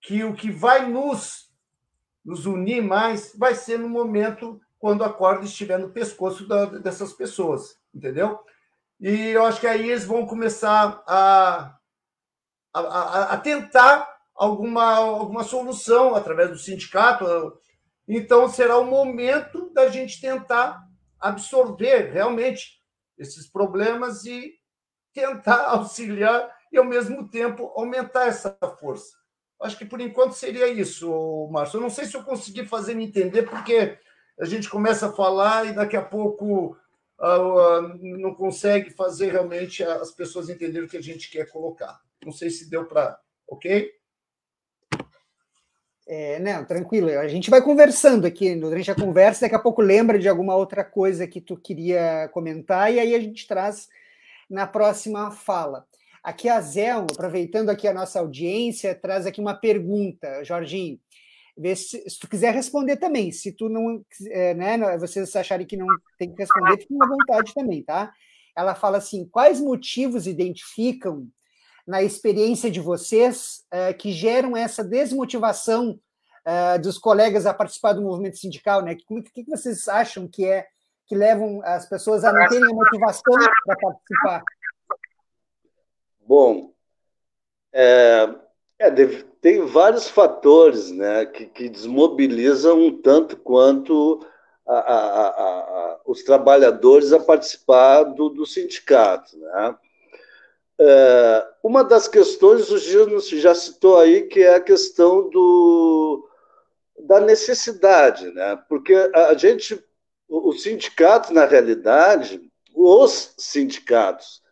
que 0.06 0.22
o 0.22 0.34
que 0.34 0.52
vai 0.52 0.88
nos, 0.88 1.50
nos 2.24 2.46
unir 2.46 2.80
mais 2.80 3.34
vai 3.36 3.56
ser 3.56 3.76
no 3.76 3.88
momento 3.88 4.60
quando 4.78 5.02
a 5.02 5.12
corda 5.12 5.44
estiver 5.44 5.80
no 5.80 5.90
pescoço 5.90 6.46
da, 6.46 6.64
dessas 6.66 7.12
pessoas, 7.12 7.76
entendeu? 7.92 8.38
E 9.00 9.30
eu 9.30 9.44
acho 9.44 9.58
que 9.58 9.66
aí 9.66 9.90
eles 9.90 10.04
vão 10.04 10.24
começar 10.24 11.02
a, 11.08 11.76
a, 12.72 13.22
a 13.32 13.36
tentar 13.38 14.08
alguma, 14.32 14.94
alguma 14.94 15.42
solução 15.42 16.14
através 16.14 16.50
do 16.50 16.56
sindicato. 16.56 17.58
Então, 18.06 18.48
será 18.48 18.78
o 18.78 18.86
momento 18.86 19.72
da 19.74 19.88
gente 19.88 20.20
tentar 20.20 20.86
absorver 21.18 22.12
realmente 22.12 22.80
esses 23.18 23.50
problemas 23.50 24.24
e 24.24 24.54
tentar 25.12 25.66
auxiliar 25.74 26.48
e, 26.70 26.78
ao 26.78 26.84
mesmo 26.84 27.28
tempo, 27.28 27.72
aumentar 27.74 28.28
essa 28.28 28.56
força. 28.78 29.15
Acho 29.60 29.78
que, 29.78 29.84
por 29.84 30.00
enquanto, 30.00 30.32
seria 30.32 30.68
isso, 30.68 31.48
Márcio. 31.50 31.78
Eu 31.78 31.82
não 31.82 31.90
sei 31.90 32.04
se 32.04 32.14
eu 32.14 32.22
consegui 32.22 32.66
fazer 32.66 32.94
me 32.94 33.06
entender, 33.06 33.42
porque 33.44 33.98
a 34.38 34.44
gente 34.44 34.68
começa 34.68 35.08
a 35.08 35.12
falar 35.12 35.66
e 35.66 35.72
daqui 35.72 35.96
a 35.96 36.02
pouco 36.02 36.76
uh, 37.18 37.24
uh, 37.24 37.98
não 38.18 38.34
consegue 38.34 38.90
fazer 38.90 39.32
realmente 39.32 39.82
as 39.82 40.10
pessoas 40.10 40.48
entenderem 40.48 40.86
o 40.86 40.88
que 40.88 40.98
a 40.98 41.02
gente 41.02 41.30
quer 41.30 41.50
colocar. 41.50 42.00
Não 42.24 42.32
sei 42.32 42.50
se 42.50 42.68
deu 42.68 42.84
para. 42.84 43.18
Ok? 43.48 43.92
É, 46.06 46.38
não, 46.38 46.64
tranquilo. 46.64 47.08
A 47.18 47.26
gente 47.26 47.50
vai 47.50 47.60
conversando 47.60 48.26
aqui 48.26 48.54
durante 48.54 48.90
a 48.90 48.94
conversa, 48.94 49.40
daqui 49.40 49.56
a 49.56 49.60
pouco 49.60 49.82
lembra 49.82 50.18
de 50.18 50.28
alguma 50.28 50.54
outra 50.54 50.84
coisa 50.84 51.26
que 51.26 51.40
tu 51.40 51.56
queria 51.56 52.28
comentar, 52.32 52.92
e 52.92 53.00
aí 53.00 53.14
a 53.14 53.20
gente 53.20 53.46
traz 53.46 53.88
na 54.48 54.66
próxima 54.66 55.32
fala. 55.32 55.84
Aqui 56.26 56.48
a 56.48 56.60
Zé, 56.60 56.90
aproveitando 56.90 57.70
aqui 57.70 57.86
a 57.86 57.94
nossa 57.94 58.18
audiência, 58.18 58.96
traz 58.96 59.26
aqui 59.26 59.40
uma 59.40 59.54
pergunta, 59.54 60.42
Jorginho. 60.42 60.98
Se, 61.76 62.10
se 62.10 62.18
tu 62.18 62.28
quiser 62.28 62.52
responder 62.52 62.96
também. 62.96 63.30
Se 63.30 63.52
tu 63.52 63.68
não, 63.68 64.04
é, 64.30 64.52
né, 64.52 64.98
vocês 64.98 65.36
acharem 65.36 65.64
que 65.64 65.76
não 65.76 65.86
tem 66.18 66.34
que 66.34 66.42
responder, 66.42 66.78
fiquem 66.78 66.98
à 67.00 67.06
vontade 67.06 67.54
também, 67.54 67.80
tá? 67.80 68.12
Ela 68.56 68.74
fala 68.74 68.98
assim: 68.98 69.24
quais 69.24 69.60
motivos 69.60 70.26
identificam 70.26 71.28
na 71.86 72.02
experiência 72.02 72.72
de 72.72 72.80
vocês 72.80 73.64
uh, 73.72 73.96
que 73.96 74.10
geram 74.10 74.56
essa 74.56 74.82
desmotivação 74.82 75.96
uh, 76.44 76.82
dos 76.82 76.98
colegas 76.98 77.46
a 77.46 77.54
participar 77.54 77.92
do 77.92 78.02
movimento 78.02 78.36
sindical, 78.36 78.82
né? 78.82 78.96
O 79.08 79.22
que, 79.22 79.44
que, 79.44 79.50
vocês 79.50 79.86
acham 79.86 80.26
que 80.26 80.44
é 80.44 80.66
que 81.06 81.14
levam 81.14 81.62
as 81.62 81.88
pessoas 81.88 82.24
a 82.24 82.32
não 82.32 82.48
terem 82.48 82.68
a 82.68 82.74
motivação 82.74 83.32
para 83.64 83.76
participar? 83.76 84.42
Bom, 86.26 86.72
é, 87.72 88.28
é, 88.80 88.90
tem 89.40 89.64
vários 89.64 90.08
fatores 90.08 90.90
né, 90.90 91.24
que, 91.24 91.46
que, 91.46 91.68
desmobilizam 91.68 92.80
um 92.80 93.00
tanto 93.00 93.36
quanto 93.36 94.26
a, 94.66 94.76
a, 94.76 95.28
a, 95.28 96.00
os 96.04 96.24
trabalhadores 96.24 97.12
a 97.12 97.20
participar 97.20 98.02
do, 98.02 98.28
do 98.28 98.44
sindicato. 98.44 99.38
Né? 99.38 99.76
É, 100.80 101.46
uma 101.62 101.84
das 101.84 102.08
questões, 102.08 102.72
o 102.72 102.78
Gino 102.78 103.20
já 103.20 103.54
citou 103.54 104.00
aí, 104.00 104.22
que 104.22 104.40
é 104.40 104.56
a 104.56 104.60
questão 104.60 105.30
do, 105.30 106.28
da 107.06 107.20
necessidade, 107.20 108.32
né? 108.32 108.58
porque 108.68 108.94
a 109.14 109.34
gente, 109.34 109.80
o 110.28 110.52
sindicato, 110.52 111.32
na 111.32 111.44
realidade, 111.44 112.40
os 112.74 113.32
sindicatos, 113.38 114.44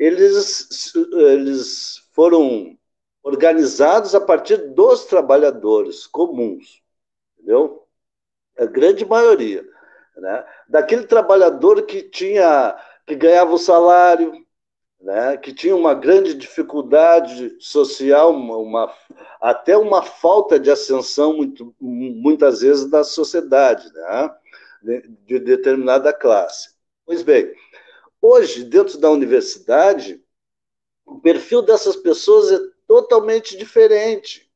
eles, 0.00 0.94
eles 1.12 2.02
foram 2.12 2.76
organizados 3.22 4.14
a 4.14 4.20
partir 4.20 4.56
dos 4.72 5.04
trabalhadores 5.04 6.06
comuns, 6.06 6.82
entendeu? 7.36 7.86
A 8.58 8.64
grande 8.64 9.04
maioria, 9.04 9.62
né? 10.16 10.44
Daquele 10.66 11.04
trabalhador 11.06 11.82
que 11.82 12.02
tinha, 12.02 12.76
que 13.06 13.14
ganhava 13.14 13.52
o 13.52 13.58
salário, 13.58 14.32
né, 14.98 15.36
que 15.36 15.52
tinha 15.52 15.74
uma 15.74 15.94
grande 15.94 16.34
dificuldade 16.34 17.56
social, 17.58 18.34
uma, 18.34 18.56
uma, 18.56 18.94
até 19.40 19.76
uma 19.76 20.02
falta 20.02 20.58
de 20.58 20.70
ascensão, 20.70 21.36
muito, 21.36 21.74
muitas 21.80 22.60
vezes, 22.60 22.90
da 22.90 23.02
sociedade, 23.02 23.90
né, 23.92 24.34
de, 24.82 25.08
de 25.26 25.38
determinada 25.40 26.12
classe. 26.12 26.74
Pois 27.06 27.22
bem, 27.22 27.50
hoje, 28.20 28.64
dentro 28.64 28.98
da 28.98 29.10
universidade, 29.10 30.22
o 31.04 31.20
perfil 31.20 31.62
dessas 31.62 31.96
pessoas 31.96 32.52
é 32.52 32.58
totalmente 32.86 33.56
diferente. 33.56 34.50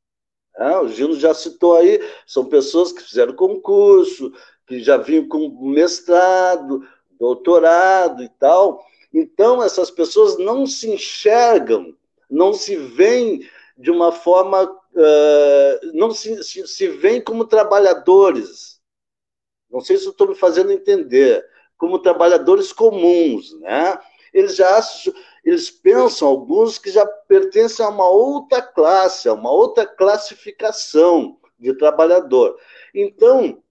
Né? 0.58 0.78
O 0.78 0.88
Gino 0.88 1.18
já 1.18 1.34
citou 1.34 1.76
aí, 1.76 2.00
são 2.26 2.44
pessoas 2.46 2.92
que 2.92 3.02
fizeram 3.02 3.34
concurso, 3.34 4.32
que 4.66 4.80
já 4.80 4.96
vinham 4.96 5.28
com 5.28 5.48
mestrado, 5.70 6.86
doutorado 7.18 8.22
e 8.22 8.28
tal, 8.28 8.84
então, 9.14 9.62
essas 9.62 9.92
pessoas 9.92 10.36
não 10.38 10.66
se 10.66 10.90
enxergam, 10.90 11.96
não 12.28 12.52
se 12.52 12.74
veem 12.74 13.48
de 13.78 13.88
uma 13.92 14.10
forma. 14.10 14.64
Uh, 14.64 15.92
não 15.92 16.10
se, 16.10 16.42
se, 16.42 16.66
se 16.66 16.88
veem 16.88 17.20
como 17.20 17.44
trabalhadores. 17.44 18.80
Não 19.70 19.80
sei 19.80 19.96
se 19.98 20.08
estou 20.08 20.28
me 20.28 20.34
fazendo 20.34 20.72
entender. 20.72 21.48
Como 21.84 21.98
trabalhadores 21.98 22.72
comuns, 22.72 23.52
né? 23.60 23.98
Eles 24.32 24.56
já 24.56 24.80
eles 25.44 25.70
pensam, 25.70 26.26
alguns, 26.26 26.78
que 26.78 26.90
já 26.90 27.04
pertencem 27.06 27.84
a 27.84 27.90
uma 27.90 28.08
outra 28.08 28.62
classe, 28.62 29.28
a 29.28 29.34
uma 29.34 29.52
outra 29.52 29.84
classificação 29.84 31.36
de 31.58 31.74
trabalhador. 31.74 32.58
Então, 32.94 33.62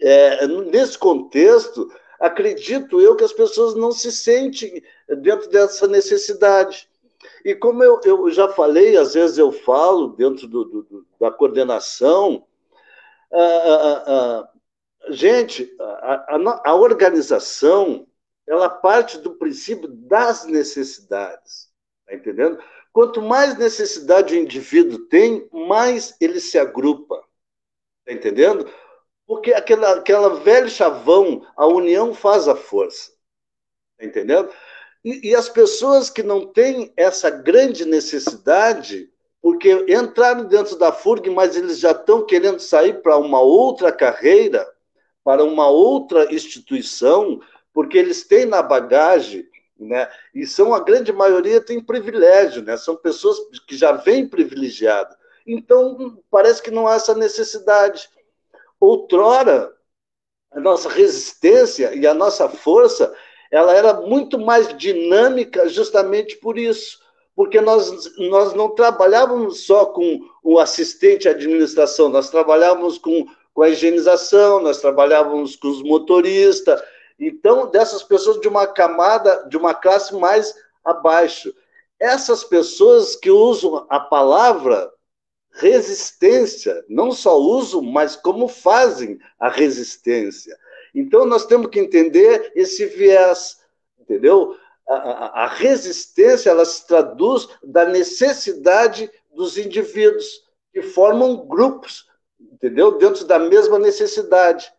é, 0.00 0.46
nesse 0.46 0.96
contexto, 0.96 1.92
acredito 2.18 3.02
eu 3.02 3.14
que 3.14 3.24
as 3.24 3.34
pessoas 3.34 3.74
não 3.74 3.92
se 3.92 4.10
sentem 4.10 4.82
dentro 5.18 5.50
dessa 5.50 5.86
necessidade. 5.86 6.88
E 7.44 7.54
como 7.54 7.84
eu, 7.84 8.00
eu 8.02 8.30
já 8.30 8.48
falei, 8.48 8.96
às 8.96 9.12
vezes 9.12 9.36
eu 9.36 9.52
falo 9.52 10.08
dentro 10.08 10.48
do, 10.48 10.64
do, 10.64 11.06
da 11.20 11.30
coordenação, 11.30 12.46
gente, 15.08 15.74
a, 15.80 16.36
a, 16.36 16.70
a 16.70 16.74
organização 16.74 18.06
ela 18.46 18.68
parte 18.68 19.18
do 19.18 19.34
princípio 19.34 19.88
das 19.88 20.46
necessidades, 20.46 21.68
tá 22.06 22.14
entendendo? 22.14 22.62
Quanto 22.92 23.20
mais 23.20 23.58
necessidade 23.58 24.34
o 24.34 24.38
indivíduo 24.38 25.00
tem, 25.08 25.48
mais 25.52 26.16
ele 26.20 26.40
se 26.40 26.58
agrupa, 26.58 27.22
tá 28.04 28.12
entendendo? 28.12 28.70
Porque 29.26 29.52
aquela, 29.52 29.96
aquela 29.96 30.36
velho 30.36 30.68
chavão, 30.68 31.44
a 31.56 31.66
união 31.66 32.14
faz 32.14 32.46
a 32.46 32.54
força. 32.54 33.12
Tá 33.98 34.04
entendendo? 34.04 34.50
E, 35.04 35.30
e 35.30 35.34
as 35.34 35.48
pessoas 35.48 36.08
que 36.08 36.22
não 36.22 36.46
têm 36.46 36.92
essa 36.96 37.28
grande 37.28 37.84
necessidade, 37.84 39.10
porque 39.42 39.72
entraram 39.88 40.44
dentro 40.44 40.76
da 40.76 40.92
FURG, 40.92 41.30
mas 41.30 41.56
eles 41.56 41.78
já 41.78 41.90
estão 41.90 42.24
querendo 42.24 42.60
sair 42.60 43.02
para 43.02 43.16
uma 43.16 43.40
outra 43.40 43.92
carreira, 43.92 44.66
para 45.26 45.42
uma 45.42 45.68
outra 45.68 46.32
instituição, 46.32 47.40
porque 47.74 47.98
eles 47.98 48.22
têm 48.22 48.44
na 48.46 48.62
bagagem, 48.62 49.44
né? 49.76 50.08
E 50.32 50.46
são 50.46 50.72
a 50.72 50.78
grande 50.78 51.12
maioria 51.12 51.60
tem 51.60 51.82
privilégio, 51.82 52.62
né? 52.62 52.76
São 52.76 52.94
pessoas 52.94 53.36
que 53.66 53.76
já 53.76 53.90
vêm 53.90 54.28
privilegiadas. 54.28 55.16
Então 55.44 56.22
parece 56.30 56.62
que 56.62 56.70
não 56.70 56.86
há 56.86 56.94
essa 56.94 57.12
necessidade. 57.12 58.08
Outrora, 58.78 59.74
a 60.52 60.60
nossa 60.60 60.88
resistência 60.88 61.92
e 61.92 62.06
a 62.06 62.14
nossa 62.14 62.48
força, 62.48 63.12
ela 63.50 63.74
era 63.74 63.94
muito 63.94 64.38
mais 64.38 64.78
dinâmica 64.78 65.68
justamente 65.68 66.36
por 66.36 66.56
isso, 66.56 67.00
porque 67.34 67.60
nós, 67.60 68.16
nós 68.16 68.54
não 68.54 68.76
trabalhávamos 68.76 69.66
só 69.66 69.86
com 69.86 70.20
o 70.40 70.60
assistente 70.60 71.22
de 71.22 71.30
administração, 71.30 72.10
nós 72.10 72.30
trabalhávamos 72.30 72.96
com, 72.96 73.26
com 73.56 73.62
a 73.62 73.70
higienização, 73.70 74.60
nós 74.60 74.82
trabalhávamos 74.82 75.56
com 75.56 75.68
os 75.68 75.82
motoristas, 75.82 76.78
então, 77.18 77.70
dessas 77.70 78.02
pessoas 78.02 78.38
de 78.38 78.46
uma 78.46 78.66
camada, 78.66 79.46
de 79.48 79.56
uma 79.56 79.74
classe 79.74 80.14
mais 80.14 80.54
abaixo. 80.84 81.54
Essas 81.98 82.44
pessoas 82.44 83.16
que 83.16 83.30
usam 83.30 83.86
a 83.88 83.98
palavra 83.98 84.92
resistência, 85.52 86.84
não 86.86 87.10
só 87.10 87.38
usam, 87.38 87.80
mas 87.80 88.14
como 88.14 88.46
fazem 88.46 89.18
a 89.40 89.48
resistência. 89.48 90.54
Então, 90.94 91.24
nós 91.24 91.46
temos 91.46 91.70
que 91.70 91.80
entender 91.80 92.52
esse 92.54 92.84
viés, 92.84 93.58
entendeu? 93.98 94.54
A, 94.86 95.46
resistência 95.46 96.50
ela 96.50 96.66
se 96.66 96.86
traduz 96.86 97.48
da 97.64 97.86
necessidade 97.86 99.10
dos 99.34 99.56
indivíduos 99.56 100.44
que 100.74 100.82
formam 100.82 101.46
grupos, 101.46 102.04
entendeu? 102.52 102.98
Dentro 102.98 103.24
da 103.24 103.38
mesma 103.38 103.78
necessidade. 103.78 104.72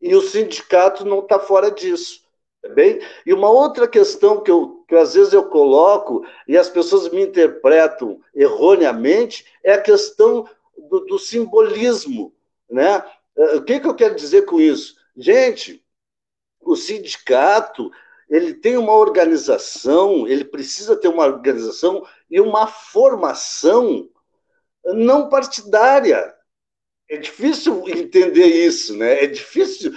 E 0.00 0.14
o 0.14 0.22
sindicato 0.22 1.04
não 1.04 1.20
está 1.20 1.38
fora 1.38 1.70
disso. 1.70 2.24
Tá 2.62 2.68
bem? 2.68 3.00
E 3.24 3.32
uma 3.32 3.50
outra 3.50 3.88
questão 3.88 4.42
que, 4.42 4.50
eu, 4.50 4.84
que 4.86 4.94
às 4.94 5.14
vezes 5.14 5.32
eu 5.32 5.48
coloco 5.48 6.24
e 6.46 6.58
as 6.58 6.68
pessoas 6.68 7.10
me 7.10 7.22
interpretam 7.22 8.20
erroneamente 8.34 9.46
é 9.64 9.72
a 9.72 9.80
questão 9.80 10.46
do, 10.76 11.00
do 11.00 11.18
simbolismo. 11.18 12.34
Né? 12.68 13.02
Eh, 13.36 13.56
o 13.56 13.62
que, 13.62 13.80
que 13.80 13.86
eu 13.86 13.94
quero 13.94 14.14
dizer 14.14 14.42
com 14.42 14.60
isso? 14.60 14.96
Gente, 15.16 15.82
o 16.60 16.76
sindicato 16.76 17.90
ele 18.28 18.54
tem 18.54 18.76
uma 18.76 18.94
organização, 18.94 20.28
ele 20.28 20.44
precisa 20.44 20.96
ter 20.96 21.08
uma 21.08 21.24
organização 21.24 22.06
e 22.30 22.40
uma 22.40 22.66
formação 22.66 24.08
não 24.84 25.28
partidária. 25.28 26.32
É 27.10 27.16
difícil 27.16 27.82
entender 27.88 28.46
isso, 28.46 28.96
né? 28.96 29.24
É 29.24 29.26
difícil 29.26 29.92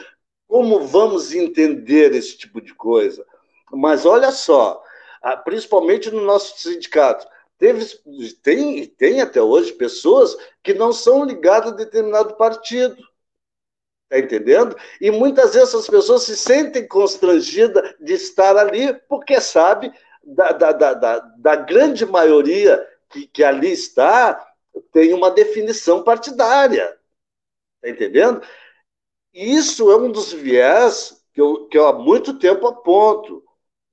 como 0.48 0.88
vamos 0.88 1.32
entender 1.32 2.12
esse 2.16 2.36
tipo 2.36 2.60
de 2.60 2.74
coisa. 2.74 3.24
Mas 3.72 4.04
olha 4.04 4.32
só, 4.32 4.84
principalmente 5.46 6.10
no 6.10 6.22
nosso 6.24 6.60
sindicato, 6.60 7.28
teve, 7.60 7.86
tem, 8.42 8.88
tem 8.88 9.22
até 9.22 9.40
hoje 9.40 9.74
pessoas 9.74 10.36
que 10.64 10.74
não 10.74 10.92
são 10.92 11.24
ligadas 11.24 11.74
a 11.74 11.76
determinado 11.76 12.36
partido. 12.36 12.98
Está 14.10 14.18
entendendo? 14.18 14.76
E 15.00 15.12
muitas 15.12 15.54
vezes 15.54 15.70
essas 15.70 15.88
pessoas 15.88 16.24
se 16.24 16.36
sentem 16.36 16.88
constrangidas 16.88 17.94
de 18.00 18.14
estar 18.14 18.58
ali, 18.58 18.92
porque 19.08 19.40
sabe 19.40 19.94
da, 20.24 20.52
da, 20.52 20.72
da, 20.72 20.94
da, 20.96 21.20
da 21.20 21.56
grande 21.56 22.08
maioria 22.08 22.84
que, 23.08 23.28
que 23.28 23.44
ali 23.44 23.72
está 23.72 24.52
tem 24.92 25.14
uma 25.14 25.30
definição 25.30 26.04
partidária. 26.04 26.98
Está 27.84 27.90
entendendo? 27.90 28.42
Isso 29.34 29.92
é 29.92 29.98
um 29.98 30.10
dos 30.10 30.32
viés 30.32 31.22
que 31.34 31.42
eu, 31.42 31.68
que 31.68 31.78
eu 31.78 31.86
há 31.88 31.94
muito 31.94 32.40
tempo 32.40 32.66
aponto. 32.66 33.44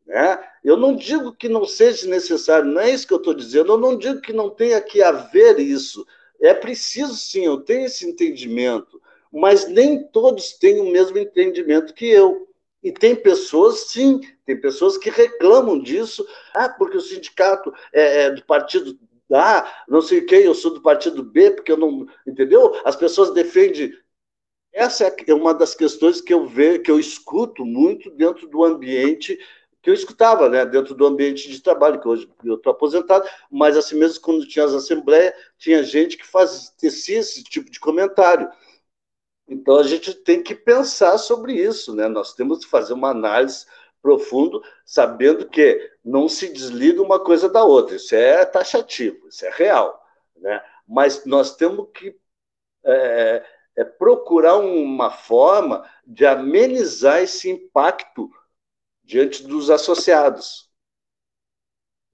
Né? 0.07 0.39
Eu 0.63 0.77
não 0.77 0.95
digo 0.95 1.35
que 1.35 1.49
não 1.49 1.65
seja 1.65 2.09
necessário, 2.09 2.71
não 2.71 2.81
é 2.81 2.91
isso 2.91 3.07
que 3.07 3.13
eu 3.13 3.19
estou 3.19 3.35
dizendo, 3.35 3.73
eu 3.73 3.79
não 3.79 3.99
digo 3.99 4.21
que 4.21 4.33
não 4.33 4.49
tenha 4.49 4.81
que 4.81 5.03
haver 5.03 5.59
isso. 5.59 6.07
É 6.41 6.55
preciso 6.55 7.15
sim, 7.17 7.45
eu 7.45 7.61
tenho 7.61 7.87
esse 7.87 8.07
entendimento, 8.07 9.01
mas 9.33 9.69
nem 9.69 10.05
todos 10.09 10.53
têm 10.53 10.81
o 10.81 10.93
mesmo 10.93 11.19
entendimento 11.19 11.93
que 11.93 12.07
eu. 12.07 12.49
E 12.83 12.93
tem 12.93 13.15
pessoas, 13.15 13.91
sim, 13.91 14.21
tem 14.47 14.59
pessoas 14.59 14.97
que 14.97 15.11
reclamam 15.11 15.79
disso. 15.79 16.27
Ah, 16.55 16.69
porque 16.69 16.97
o 16.97 17.01
sindicato 17.01 17.73
é, 17.93 18.23
é 18.23 18.31
do 18.31 18.43
partido 18.45 18.99
A, 19.33 19.85
não 19.89 20.03
sei 20.03 20.23
quem, 20.23 20.41
eu 20.41 20.55
sou 20.55 20.75
do 20.75 20.83
partido 20.83 21.23
B, 21.23 21.53
porque 21.53 21.73
eu 21.73 21.77
não. 21.77 22.07
Entendeu? 22.27 22.81
As 22.85 22.97
pessoas 22.97 23.33
defendem. 23.33 23.93
Essa 24.73 25.15
é 25.27 25.35
uma 25.35 25.53
das 25.53 25.75
questões 25.75 26.21
que 26.21 26.33
eu 26.33 26.47
vejo, 26.47 26.83
que 26.83 26.91
eu 26.91 26.99
escuto 26.99 27.65
muito 27.65 28.11
dentro 28.11 28.49
do 28.49 28.65
ambiente 28.65 29.39
que 29.83 29.89
eu 29.89 29.95
escutava, 29.95 30.49
né, 30.49 30.65
dentro 30.67 30.95
do 30.95 31.07
ambiente 31.07 31.49
de 31.49 31.61
trabalho, 31.61 32.01
que 32.01 32.09
hoje 32.09 32.29
eu 32.45 32.57
estou 32.57 32.71
aposentado, 32.71 33.27
mas 33.51 33.77
assim 33.77 33.99
mesmo 33.99 34.21
quando 34.21 34.47
tinha 34.47 34.65
as 34.65 34.75
assembleias, 34.75 35.33
tinha 35.59 35.83
gente 35.83 36.17
que 36.17 36.27
fazia 36.27 36.71
esse 37.19 37.43
tipo 37.45 37.71
de 37.71 37.81
comentário. 37.81 38.51
Então 39.49 39.79
a 39.79 39.83
gente 39.83 40.15
tem 40.15 40.43
que 40.43 40.55
pensar 40.55 41.19
sobre 41.19 41.55
isso, 41.55 41.95
né? 41.95 42.09
Nós 42.09 42.35
temos 42.35 42.65
que 42.65 42.71
fazer 42.71 42.93
uma 42.93 43.11
análise 43.11 43.67
profunda, 44.03 44.61
sabendo 44.85 45.49
que 45.49 45.93
não 46.05 46.29
se 46.29 46.53
desliga 46.53 47.03
uma 47.03 47.23
coisa 47.23 47.49
da 47.49 47.65
outra. 47.65 47.97
Isso 47.97 48.15
é 48.15 48.45
taxativo, 48.45 49.29
isso 49.29 49.45
é 49.45 49.51
real, 49.51 50.03
né? 50.37 50.63
Mas 50.87 51.25
nós 51.25 51.57
temos 51.57 51.89
que 51.95 52.19
é, 52.85 53.45
é 53.77 53.85
procurar 53.85 54.57
uma 54.57 55.11
forma 55.11 55.89
de 56.07 56.27
amenizar 56.27 57.23
esse 57.23 57.49
impacto 57.49 58.31
diante 59.05 59.47
dos 59.47 59.71
associados. 59.71 60.71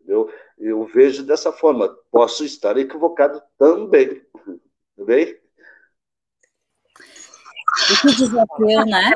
Eu, 0.06 0.32
eu 0.58 0.84
vejo 0.84 1.22
dessa 1.24 1.52
forma. 1.52 1.88
Posso 2.10 2.44
estar 2.44 2.76
equivocado 2.76 3.42
também. 3.58 4.24
Tudo 4.32 5.06
bem? 5.06 5.38
E 7.90 7.96
que 7.96 8.16
desafio, 8.16 8.84
né? 8.84 9.12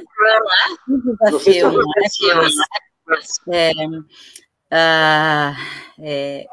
Que 0.86 0.96
desafio, 0.98 1.72
né? 1.72 1.82
É, 4.72 5.52
é, 5.98 6.46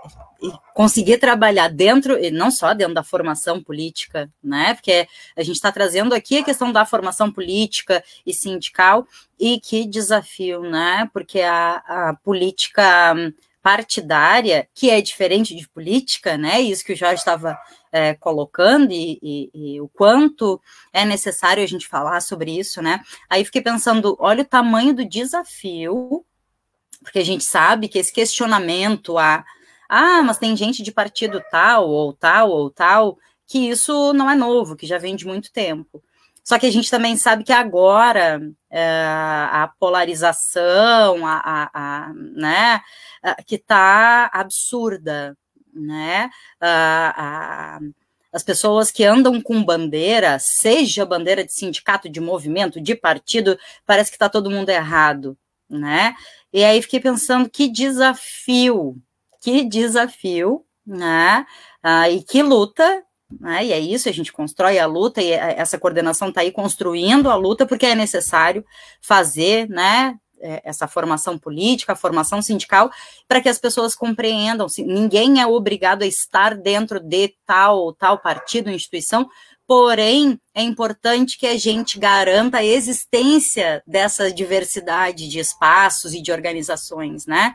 conseguir 0.74 1.18
trabalhar 1.18 1.68
dentro, 1.68 2.18
e 2.18 2.32
não 2.32 2.50
só 2.50 2.74
dentro 2.74 2.94
da 2.94 3.04
formação 3.04 3.62
política, 3.62 4.30
né? 4.44 4.74
Porque 4.74 5.08
a 5.36 5.44
gente 5.44 5.56
está 5.56 5.72
trazendo 5.72 6.14
aqui 6.16 6.40
a 6.40 6.44
questão 6.44 6.72
da 6.72 6.86
formação 6.86 7.32
política 7.32 8.04
e 8.26 8.34
sindical, 8.34 9.08
e 9.40 9.60
que 9.60 9.86
desafio, 9.86 10.62
né? 10.62 11.10
Porque 11.14 11.42
a, 11.42 11.76
a 11.86 12.16
política 12.24 13.14
partidária, 13.62 14.68
que 14.74 14.90
é 14.90 15.02
diferente 15.02 15.56
de 15.56 15.68
política, 15.68 16.38
né? 16.38 16.62
Isso 16.62 16.86
que 16.86 16.94
o 16.94 16.96
Jorge 16.96 17.16
estava 17.16 17.58
é, 17.92 18.14
colocando 18.14 18.92
e, 18.92 19.20
e, 19.22 19.50
e, 19.54 19.82
o 19.82 19.88
quanto 19.88 20.62
é 20.94 21.06
necessário 21.06 21.64
a 21.64 21.68
gente 21.68 21.88
falar 21.88 22.22
sobre 22.22 22.52
isso, 22.58 22.82
né? 22.82 23.02
Aí 23.30 23.44
fiquei 23.46 23.62
pensando, 23.62 24.16
olha 24.20 24.44
o 24.44 24.48
tamanho 24.48 24.94
do 24.94 25.08
desafio, 25.08 26.26
porque 27.02 27.20
a 27.20 27.26
gente 27.26 27.44
sabe 27.44 27.88
que 27.88 28.00
esse 28.00 28.12
questionamento 28.12 29.18
a 29.18 29.44
ah, 29.90 30.22
mas 30.22 30.38
tem 30.38 30.56
gente 30.56 30.84
de 30.84 30.92
partido 30.92 31.42
tal 31.50 31.90
ou 31.90 32.14
tal 32.14 32.50
ou 32.50 32.70
tal, 32.70 33.18
que 33.46 33.70
isso 33.70 34.14
não 34.14 34.30
é 34.30 34.36
novo, 34.36 34.76
que 34.76 34.86
já 34.86 34.98
vem 34.98 35.16
de 35.16 35.26
muito 35.26 35.52
tempo. 35.52 36.04
Só 36.44 36.58
que 36.60 36.66
a 36.66 36.72
gente 36.72 36.90
também 36.90 37.18
sabe 37.18 37.44
que 37.44 37.54
agora 37.54 38.42
é, 38.70 39.04
a 39.52 39.70
polarização, 39.80 41.26
a, 41.26 41.42
a, 41.44 41.70
a 41.74 42.14
né, 42.14 42.82
que 43.46 43.56
está 43.56 44.30
absurda, 44.34 45.38
né? 45.78 46.30
A, 46.60 47.80
as 48.32 48.44
pessoas 48.44 48.92
que 48.92 49.04
andam 49.04 49.42
com 49.42 49.64
bandeira, 49.64 50.38
seja 50.40 51.06
bandeira 51.06 51.44
de 51.44 51.54
sindicato, 51.54 52.10
de 52.10 52.20
movimento, 52.20 52.82
de 52.82 52.96
partido, 52.96 53.58
parece 53.86 54.12
que 54.12 54.16
está 54.16 54.30
todo 54.30 54.52
mundo 54.52 54.70
errado, 54.70 55.38
né? 55.70 56.16
E 56.52 56.64
aí 56.64 56.82
fiquei 56.82 57.00
pensando 57.00 57.50
que 57.50 57.68
desafio, 57.68 58.98
que 59.42 59.64
desafio, 59.64 60.66
né? 60.86 61.46
Ah, 61.82 62.10
e 62.10 62.24
que 62.24 62.42
luta 62.44 63.04
né? 63.30 63.66
E 63.66 63.74
é 63.74 63.80
isso, 63.80 64.08
a 64.08 64.12
gente 64.12 64.32
constrói 64.32 64.80
a 64.80 64.86
luta 64.86 65.22
e 65.22 65.32
essa 65.32 65.78
coordenação 65.78 66.30
está 66.30 66.42
aí 66.42 66.52
construindo 66.52 67.30
a 67.30 67.36
luta 67.36 67.66
porque 67.66 67.86
é 67.86 67.96
necessário 67.96 68.66
fazer, 69.02 69.68
né? 69.70 70.18
É, 70.40 70.62
essa 70.64 70.88
formação 70.88 71.36
política, 71.36 71.96
formação 71.96 72.44
sindical, 72.44 72.92
para 73.28 73.42
que 73.42 73.50
as 73.50 73.58
pessoas 73.58 73.96
compreendam. 73.96 74.68
Ninguém 74.78 75.42
é 75.42 75.48
obrigado 75.48 76.04
a 76.04 76.06
estar 76.06 76.56
dentro 76.56 77.00
de 77.00 77.34
tal 77.44 77.92
tal 77.94 78.20
partido, 78.20 78.70
instituição, 78.70 79.28
porém 79.68 80.40
é 80.54 80.62
importante 80.62 81.38
que 81.38 81.46
a 81.46 81.58
gente 81.58 82.00
garanta 82.00 82.60
a 82.60 82.64
existência 82.64 83.84
dessa 83.86 84.32
diversidade 84.32 85.28
de 85.28 85.40
espaços 85.40 86.14
e 86.14 86.22
de 86.22 86.32
organizações, 86.32 87.26
né? 87.26 87.54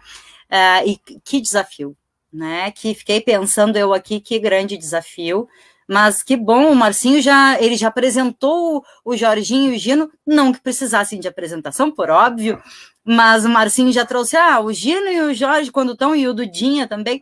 Uh, 0.51 0.89
e 0.89 1.21
que 1.25 1.41
desafio, 1.41 1.97
né? 2.33 2.71
Que 2.73 2.95
fiquei 2.95 3.21
pensando 3.21 3.77
eu 3.77 3.95
aqui, 3.95 4.21
que 4.21 4.39
grande 4.39 4.77
desafio. 4.77 5.49
Mas 5.93 6.23
que 6.23 6.39
bom, 6.39 6.73
o 6.73 6.75
Marcinho 6.75 7.21
já 7.21 7.61
ele 7.61 7.77
já 7.77 7.89
apresentou 7.89 8.83
o 9.05 9.15
Jorginho 9.15 9.75
e 9.75 9.77
o 9.77 9.79
Gino, 9.79 10.11
não 10.27 10.51
que 10.51 10.59
precisassem 10.59 11.21
de 11.21 11.29
apresentação, 11.29 11.91
por 11.91 12.09
óbvio, 12.09 12.63
mas 13.05 13.45
o 13.45 13.51
Marcinho 13.51 13.93
já 13.93 14.07
trouxe, 14.07 14.35
ah, 14.35 14.59
o 14.59 14.73
Gino 14.73 15.09
e 15.09 15.21
o 15.21 15.35
Jorge 15.35 15.71
quando 15.71 15.93
estão, 15.93 16.17
e 16.17 16.27
o 16.27 16.33
Dudinha 16.33 16.89
também. 16.89 17.21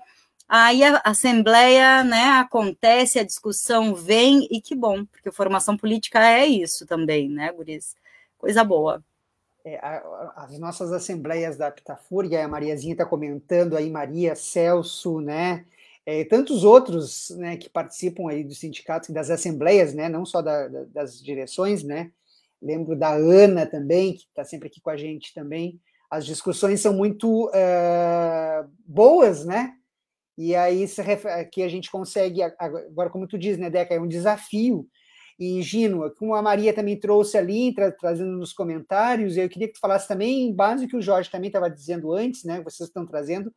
Aí 0.49 0.85
a 0.85 1.03
assembleia, 1.05 2.05
né, 2.05 2.27
acontece, 2.39 3.19
a 3.19 3.25
discussão 3.25 3.93
vem, 3.93 4.47
e 4.49 4.61
que 4.61 4.77
bom, 4.77 5.05
porque 5.05 5.33
formação 5.33 5.77
política 5.77 6.25
é 6.25 6.47
isso 6.47 6.87
também, 6.87 7.29
né, 7.29 7.51
Guris? 7.51 7.97
Coisa 8.39 8.63
boa. 8.63 9.03
É, 9.65 9.81
as 10.37 10.57
nossas 10.61 10.93
assembleias 10.93 11.57
da 11.57 11.73
Pitafúria, 11.73 12.45
a 12.45 12.49
Mariazinha 12.49 12.93
está 12.93 13.05
comentando 13.05 13.77
aí, 13.77 13.91
Maria, 13.91 14.37
Celso, 14.37 15.21
né? 15.21 15.65
É, 16.13 16.25
tantos 16.25 16.65
outros 16.65 17.31
né, 17.39 17.57
que 17.57 17.71
participam 17.71 18.29
aí 18.29 18.43
dos 18.43 18.59
sindicatos 18.59 19.09
e 19.09 19.13
das 19.13 19.31
assembleias, 19.31 19.95
né? 19.95 20.09
Não 20.09 20.27
só 20.27 20.43
da, 20.43 20.67
da, 20.67 20.85
das 20.87 21.23
direções, 21.23 21.85
né? 21.85 22.11
Lembro 22.61 22.97
da 22.97 23.13
Ana 23.13 23.65
também, 23.65 24.15
que 24.15 24.25
está 24.25 24.45
sempre 24.45 24.67
aqui 24.67 24.81
com 24.81 24.91
a 24.91 24.97
gente 24.97 25.33
também. 25.33 25.81
As 26.11 26.27
discussões 26.27 26.81
são 26.81 26.93
muito 26.93 27.47
uh, 27.47 28.69
boas, 28.85 29.45
né? 29.45 29.73
E 30.37 30.57
aí 30.57 30.85
que 31.53 31.63
a 31.63 31.69
gente 31.69 31.89
consegue, 31.89 32.43
agora 32.43 33.09
como 33.09 33.29
tu 33.29 33.39
diz, 33.39 33.57
né, 33.57 33.71
Deca, 33.71 33.95
é 33.95 34.01
um 34.01 34.09
desafio 34.09 34.89
e 35.39 35.63
Gino, 35.63 36.11
como 36.19 36.35
a 36.35 36.43
Maria 36.43 36.73
também 36.73 36.99
trouxe 36.99 37.39
ali, 37.39 37.73
tra 37.73 37.93
trazendo 37.93 38.33
nos 38.33 38.53
comentários, 38.53 39.37
eu 39.37 39.49
queria 39.49 39.69
que 39.69 39.75
tu 39.75 39.81
falasse 39.81 40.09
também, 40.09 40.49
em 40.49 40.53
base 40.53 40.87
do 40.87 40.91
que 40.91 40.97
o 40.97 41.03
Jorge 41.03 41.31
também 41.31 41.49
estava 41.49 41.71
dizendo 41.71 42.13
antes, 42.13 42.43
né, 42.43 42.61
vocês 42.63 42.89
estão 42.89 43.07
trazendo, 43.07 43.53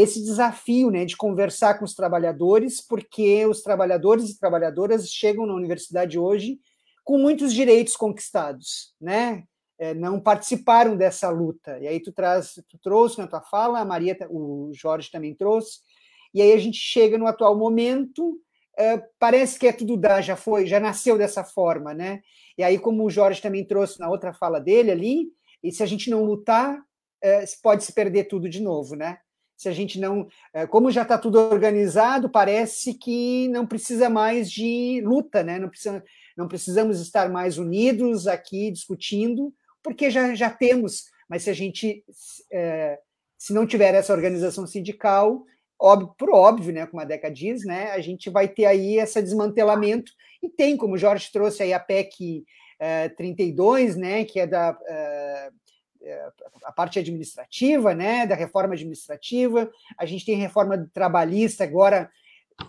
esse 0.00 0.22
desafio 0.22 0.90
né, 0.90 1.04
de 1.04 1.16
conversar 1.16 1.78
com 1.78 1.84
os 1.84 1.94
trabalhadores, 1.94 2.80
porque 2.80 3.44
os 3.46 3.62
trabalhadores 3.62 4.30
e 4.30 4.38
trabalhadoras 4.38 5.08
chegam 5.08 5.46
na 5.46 5.54
universidade 5.54 6.18
hoje 6.18 6.58
com 7.04 7.18
muitos 7.18 7.52
direitos 7.52 7.96
conquistados, 7.96 8.94
né? 9.00 9.44
É, 9.78 9.92
não 9.92 10.20
participaram 10.20 10.96
dessa 10.96 11.28
luta. 11.28 11.78
E 11.80 11.88
aí 11.88 12.00
tu 12.00 12.12
traz, 12.12 12.54
tu 12.68 12.78
trouxe 12.78 13.18
na 13.18 13.26
tua 13.26 13.42
fala, 13.42 13.80
a 13.80 13.84
Maria, 13.84 14.16
o 14.30 14.70
Jorge 14.72 15.10
também 15.10 15.34
trouxe, 15.34 15.80
e 16.32 16.40
aí 16.40 16.52
a 16.52 16.58
gente 16.58 16.78
chega 16.78 17.18
no 17.18 17.26
atual 17.26 17.56
momento 17.58 18.40
Uh, 18.72 19.02
parece 19.18 19.58
que 19.58 19.66
é 19.66 19.72
tudo 19.72 19.98
dá, 19.98 20.22
já 20.22 20.34
foi, 20.34 20.66
já 20.66 20.80
nasceu 20.80 21.18
dessa 21.18 21.44
forma, 21.44 21.92
né? 21.92 22.22
E 22.56 22.62
aí, 22.62 22.78
como 22.78 23.04
o 23.04 23.10
Jorge 23.10 23.40
também 23.40 23.66
trouxe 23.66 24.00
na 24.00 24.08
outra 24.08 24.32
fala 24.32 24.58
dele 24.58 24.90
ali, 24.90 25.28
e 25.62 25.70
se 25.70 25.82
a 25.82 25.86
gente 25.86 26.08
não 26.08 26.24
lutar, 26.24 26.82
é, 27.22 27.44
pode 27.62 27.84
se 27.84 27.92
perder 27.92 28.24
tudo 28.24 28.48
de 28.48 28.60
novo, 28.60 28.96
né? 28.96 29.18
Se 29.62 29.68
a 29.68 29.72
gente 29.72 30.00
não, 30.00 30.26
é, 30.52 30.66
como 30.66 30.90
já 30.90 31.02
está 31.02 31.16
tudo 31.16 31.38
organizado, 31.38 32.28
parece 32.28 32.94
que 32.94 33.48
não 33.48 33.66
precisa 33.66 34.10
mais 34.10 34.50
de 34.50 35.00
luta, 35.04 35.42
né? 35.42 35.58
Não, 35.58 35.68
precisa, 35.68 36.04
não 36.36 36.48
precisamos 36.48 37.00
estar 37.00 37.30
mais 37.30 37.58
unidos 37.58 38.26
aqui 38.26 38.70
discutindo, 38.70 39.54
porque 39.82 40.10
já, 40.10 40.34
já 40.34 40.50
temos. 40.50 41.04
Mas 41.28 41.44
se 41.44 41.50
a 41.50 41.52
gente 41.52 42.04
é, 42.52 42.98
se 43.42 43.52
não 43.52 43.66
tiver 43.66 43.92
essa 43.92 44.12
organização 44.12 44.68
sindical, 44.68 45.44
óbvio, 45.76 46.14
por 46.16 46.30
óbvio, 46.30 46.72
né, 46.72 46.86
como 46.86 47.00
a 47.00 47.04
Deca 47.04 47.28
diz, 47.28 47.64
né, 47.64 47.90
a 47.90 48.00
gente 48.00 48.30
vai 48.30 48.46
ter 48.46 48.66
aí 48.66 49.00
esse 49.00 49.20
desmantelamento, 49.20 50.12
e 50.40 50.48
tem, 50.48 50.76
como 50.76 50.94
o 50.94 50.98
Jorge 50.98 51.28
trouxe 51.32 51.64
aí 51.64 51.72
a 51.72 51.80
PEC 51.80 52.44
eh, 52.78 53.08
32, 53.10 53.96
né, 53.96 54.24
que 54.24 54.38
é 54.38 54.46
da 54.46 54.78
a 56.64 56.72
parte 56.72 56.98
administrativa, 56.98 57.94
né, 57.94 58.26
da 58.26 58.34
reforma 58.34 58.74
administrativa, 58.74 59.70
a 59.98 60.06
gente 60.06 60.24
tem 60.24 60.36
reforma 60.36 60.88
trabalhista 60.92 61.64
agora, 61.64 62.10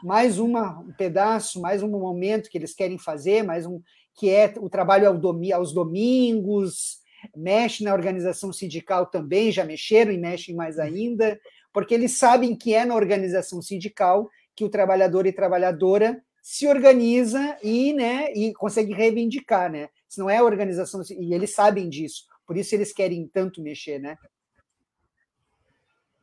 mais 0.03 0.39
uma, 0.39 0.79
um 0.79 0.93
pedaço, 0.93 1.61
mais 1.61 1.83
um 1.83 1.89
momento 1.89 2.49
que 2.49 2.57
eles 2.57 2.73
querem 2.73 2.97
fazer, 2.97 3.43
mais 3.43 3.65
um 3.65 3.81
que 4.15 4.29
é 4.29 4.53
o 4.59 4.69
trabalho 4.69 5.07
ao 5.07 5.17
domi 5.17 5.51
aos 5.51 5.73
domingos, 5.73 6.99
mexe 7.35 7.83
na 7.83 7.93
organização 7.93 8.53
sindical 8.53 9.07
também, 9.07 9.51
já 9.51 9.63
mexeram 9.63 10.11
e 10.11 10.17
mexem 10.17 10.55
mais 10.55 10.77
ainda, 10.77 11.39
porque 11.71 11.93
eles 11.93 12.17
sabem 12.17 12.55
que 12.55 12.73
é 12.73 12.85
na 12.85 12.95
organização 12.95 13.61
sindical 13.61 14.29
que 14.55 14.63
o 14.63 14.69
trabalhador 14.69 15.25
e 15.25 15.33
trabalhadora 15.33 16.21
se 16.41 16.67
organiza 16.67 17.57
e, 17.63 17.93
né, 17.93 18.31
e 18.33 18.53
consegue 18.53 18.93
reivindicar, 18.93 19.71
né? 19.71 19.87
Se 20.07 20.19
não 20.19 20.29
é 20.29 20.37
a 20.37 20.43
organização 20.43 21.01
e 21.09 21.33
eles 21.33 21.55
sabem 21.55 21.89
disso, 21.89 22.25
por 22.45 22.57
isso 22.57 22.75
eles 22.75 22.93
querem 22.93 23.27
tanto 23.27 23.61
mexer, 23.61 23.99
né? 23.99 24.17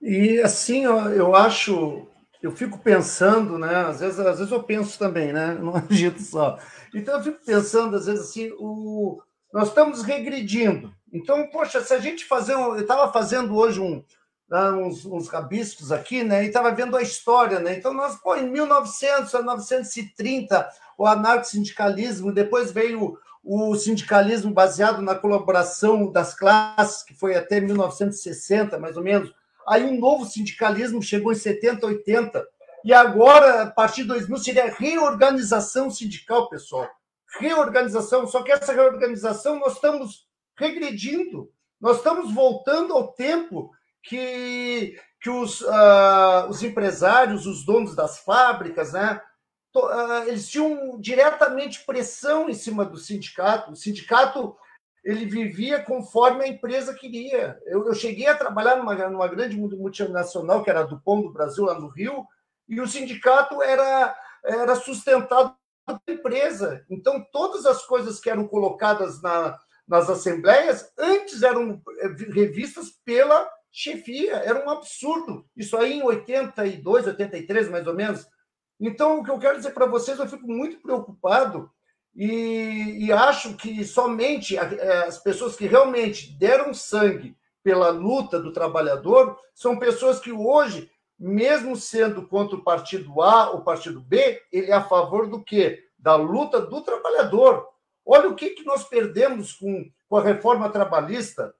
E 0.00 0.40
assim, 0.40 0.84
eu 0.84 1.34
acho, 1.34 2.06
eu 2.42 2.50
fico 2.50 2.78
pensando, 2.78 3.58
né? 3.58 3.76
Às 3.76 4.00
vezes, 4.00 4.18
às 4.18 4.38
vezes 4.38 4.52
eu 4.52 4.62
penso 4.62 4.98
também, 4.98 5.32
né? 5.32 5.54
Não 5.60 5.76
agito 5.76 6.22
só. 6.22 6.58
Então 6.94 7.18
eu 7.18 7.22
fico 7.22 7.44
pensando, 7.44 7.96
às 7.96 8.06
vezes, 8.06 8.30
assim, 8.30 8.50
o, 8.58 9.22
nós 9.52 9.68
estamos 9.68 10.02
regredindo. 10.02 10.92
Então, 11.12 11.48
poxa, 11.48 11.80
se 11.80 11.92
a 11.92 11.98
gente 11.98 12.24
fazer. 12.24 12.56
Um, 12.56 12.76
eu 12.76 12.82
estava 12.82 13.12
fazendo 13.12 13.56
hoje 13.56 13.80
um, 13.80 14.02
né, 14.48 14.70
uns, 14.72 15.04
uns 15.04 15.28
rabiscos 15.28 15.92
aqui, 15.92 16.24
né? 16.24 16.44
E 16.44 16.48
estava 16.48 16.70
vendo 16.70 16.96
a 16.96 17.02
história, 17.02 17.58
né? 17.58 17.76
Então, 17.76 17.92
nós, 17.92 18.16
pô, 18.16 18.36
em 18.36 18.48
1900 18.48 19.34
a 19.34 19.38
1930, 19.38 20.68
o 20.96 21.06
anarco-sindicalismo, 21.06 22.32
depois 22.32 22.72
veio 22.72 23.18
o 23.42 23.74
sindicalismo 23.74 24.52
baseado 24.52 25.00
na 25.00 25.14
colaboração 25.14 26.10
das 26.10 26.34
classes, 26.34 27.02
que 27.02 27.14
foi 27.14 27.34
até 27.34 27.60
1960, 27.60 28.78
mais 28.78 28.96
ou 28.96 29.02
menos. 29.02 29.32
Aí 29.68 29.84
um 29.84 29.98
novo 29.98 30.24
sindicalismo 30.24 31.02
chegou 31.02 31.32
em 31.32 31.36
70, 31.36 31.86
80. 31.86 32.46
E 32.84 32.92
agora, 32.92 33.62
a 33.62 33.70
partir 33.70 34.02
de 34.02 34.08
2000, 34.08 34.36
seria 34.38 34.74
reorganização 34.74 35.90
sindical, 35.90 36.48
pessoal 36.48 36.88
reorganização, 37.38 38.26
só 38.26 38.42
que 38.42 38.50
essa 38.50 38.72
reorganização 38.72 39.58
nós 39.58 39.74
estamos 39.74 40.26
regredindo, 40.56 41.50
nós 41.80 41.98
estamos 41.98 42.34
voltando 42.34 42.92
ao 42.92 43.12
tempo 43.12 43.70
que, 44.02 44.96
que 45.20 45.30
os, 45.30 45.60
uh, 45.60 46.48
os 46.48 46.62
empresários, 46.62 47.46
os 47.46 47.64
donos 47.64 47.94
das 47.94 48.18
fábricas, 48.18 48.92
né, 48.92 49.20
eles 50.26 50.48
tinham 50.48 50.98
diretamente 51.00 51.84
pressão 51.84 52.48
em 52.48 52.54
cima 52.54 52.84
do 52.84 52.96
sindicato. 52.96 53.72
O 53.72 53.76
sindicato 53.76 54.56
ele 55.04 55.24
vivia 55.24 55.82
conforme 55.82 56.44
a 56.44 56.48
empresa 56.48 56.94
queria. 56.94 57.58
Eu, 57.66 57.86
eu 57.86 57.94
cheguei 57.94 58.26
a 58.26 58.36
trabalhar 58.36 58.76
numa, 58.76 58.94
numa 59.08 59.28
grande 59.28 59.56
multinacional, 59.56 60.62
que 60.62 60.70
era 60.70 60.82
do 60.82 61.00
Pão 61.00 61.22
do 61.22 61.32
Brasil, 61.32 61.64
lá 61.64 61.78
no 61.78 61.88
Rio, 61.88 62.26
e 62.68 62.80
o 62.80 62.86
sindicato 62.86 63.62
era, 63.62 64.14
era 64.44 64.74
sustentado 64.76 65.54
empresa. 66.06 66.84
Então, 66.88 67.24
todas 67.32 67.66
as 67.66 67.84
coisas 67.84 68.20
que 68.20 68.30
eram 68.30 68.46
colocadas 68.46 69.20
na, 69.22 69.58
nas 69.88 70.08
assembleias 70.08 70.92
antes 70.98 71.42
eram 71.42 71.82
eh, 71.98 72.08
revistas 72.32 72.90
pela 73.04 73.48
chefia. 73.72 74.36
Era 74.36 74.64
um 74.64 74.70
absurdo. 74.70 75.44
Isso 75.56 75.76
aí 75.76 75.94
em 75.94 76.02
82, 76.02 77.06
83, 77.08 77.68
mais 77.68 77.86
ou 77.86 77.94
menos. 77.94 78.26
Então, 78.80 79.20
o 79.20 79.24
que 79.24 79.30
eu 79.30 79.38
quero 79.38 79.58
dizer 79.58 79.72
para 79.72 79.86
vocês, 79.86 80.18
eu 80.18 80.26
fico 80.26 80.46
muito 80.46 80.80
preocupado 80.80 81.70
e, 82.14 83.06
e 83.06 83.12
acho 83.12 83.54
que 83.56 83.84
somente 83.84 84.56
eh, 84.56 85.04
as 85.06 85.18
pessoas 85.18 85.54
que 85.54 85.66
realmente 85.66 86.32
deram 86.38 86.72
sangue 86.72 87.36
pela 87.62 87.90
luta 87.90 88.40
do 88.40 88.52
trabalhador 88.52 89.38
são 89.54 89.78
pessoas 89.78 90.18
que 90.18 90.32
hoje 90.32 90.90
mesmo 91.20 91.76
sendo 91.76 92.26
contra 92.26 92.56
o 92.56 92.64
partido 92.64 93.20
A 93.20 93.50
ou 93.50 93.60
partido 93.60 94.00
B, 94.00 94.42
ele 94.50 94.70
é 94.70 94.74
a 94.74 94.82
favor 94.82 95.28
do 95.28 95.44
quê? 95.44 95.84
Da 95.98 96.16
luta 96.16 96.62
do 96.62 96.80
trabalhador. 96.80 97.68
Olha 98.06 98.30
o 98.30 98.34
que, 98.34 98.50
que 98.50 98.64
nós 98.64 98.84
perdemos 98.84 99.52
com, 99.52 99.90
com 100.08 100.16
a 100.16 100.22
reforma 100.22 100.70
trabalhista, 100.70 101.54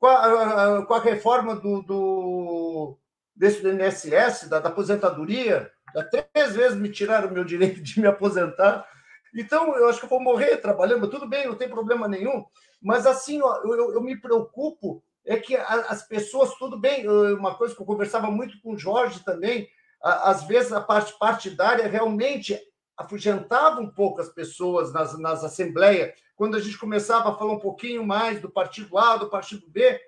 com 0.00 0.08
a, 0.08 0.84
com 0.84 0.94
a 0.94 0.98
reforma 0.98 1.54
do, 1.54 1.80
do, 1.82 2.98
desse 3.36 3.62
do 3.62 3.70
INSS, 3.70 4.48
da, 4.48 4.58
da 4.58 4.68
aposentadoria. 4.68 5.70
Três 6.10 6.54
vezes 6.54 6.78
me 6.78 6.90
tiraram 6.90 7.28
o 7.28 7.32
meu 7.32 7.44
direito 7.44 7.80
de 7.80 8.00
me 8.00 8.06
aposentar. 8.06 8.86
Então, 9.34 9.76
eu 9.76 9.88
acho 9.88 9.98
que 9.98 10.06
eu 10.06 10.10
vou 10.10 10.20
morrer 10.20 10.56
trabalhando. 10.56 11.08
Tudo 11.08 11.28
bem, 11.28 11.46
não 11.46 11.54
tem 11.54 11.68
problema 11.68 12.08
nenhum. 12.08 12.44
Mas, 12.80 13.06
assim, 13.06 13.40
ó, 13.42 13.56
eu, 13.64 13.92
eu 13.92 14.00
me 14.00 14.16
preocupo 14.16 15.02
é 15.28 15.36
que 15.36 15.54
as 15.54 16.02
pessoas, 16.08 16.54
tudo 16.54 16.78
bem, 16.78 17.06
uma 17.06 17.54
coisa 17.54 17.74
que 17.74 17.82
eu 17.82 17.86
conversava 17.86 18.30
muito 18.30 18.58
com 18.62 18.72
o 18.72 18.78
Jorge 18.78 19.20
também, 19.20 19.68
às 20.02 20.44
vezes 20.44 20.72
a 20.72 20.80
parte 20.80 21.16
partidária 21.18 21.86
realmente 21.86 22.58
afugentava 22.96 23.78
um 23.78 23.90
pouco 23.90 24.22
as 24.22 24.30
pessoas 24.30 24.90
nas, 24.90 25.18
nas 25.18 25.44
assembleias. 25.44 26.18
Quando 26.34 26.56
a 26.56 26.60
gente 26.60 26.78
começava 26.78 27.30
a 27.30 27.34
falar 27.34 27.52
um 27.52 27.58
pouquinho 27.58 28.06
mais 28.06 28.40
do 28.40 28.48
partido 28.48 28.96
A, 28.96 29.18
do 29.18 29.28
partido 29.28 29.68
B, 29.68 30.00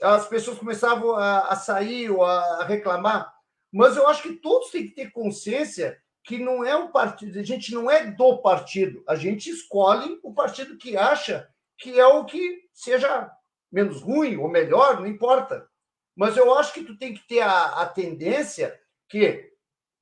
as 0.00 0.26
pessoas 0.26 0.58
começavam 0.58 1.16
a, 1.16 1.40
a 1.48 1.56
sair 1.56 2.10
ou 2.10 2.24
a 2.24 2.64
reclamar. 2.64 3.32
Mas 3.72 3.96
eu 3.96 4.06
acho 4.06 4.22
que 4.22 4.34
todos 4.34 4.70
têm 4.70 4.86
que 4.88 4.94
ter 4.94 5.10
consciência 5.10 5.98
que 6.24 6.38
não 6.38 6.64
é 6.64 6.76
o 6.76 6.92
partido, 6.92 7.38
a 7.38 7.42
gente 7.42 7.74
não 7.74 7.90
é 7.90 8.06
do 8.06 8.38
partido, 8.38 9.02
a 9.08 9.16
gente 9.16 9.50
escolhe 9.50 10.20
o 10.22 10.32
partido 10.32 10.76
que 10.76 10.96
acha 10.96 11.48
que 11.78 11.98
é 11.98 12.06
o 12.06 12.24
que 12.24 12.60
seja 12.72 13.30
menos 13.70 14.00
ruim 14.00 14.36
ou 14.36 14.48
melhor, 14.48 15.00
não 15.00 15.06
importa. 15.06 15.68
Mas 16.14 16.36
eu 16.36 16.54
acho 16.54 16.74
que 16.74 16.84
tu 16.84 16.96
tem 16.96 17.14
que 17.14 17.26
ter 17.26 17.40
a, 17.40 17.82
a 17.82 17.86
tendência 17.86 18.78
que 19.08 19.50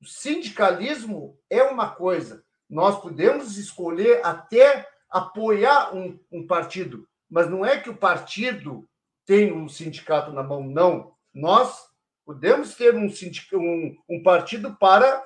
o 0.01 0.05
sindicalismo 0.05 1.39
é 1.49 1.63
uma 1.63 1.89
coisa. 1.89 2.43
Nós 2.69 3.01
podemos 3.01 3.57
escolher 3.57 4.23
até 4.23 4.87
apoiar 5.09 5.95
um, 5.95 6.19
um 6.31 6.45
partido, 6.45 7.07
mas 7.29 7.49
não 7.49 7.65
é 7.65 7.79
que 7.79 7.89
o 7.89 7.97
partido 7.97 8.87
tem 9.25 9.51
um 9.51 9.67
sindicato 9.67 10.31
na 10.31 10.43
mão, 10.43 10.63
não. 10.63 11.15
Nós 11.33 11.90
podemos 12.25 12.75
ter 12.75 12.95
um, 12.95 13.07
um, 13.53 13.97
um 14.09 14.23
partido 14.23 14.75
para 14.75 15.23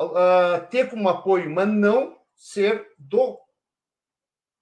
uh, 0.00 0.66
ter 0.70 0.88
como 0.88 1.08
apoio, 1.08 1.50
mas 1.50 1.68
não 1.68 2.16
ser 2.34 2.86
do 2.98 3.38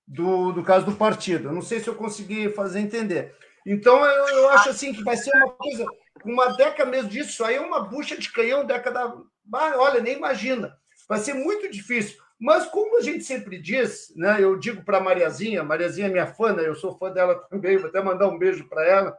do, 0.09 0.53
do 0.53 0.63
caso 0.63 0.87
do 0.87 0.97
partido. 0.97 1.49
Eu 1.49 1.53
não 1.53 1.61
sei 1.61 1.81
se 1.81 1.89
eu 1.89 1.95
consegui 1.95 2.49
fazer 2.49 2.81
entender. 2.81 3.37
Então, 3.67 4.03
eu, 4.05 4.29
eu 4.29 4.49
acho 4.51 4.71
assim 4.71 4.95
que 4.95 5.05
vai 5.05 5.17
ser 5.17 5.31
uma 5.37 5.51
coisa, 5.51 5.85
uma 6.25 6.57
década 6.57 6.91
mesmo 6.91 7.11
disso, 7.11 7.45
aí 7.45 7.57
é 7.57 7.61
uma 7.61 7.81
bucha 7.81 8.17
de 8.17 8.33
canhão, 8.33 8.65
década. 8.65 9.15
Olha, 9.53 10.01
nem 10.01 10.17
imagina. 10.17 10.75
Vai 11.07 11.19
ser 11.19 11.35
muito 11.35 11.71
difícil. 11.71 12.19
Mas, 12.41 12.67
como 12.67 12.97
a 12.97 13.01
gente 13.03 13.25
sempre 13.25 13.61
diz, 13.61 14.13
né, 14.17 14.39
eu 14.41 14.57
digo 14.59 14.85
para 14.85 14.99
a 14.99 15.03
Mariazinha, 15.03 15.65
Mariazinha 15.65 16.07
é 16.07 16.11
minha 16.11 16.27
fã, 16.27 16.53
né, 16.53 16.67
eu 16.67 16.75
sou 16.75 16.97
fã 16.97 17.11
dela 17.11 17.35
também, 17.51 17.77
vou 17.77 17.89
até 17.89 18.01
mandar 18.01 18.29
um 18.29 18.39
beijo 18.39 18.69
para 18.69 18.87
ela. 18.87 19.19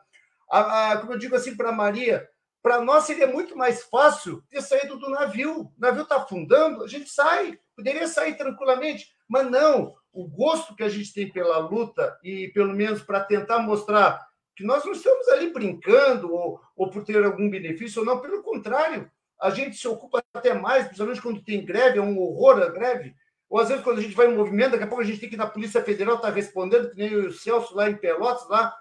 A, 0.49 0.91
a, 0.91 0.97
como 0.97 1.13
eu 1.13 1.17
digo 1.17 1.35
assim 1.35 1.55
para 1.55 1.71
Maria, 1.71 2.27
para 2.61 2.81
nós 2.81 3.05
seria 3.05 3.27
muito 3.27 3.55
mais 3.55 3.83
fácil 3.83 4.43
ter 4.49 4.61
saído 4.61 4.97
do 4.97 5.09
navio. 5.09 5.61
O 5.61 5.73
navio 5.77 6.03
está 6.03 6.17
afundando, 6.17 6.83
a 6.83 6.87
gente 6.87 7.09
sai, 7.09 7.57
poderia 7.75 8.07
sair 8.07 8.35
tranquilamente, 8.35 9.07
mas 9.27 9.49
não 9.49 9.95
o 10.11 10.27
gosto 10.27 10.75
que 10.75 10.83
a 10.83 10.89
gente 10.89 11.13
tem 11.13 11.31
pela 11.31 11.57
luta 11.59 12.17
e 12.23 12.49
pelo 12.49 12.73
menos 12.73 13.01
para 13.01 13.23
tentar 13.23 13.59
mostrar 13.59 14.27
que 14.55 14.63
nós 14.63 14.83
não 14.83 14.91
estamos 14.91 15.27
ali 15.29 15.53
brincando 15.53 16.33
ou, 16.33 16.59
ou 16.75 16.89
por 16.89 17.03
ter 17.03 17.23
algum 17.23 17.49
benefício 17.49 18.01
ou 18.01 18.05
não, 18.05 18.19
pelo 18.19 18.43
contrário, 18.43 19.09
a 19.39 19.49
gente 19.49 19.77
se 19.77 19.87
ocupa 19.87 20.21
até 20.33 20.53
mais, 20.53 20.85
principalmente 20.85 21.21
quando 21.21 21.43
tem 21.43 21.63
greve, 21.63 21.99
é 21.99 22.01
um 22.01 22.19
horror 22.19 22.61
a 22.61 22.67
greve, 22.67 23.15
ou 23.49 23.59
às 23.59 23.69
vezes 23.69 23.83
quando 23.83 23.99
a 23.99 24.01
gente 24.01 24.15
vai 24.15 24.27
em 24.27 24.35
movimento, 24.35 24.71
daqui 24.71 24.83
a 24.83 24.87
pouco 24.87 25.01
a 25.01 25.05
gente 25.05 25.19
tem 25.19 25.29
que 25.29 25.35
ir 25.35 25.37
na 25.37 25.47
Polícia 25.47 25.81
Federal, 25.81 26.15
está 26.15 26.29
respondendo, 26.29 26.89
que 26.89 26.97
nem 26.97 27.15
o 27.15 27.31
Celso 27.31 27.73
lá 27.73 27.89
em 27.89 27.95
Pelotas, 27.95 28.47
lá. 28.49 28.75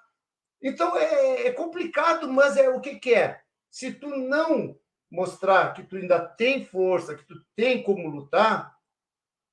Então 0.62 0.96
é, 0.96 1.46
é 1.46 1.52
complicado, 1.52 2.28
mas 2.28 2.56
é 2.56 2.68
o 2.68 2.80
que, 2.80 2.96
que 2.96 3.14
é. 3.14 3.40
Se 3.70 3.92
tu 3.92 4.08
não 4.08 4.76
mostrar 5.10 5.72
que 5.72 5.82
tu 5.82 5.96
ainda 5.96 6.20
tem 6.20 6.64
força, 6.64 7.14
que 7.14 7.24
tu 7.24 7.34
tem 7.56 7.82
como 7.82 8.08
lutar, 8.08 8.78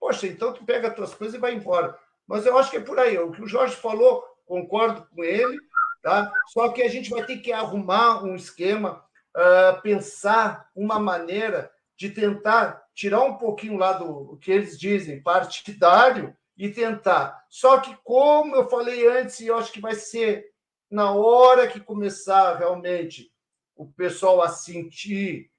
Poxa, 0.05 0.27
então 0.27 0.53
tu 0.53 0.63
pega 0.63 0.89
as 0.89 0.93
tuas 0.93 1.15
coisas 1.15 1.35
e 1.35 1.39
vai 1.39 1.55
embora. 1.55 1.97
Mas 2.27 2.45
eu 2.45 2.55
acho 2.59 2.69
que 2.69 2.77
é 2.77 2.81
por 2.81 2.99
aí. 2.99 3.17
O 3.17 3.31
que 3.31 3.41
o 3.41 3.47
Jorge 3.47 3.75
falou, 3.75 4.23
concordo 4.45 5.07
com 5.07 5.23
ele. 5.23 5.57
Tá? 6.03 6.31
Só 6.49 6.69
que 6.69 6.83
a 6.83 6.87
gente 6.87 7.09
vai 7.09 7.25
ter 7.25 7.37
que 7.37 7.51
arrumar 7.51 8.23
um 8.23 8.35
esquema, 8.35 9.03
uh, 9.35 9.81
pensar 9.81 10.69
uma 10.75 10.99
maneira 10.99 11.71
de 11.97 12.11
tentar 12.11 12.85
tirar 12.93 13.21
um 13.21 13.35
pouquinho 13.35 13.77
lá 13.77 13.93
do 13.93 14.37
que 14.37 14.51
eles 14.51 14.79
dizem, 14.79 15.23
partidário, 15.23 16.37
e 16.55 16.69
tentar. 16.69 17.43
Só 17.49 17.79
que, 17.79 17.97
como 18.03 18.55
eu 18.55 18.69
falei 18.69 19.07
antes, 19.07 19.39
e 19.39 19.47
eu 19.47 19.57
acho 19.57 19.71
que 19.71 19.81
vai 19.81 19.95
ser 19.95 20.45
na 20.89 21.11
hora 21.11 21.67
que 21.67 21.79
começar 21.79 22.55
realmente 22.57 23.31
o 23.75 23.85
pessoal 23.85 24.41
a 24.41 24.49
sentir 24.49 25.49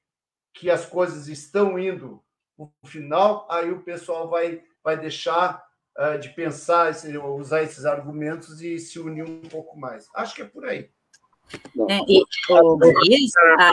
que 0.54 0.70
as 0.70 0.86
coisas 0.86 1.28
estão 1.28 1.78
indo 1.78 2.22
para 2.56 2.66
o 2.66 2.86
final, 2.86 3.46
aí 3.50 3.70
o 3.70 3.82
pessoal 3.82 4.30
vai, 4.30 4.62
vai 4.82 4.98
deixar 4.98 5.62
uh, 5.98 6.18
de 6.18 6.30
pensar, 6.30 6.92
usar 7.36 7.62
esses 7.62 7.84
argumentos 7.84 8.62
e 8.62 8.78
se 8.78 8.98
unir 8.98 9.24
um 9.24 9.42
pouco 9.42 9.78
mais. 9.78 10.08
Acho 10.14 10.34
que 10.34 10.42
é 10.42 10.46
por 10.46 10.64
aí. 10.64 10.90
É, 11.88 11.98
e, 12.08 12.24
o 12.50 12.78
a, 13.58 13.68
a, 13.68 13.72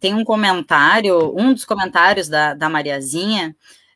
tem 0.00 0.14
um 0.14 0.24
comentário, 0.24 1.32
um 1.36 1.52
dos 1.52 1.64
comentários 1.64 2.28
da, 2.28 2.54
da 2.54 2.68
Mariazinha, 2.68 3.54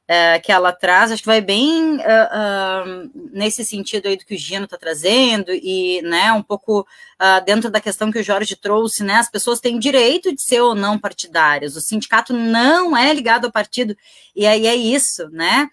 é, 0.08 0.38
que 0.40 0.50
ela 0.50 0.72
traz, 0.72 1.12
acho 1.12 1.22
que 1.22 1.28
vai 1.28 1.40
bem 1.40 1.96
uh, 1.96 2.00
uh, 2.00 3.10
nesse 3.32 3.64
sentido 3.64 4.08
aí 4.08 4.16
do 4.16 4.24
que 4.24 4.34
o 4.34 4.38
Gino 4.38 4.64
está 4.64 4.76
trazendo, 4.76 5.52
e 5.52 6.02
né, 6.02 6.32
um 6.32 6.42
pouco 6.42 6.80
uh, 6.80 7.44
dentro 7.44 7.70
da 7.70 7.80
questão 7.80 8.10
que 8.10 8.18
o 8.18 8.22
Jorge 8.22 8.56
trouxe, 8.56 9.04
né? 9.04 9.14
As 9.14 9.30
pessoas 9.30 9.60
têm 9.60 9.78
direito 9.78 10.34
de 10.34 10.42
ser 10.42 10.60
ou 10.60 10.74
não 10.74 10.98
partidárias, 10.98 11.76
o 11.76 11.80
sindicato 11.80 12.32
não 12.32 12.96
é 12.96 13.12
ligado 13.14 13.46
ao 13.46 13.52
partido, 13.52 13.96
e 14.34 14.46
aí 14.46 14.66
é 14.66 14.74
isso, 14.74 15.28
né? 15.30 15.68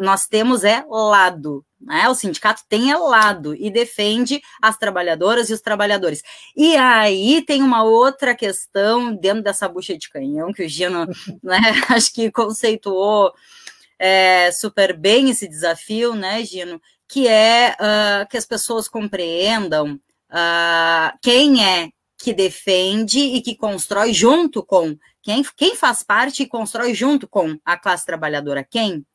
nós 0.00 0.28
temos 0.28 0.62
é 0.62 0.84
lado, 0.88 1.64
né? 1.80 2.08
O 2.08 2.14
sindicato 2.14 2.62
tem 2.68 2.92
é 2.92 2.96
lado 2.96 3.56
e 3.56 3.70
defende 3.70 4.40
as 4.62 4.78
trabalhadoras 4.78 5.50
e 5.50 5.52
os 5.52 5.60
trabalhadores. 5.60 6.22
E 6.56 6.76
aí 6.76 7.42
tem 7.44 7.60
uma 7.60 7.82
outra 7.82 8.36
questão 8.36 9.12
dentro 9.14 9.42
dessa 9.42 9.68
bucha 9.68 9.98
de 9.98 10.08
canhão 10.08 10.52
que 10.52 10.64
o 10.64 10.68
Gino, 10.68 11.06
né, 11.42 11.58
acho 11.90 12.12
que 12.14 12.30
conceituou 12.30 13.32
é, 14.06 14.52
super 14.52 14.94
bem 14.94 15.30
esse 15.30 15.48
desafio, 15.48 16.14
né, 16.14 16.44
Gino? 16.44 16.78
Que 17.08 17.26
é 17.26 17.74
uh, 17.80 18.28
que 18.28 18.36
as 18.36 18.44
pessoas 18.44 18.86
compreendam 18.86 19.94
uh, 20.30 21.18
quem 21.22 21.64
é 21.64 21.88
que 22.18 22.34
defende 22.34 23.18
e 23.18 23.40
que 23.40 23.56
constrói 23.56 24.12
junto 24.12 24.62
com 24.62 24.94
quem, 25.22 25.42
quem 25.56 25.74
faz 25.74 26.02
parte 26.02 26.42
e 26.42 26.46
constrói 26.46 26.92
junto 26.92 27.26
com 27.26 27.58
a 27.64 27.78
classe 27.78 28.04
trabalhadora, 28.04 28.62
quem? 28.62 29.06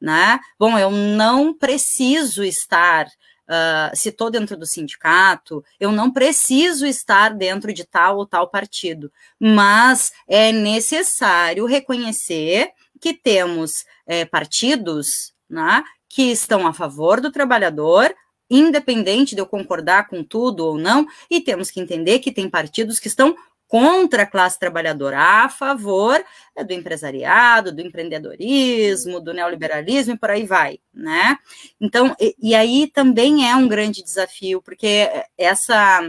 Né? 0.00 0.40
Bom, 0.58 0.76
eu 0.76 0.90
não 0.90 1.56
preciso 1.56 2.42
estar 2.42 3.06
Uh, 3.42 3.94
se 3.94 4.08
estou 4.08 4.30
dentro 4.30 4.56
do 4.56 4.64
sindicato, 4.64 5.64
eu 5.78 5.90
não 5.90 6.10
preciso 6.10 6.86
estar 6.86 7.34
dentro 7.34 7.74
de 7.74 7.84
tal 7.84 8.16
ou 8.16 8.24
tal 8.24 8.48
partido, 8.48 9.12
mas 9.38 10.12
é 10.28 10.52
necessário 10.52 11.66
reconhecer 11.66 12.70
que 13.02 13.12
temos 13.12 13.84
é, 14.06 14.24
partidos 14.24 15.34
né, 15.50 15.82
que 16.08 16.30
estão 16.30 16.66
a 16.66 16.72
favor 16.72 17.20
do 17.20 17.32
trabalhador, 17.32 18.14
independente 18.48 19.34
de 19.34 19.40
eu 19.40 19.46
concordar 19.46 20.06
com 20.06 20.22
tudo 20.22 20.64
ou 20.64 20.78
não, 20.78 21.06
e 21.28 21.40
temos 21.40 21.68
que 21.68 21.80
entender 21.80 22.20
que 22.20 22.30
tem 22.30 22.48
partidos 22.48 23.00
que 23.00 23.08
estão 23.08 23.34
contra 23.66 24.22
a 24.22 24.26
classe 24.26 24.58
trabalhadora, 24.58 25.18
a 25.18 25.48
favor 25.48 26.22
é, 26.54 26.62
do 26.62 26.72
empresariado, 26.74 27.72
do 27.72 27.80
empreendedorismo, 27.80 29.18
do 29.18 29.32
neoliberalismo 29.32 30.14
e 30.14 30.18
por 30.18 30.30
aí 30.30 30.46
vai, 30.46 30.78
né? 30.92 31.38
Então, 31.80 32.14
e, 32.20 32.36
e 32.38 32.54
aí 32.54 32.86
também 32.86 33.50
é 33.50 33.56
um 33.56 33.66
grande 33.66 34.02
desafio, 34.02 34.62
porque 34.62 35.10
essa 35.36 36.08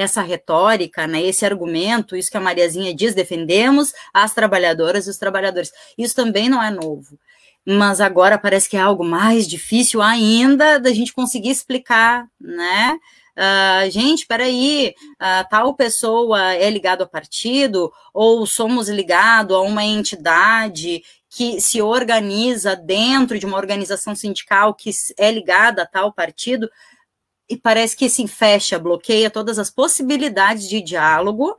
essa 0.00 0.22
retórica, 0.22 1.06
né, 1.06 1.22
esse 1.22 1.44
argumento, 1.44 2.16
isso 2.16 2.30
que 2.30 2.36
a 2.36 2.40
Mariazinha 2.40 2.94
diz, 2.94 3.14
defendemos 3.14 3.92
as 4.14 4.32
trabalhadoras 4.32 5.06
e 5.06 5.10
os 5.10 5.18
trabalhadores. 5.18 5.70
Isso 5.98 6.14
também 6.14 6.48
não 6.48 6.62
é 6.62 6.70
novo. 6.70 7.18
Mas 7.66 8.00
agora 8.00 8.38
parece 8.38 8.68
que 8.68 8.76
é 8.76 8.80
algo 8.80 9.04
mais 9.04 9.46
difícil 9.46 10.00
ainda 10.00 10.78
da 10.78 10.90
gente 10.92 11.12
conseguir 11.12 11.50
explicar, 11.50 12.26
né? 12.40 12.98
Uh, 13.36 13.90
gente, 13.90 14.26
peraí, 14.26 14.94
uh, 15.14 15.48
tal 15.48 15.74
pessoa 15.74 16.54
é 16.54 16.68
ligado 16.68 17.02
a 17.02 17.06
partido 17.06 17.92
ou 18.12 18.44
somos 18.46 18.88
ligados 18.88 19.56
a 19.56 19.60
uma 19.60 19.84
entidade 19.84 21.02
que 21.28 21.60
se 21.60 21.80
organiza 21.80 22.74
dentro 22.74 23.38
de 23.38 23.46
uma 23.46 23.56
organização 23.56 24.16
sindical 24.16 24.74
que 24.74 24.90
é 25.16 25.30
ligada 25.30 25.82
a 25.82 25.86
tal 25.86 26.12
partido 26.12 26.68
e 27.50 27.56
parece 27.56 27.96
que 27.96 28.08
se 28.08 28.26
fecha, 28.28 28.78
bloqueia 28.78 29.28
todas 29.28 29.58
as 29.58 29.70
possibilidades 29.70 30.68
de 30.68 30.80
diálogo, 30.80 31.56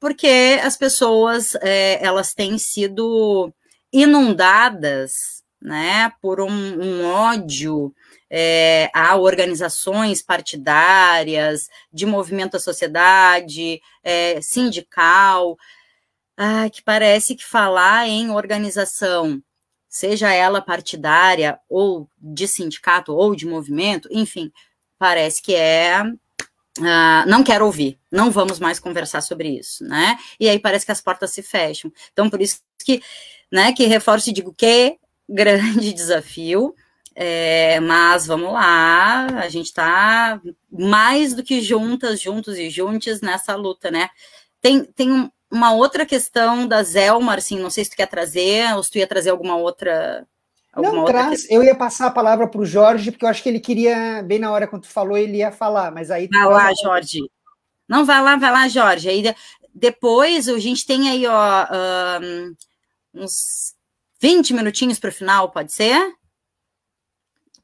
porque 0.00 0.58
as 0.62 0.76
pessoas 0.76 1.54
é, 1.62 2.04
elas 2.04 2.34
têm 2.34 2.58
sido 2.58 3.54
inundadas 3.92 5.38
né, 5.62 6.12
por 6.20 6.40
um, 6.40 6.48
um 6.50 7.04
ódio 7.06 7.94
é, 8.30 8.90
a 8.92 9.16
organizações 9.16 10.22
partidárias, 10.22 11.68
de 11.92 12.04
movimento 12.04 12.56
à 12.56 12.60
sociedade, 12.60 13.80
é, 14.02 14.40
sindical, 14.40 15.56
ah, 16.36 16.68
que 16.70 16.82
parece 16.82 17.34
que 17.34 17.44
falar 17.44 18.08
em 18.08 18.30
organização, 18.30 19.42
seja 19.88 20.32
ela 20.32 20.60
partidária 20.60 21.58
ou 21.68 22.08
de 22.18 22.46
sindicato 22.46 23.12
ou 23.14 23.34
de 23.34 23.46
movimento, 23.46 24.08
enfim, 24.12 24.52
parece 24.98 25.42
que 25.42 25.54
é 25.54 26.02
Uh, 26.78 27.26
não 27.26 27.42
quero 27.42 27.66
ouvir, 27.66 27.98
não 28.10 28.30
vamos 28.30 28.60
mais 28.60 28.78
conversar 28.78 29.20
sobre 29.20 29.48
isso, 29.48 29.84
né? 29.84 30.16
E 30.38 30.48
aí 30.48 30.60
parece 30.60 30.86
que 30.86 30.92
as 30.92 31.00
portas 31.00 31.32
se 31.32 31.42
fecham. 31.42 31.92
Então, 32.12 32.30
por 32.30 32.40
isso 32.40 32.60
que, 32.84 33.02
né, 33.50 33.72
que 33.72 33.84
reforço 33.86 34.30
e 34.30 34.32
digo 34.32 34.54
que 34.56 34.96
grande 35.28 35.92
desafio, 35.92 36.74
é, 37.16 37.80
mas 37.80 38.26
vamos 38.26 38.52
lá, 38.52 39.26
a 39.40 39.48
gente 39.48 39.66
está 39.66 40.40
mais 40.70 41.34
do 41.34 41.42
que 41.42 41.60
juntas, 41.60 42.20
juntos 42.20 42.56
e 42.56 42.70
juntos 42.70 43.20
nessa 43.20 43.56
luta, 43.56 43.90
né? 43.90 44.08
Tem, 44.60 44.84
tem 44.84 45.10
um, 45.10 45.28
uma 45.50 45.72
outra 45.72 46.06
questão 46.06 46.66
da 46.66 46.82
Zelmar, 46.84 47.38
assim, 47.38 47.58
não 47.58 47.70
sei 47.70 47.84
se 47.84 47.90
tu 47.90 47.96
quer 47.96 48.06
trazer, 48.06 48.72
ou 48.76 48.82
se 48.84 48.90
tu 48.92 48.98
ia 48.98 49.06
trazer 49.06 49.30
alguma 49.30 49.56
outra 49.56 50.24
não 50.76 51.04
traz, 51.04 51.50
eu 51.50 51.62
ia 51.62 51.74
passar 51.74 52.06
a 52.06 52.10
palavra 52.10 52.48
para 52.48 52.60
o 52.60 52.66
Jorge, 52.66 53.10
porque 53.10 53.24
eu 53.24 53.28
acho 53.28 53.42
que 53.42 53.48
ele 53.48 53.60
queria, 53.60 54.22
bem 54.22 54.38
na 54.38 54.52
hora 54.52 54.66
quando 54.66 54.82
tu 54.82 54.88
falou, 54.88 55.16
ele 55.16 55.38
ia 55.38 55.50
falar, 55.50 55.90
mas 55.90 56.10
aí... 56.10 56.28
Vai 56.28 56.44
lá, 56.44 56.70
Jorge. 56.82 57.20
Não, 57.88 58.04
vai 58.04 58.22
lá, 58.22 58.36
vai 58.36 58.50
lá, 58.50 58.68
Jorge. 58.68 59.08
Aí 59.08 59.34
depois 59.74 60.48
a 60.48 60.58
gente 60.58 60.86
tem 60.86 61.08
aí, 61.08 61.26
ó, 61.26 61.66
um, 62.22 62.54
uns 63.22 63.74
20 64.20 64.54
minutinhos 64.54 64.98
para 64.98 65.08
o 65.08 65.12
final, 65.12 65.50
pode 65.50 65.72
ser? 65.72 66.14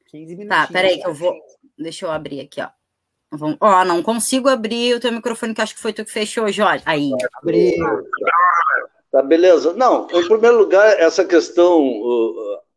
15 0.07 0.35
minutinhos. 0.35 0.49
Tá, 0.49 0.67
peraí 0.71 0.99
que 0.99 1.07
eu 1.07 1.13
vou... 1.13 1.33
Deixa 1.77 2.05
eu 2.05 2.11
abrir 2.11 2.39
aqui, 2.39 2.61
ó. 2.61 2.69
Ó, 3.59 3.85
não 3.85 4.01
consigo 4.01 4.47
abrir 4.47 4.95
o 4.95 4.99
teu 4.99 5.11
microfone, 5.11 5.53
que 5.53 5.61
acho 5.61 5.75
que 5.75 5.81
foi 5.81 5.91
tu 5.91 6.05
que 6.05 6.11
fechou, 6.11 6.49
Jorge. 6.51 6.83
Aí. 6.85 7.11
Abriu. 7.41 7.73
Tá, 9.11 9.21
beleza. 9.21 9.73
Não, 9.73 10.07
em 10.11 10.27
primeiro 10.27 10.57
lugar, 10.57 10.99
essa 10.99 11.25
questão 11.25 11.81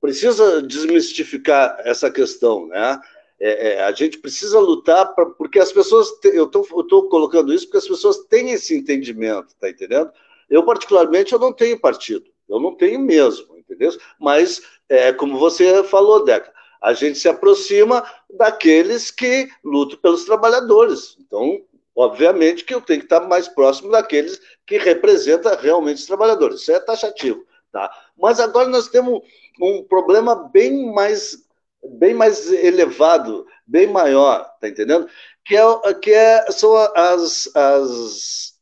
precisa 0.01 0.63
desmistificar 0.63 1.81
essa 1.85 2.11
questão, 2.11 2.67
né? 2.67 3.01
É, 3.41 3.69
é, 3.69 3.85
a 3.85 3.93
gente 3.93 4.19
precisa 4.19 4.59
lutar 4.59 5.15
pra, 5.15 5.27
porque 5.27 5.61
as 5.61 5.71
pessoas, 5.71 6.11
te, 6.21 6.29
eu 6.29 6.45
estou 6.47 7.09
colocando 7.09 7.55
isso 7.55 7.67
porque 7.67 7.79
as 7.79 7.87
pessoas 7.87 8.19
têm 8.25 8.51
esse 8.51 8.77
entendimento, 8.77 9.55
tá 9.61 9.71
entendendo? 9.71 10.11
Eu, 10.51 10.65
particularmente, 10.65 11.33
eu 11.33 11.39
não 11.39 11.53
tenho 11.53 11.79
partido, 11.79 12.25
eu 12.49 12.59
não 12.59 12.75
tenho 12.75 12.99
mesmo, 12.99 13.57
entendeu? 13.57 13.93
Mas, 14.19 14.63
é, 14.89 15.13
como 15.13 15.39
você 15.39 15.85
falou, 15.85 16.25
Deca, 16.25 16.53
a 16.83 16.93
gente 16.93 17.19
se 17.19 17.29
aproxima 17.29 18.05
daqueles 18.31 19.11
que 19.11 19.49
lutam 19.63 19.99
pelos 19.99 20.25
trabalhadores. 20.25 21.17
Então, 21.21 21.61
obviamente 21.95 22.65
que 22.65 22.75
eu 22.75 22.81
tenho 22.81 23.01
que 23.01 23.07
estar 23.07 23.21
mais 23.21 23.49
próximo 23.49 23.91
daqueles 23.91 24.41
que 24.67 24.79
representam 24.79 25.57
realmente 25.57 25.99
os 25.99 26.07
trabalhadores. 26.07 26.61
Isso 26.61 26.73
é 26.73 26.81
taxativo, 26.81 27.45
tá? 27.73 27.91
Mas 28.17 28.41
agora 28.41 28.69
nós 28.69 28.89
temos 28.89 29.23
um 29.61 29.85
problema 29.85 30.35
bem 30.35 30.93
mais 30.93 31.47
bem 31.83 32.15
mais 32.15 32.51
elevado, 32.53 33.47
bem 33.67 33.87
maior, 33.87 34.45
tá 34.61 34.69
entendendo? 34.69 35.09
Que 35.45 35.57
é 35.57 35.95
que 35.95 36.13
é 36.13 36.51
são 36.51 36.77
as, 36.77 37.49
as 37.55 38.59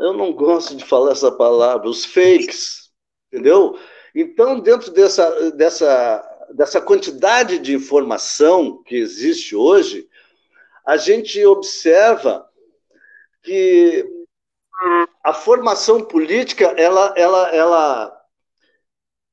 eu 0.00 0.12
não 0.14 0.32
gosto 0.32 0.74
de 0.74 0.84
falar 0.84 1.12
essa 1.12 1.30
palavra, 1.30 1.88
os 1.88 2.04
fakes, 2.04 2.90
entendeu? 3.30 3.78
Então, 4.14 4.58
dentro 4.58 4.90
dessa 4.90 5.50
dessa 5.52 6.32
dessa 6.54 6.80
quantidade 6.80 7.58
de 7.58 7.74
informação 7.74 8.82
que 8.84 8.96
existe 8.96 9.54
hoje, 9.54 10.08
a 10.86 10.96
gente 10.96 11.44
observa 11.44 12.48
que 13.42 14.06
a 15.22 15.34
formação 15.34 16.02
política 16.02 16.66
ela 16.78 17.12
ela 17.16 17.54
ela 17.54 18.15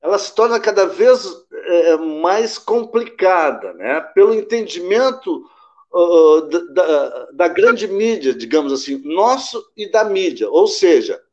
ela 0.04 0.20
se 0.20 0.36
torna 0.36 0.60
cada 0.60 0.86
vez 0.86 1.26
é, 1.50 1.96
mais 1.96 2.58
complicada, 2.58 3.74
né? 3.74 4.02
pelo 4.14 4.34
entendimento 4.34 5.50
uh, 5.94 6.42
da, 6.74 7.26
da 7.32 7.48
grande 7.48 7.88
mídia, 7.88 8.34
digamos 8.34 8.74
assim, 8.74 8.98
nosso 9.06 9.66
e 9.78 9.90
da 9.90 10.04
mídia. 10.04 10.50
Ou 10.50 10.68
seja, 10.68 11.24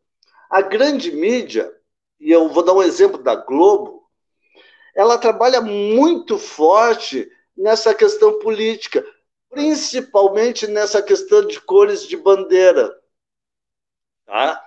a 0.49 0.63
grande 0.63 1.11
mídia, 1.11 1.75
e 2.21 2.31
eu 2.31 2.49
vou 2.49 2.63
dar 2.63 2.73
um 2.73 2.83
exemplo 2.83 3.21
da 3.21 3.35
Globo, 3.35 4.09
ela 4.95 5.19
trabalha 5.19 5.61
muito 5.61 6.39
forte 6.39 7.29
nessa 7.57 7.93
questão 7.93 8.39
política, 8.39 9.05
principalmente 9.49 10.69
nessa 10.69 11.03
questão 11.03 11.45
de 11.45 11.61
cores 11.61 12.07
de 12.07 12.17
bandeira. 12.17 12.97
Tá? 14.27 14.63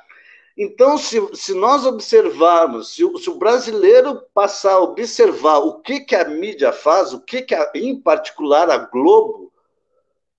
Então, 0.58 0.98
se, 0.98 1.20
se 1.36 1.54
nós 1.54 1.86
observarmos, 1.86 2.94
se 2.94 3.04
o, 3.04 3.18
se 3.18 3.30
o, 3.30 3.36
brasileiro 3.36 4.22
passar 4.34 4.74
a 4.74 4.80
observar 4.80 5.58
o 5.58 5.82
que, 5.82 6.02
que 6.02 6.16
a 6.16 6.28
mídia 6.28 6.72
faz, 6.72 7.12
o 7.12 7.20
que, 7.20 7.42
que 7.42 7.56
a, 7.56 7.72
em 7.74 8.00
particular 8.00 8.70
a 8.70 8.78
Globo, 8.78 9.52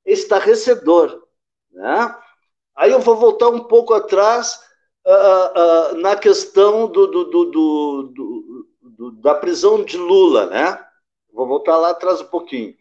estarrecedor. 0.06 1.26
Né? 1.72 2.16
Aí 2.76 2.92
eu 2.92 3.00
vou 3.00 3.16
voltar 3.16 3.48
um 3.48 3.64
pouco 3.64 3.92
atrás 3.92 4.60
uh, 5.04 5.94
uh, 5.94 6.00
na 6.00 6.14
questão 6.14 6.86
do, 6.86 7.06
do, 7.08 7.24
do, 7.24 8.02
do, 8.82 9.10
da 9.20 9.34
prisão 9.34 9.82
de 9.82 9.96
Lula. 9.96 10.46
Né? 10.46 10.78
Vou 11.32 11.46
voltar 11.46 11.76
lá 11.76 11.90
atrás 11.90 12.20
um 12.20 12.26
pouquinho. 12.26 12.72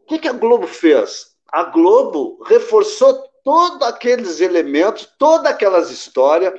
O 0.00 0.06
que, 0.06 0.18
que 0.18 0.28
a 0.28 0.32
Globo 0.32 0.66
fez? 0.66 1.36
A 1.46 1.64
Globo 1.64 2.42
reforçou 2.42 3.32
todos 3.44 3.86
aqueles 3.86 4.40
elementos, 4.40 5.06
todas 5.18 5.52
aquelas 5.52 5.90
histórias 5.90 6.58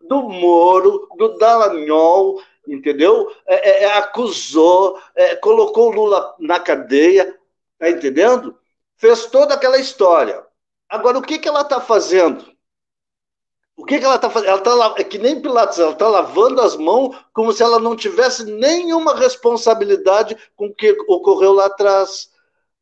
do 0.00 0.22
Moro, 0.24 1.08
do 1.16 1.38
Dallagnol, 1.38 2.42
entendeu? 2.68 3.32
É, 3.46 3.70
é, 3.70 3.84
é 3.84 3.96
acusou, 3.96 5.00
é, 5.14 5.36
colocou 5.36 5.88
o 5.88 5.94
Lula 5.94 6.34
na 6.38 6.58
cadeia, 6.58 7.38
tá 7.78 7.88
entendendo? 7.88 8.58
Fez 8.96 9.26
toda 9.26 9.54
aquela 9.54 9.78
história. 9.78 10.44
Agora, 10.88 11.18
o 11.18 11.22
que, 11.22 11.38
que 11.38 11.48
ela 11.48 11.62
está 11.62 11.80
fazendo? 11.80 12.44
O 13.76 13.84
que, 13.84 13.98
que 13.98 14.04
ela 14.04 14.16
está 14.16 14.30
fazendo? 14.30 14.50
Ela 14.50 14.60
tá, 14.60 14.94
é 14.98 15.04
que 15.04 15.18
nem 15.18 15.40
Pilatos, 15.40 15.78
ela 15.78 15.92
está 15.92 16.08
lavando 16.08 16.62
as 16.62 16.76
mãos 16.76 17.16
como 17.32 17.52
se 17.52 17.62
ela 17.62 17.78
não 17.78 17.94
tivesse 17.94 18.44
nenhuma 18.44 19.14
responsabilidade 19.14 20.36
com 20.56 20.66
o 20.66 20.74
que 20.74 20.96
ocorreu 21.06 21.52
lá 21.52 21.66
atrás. 21.66 22.30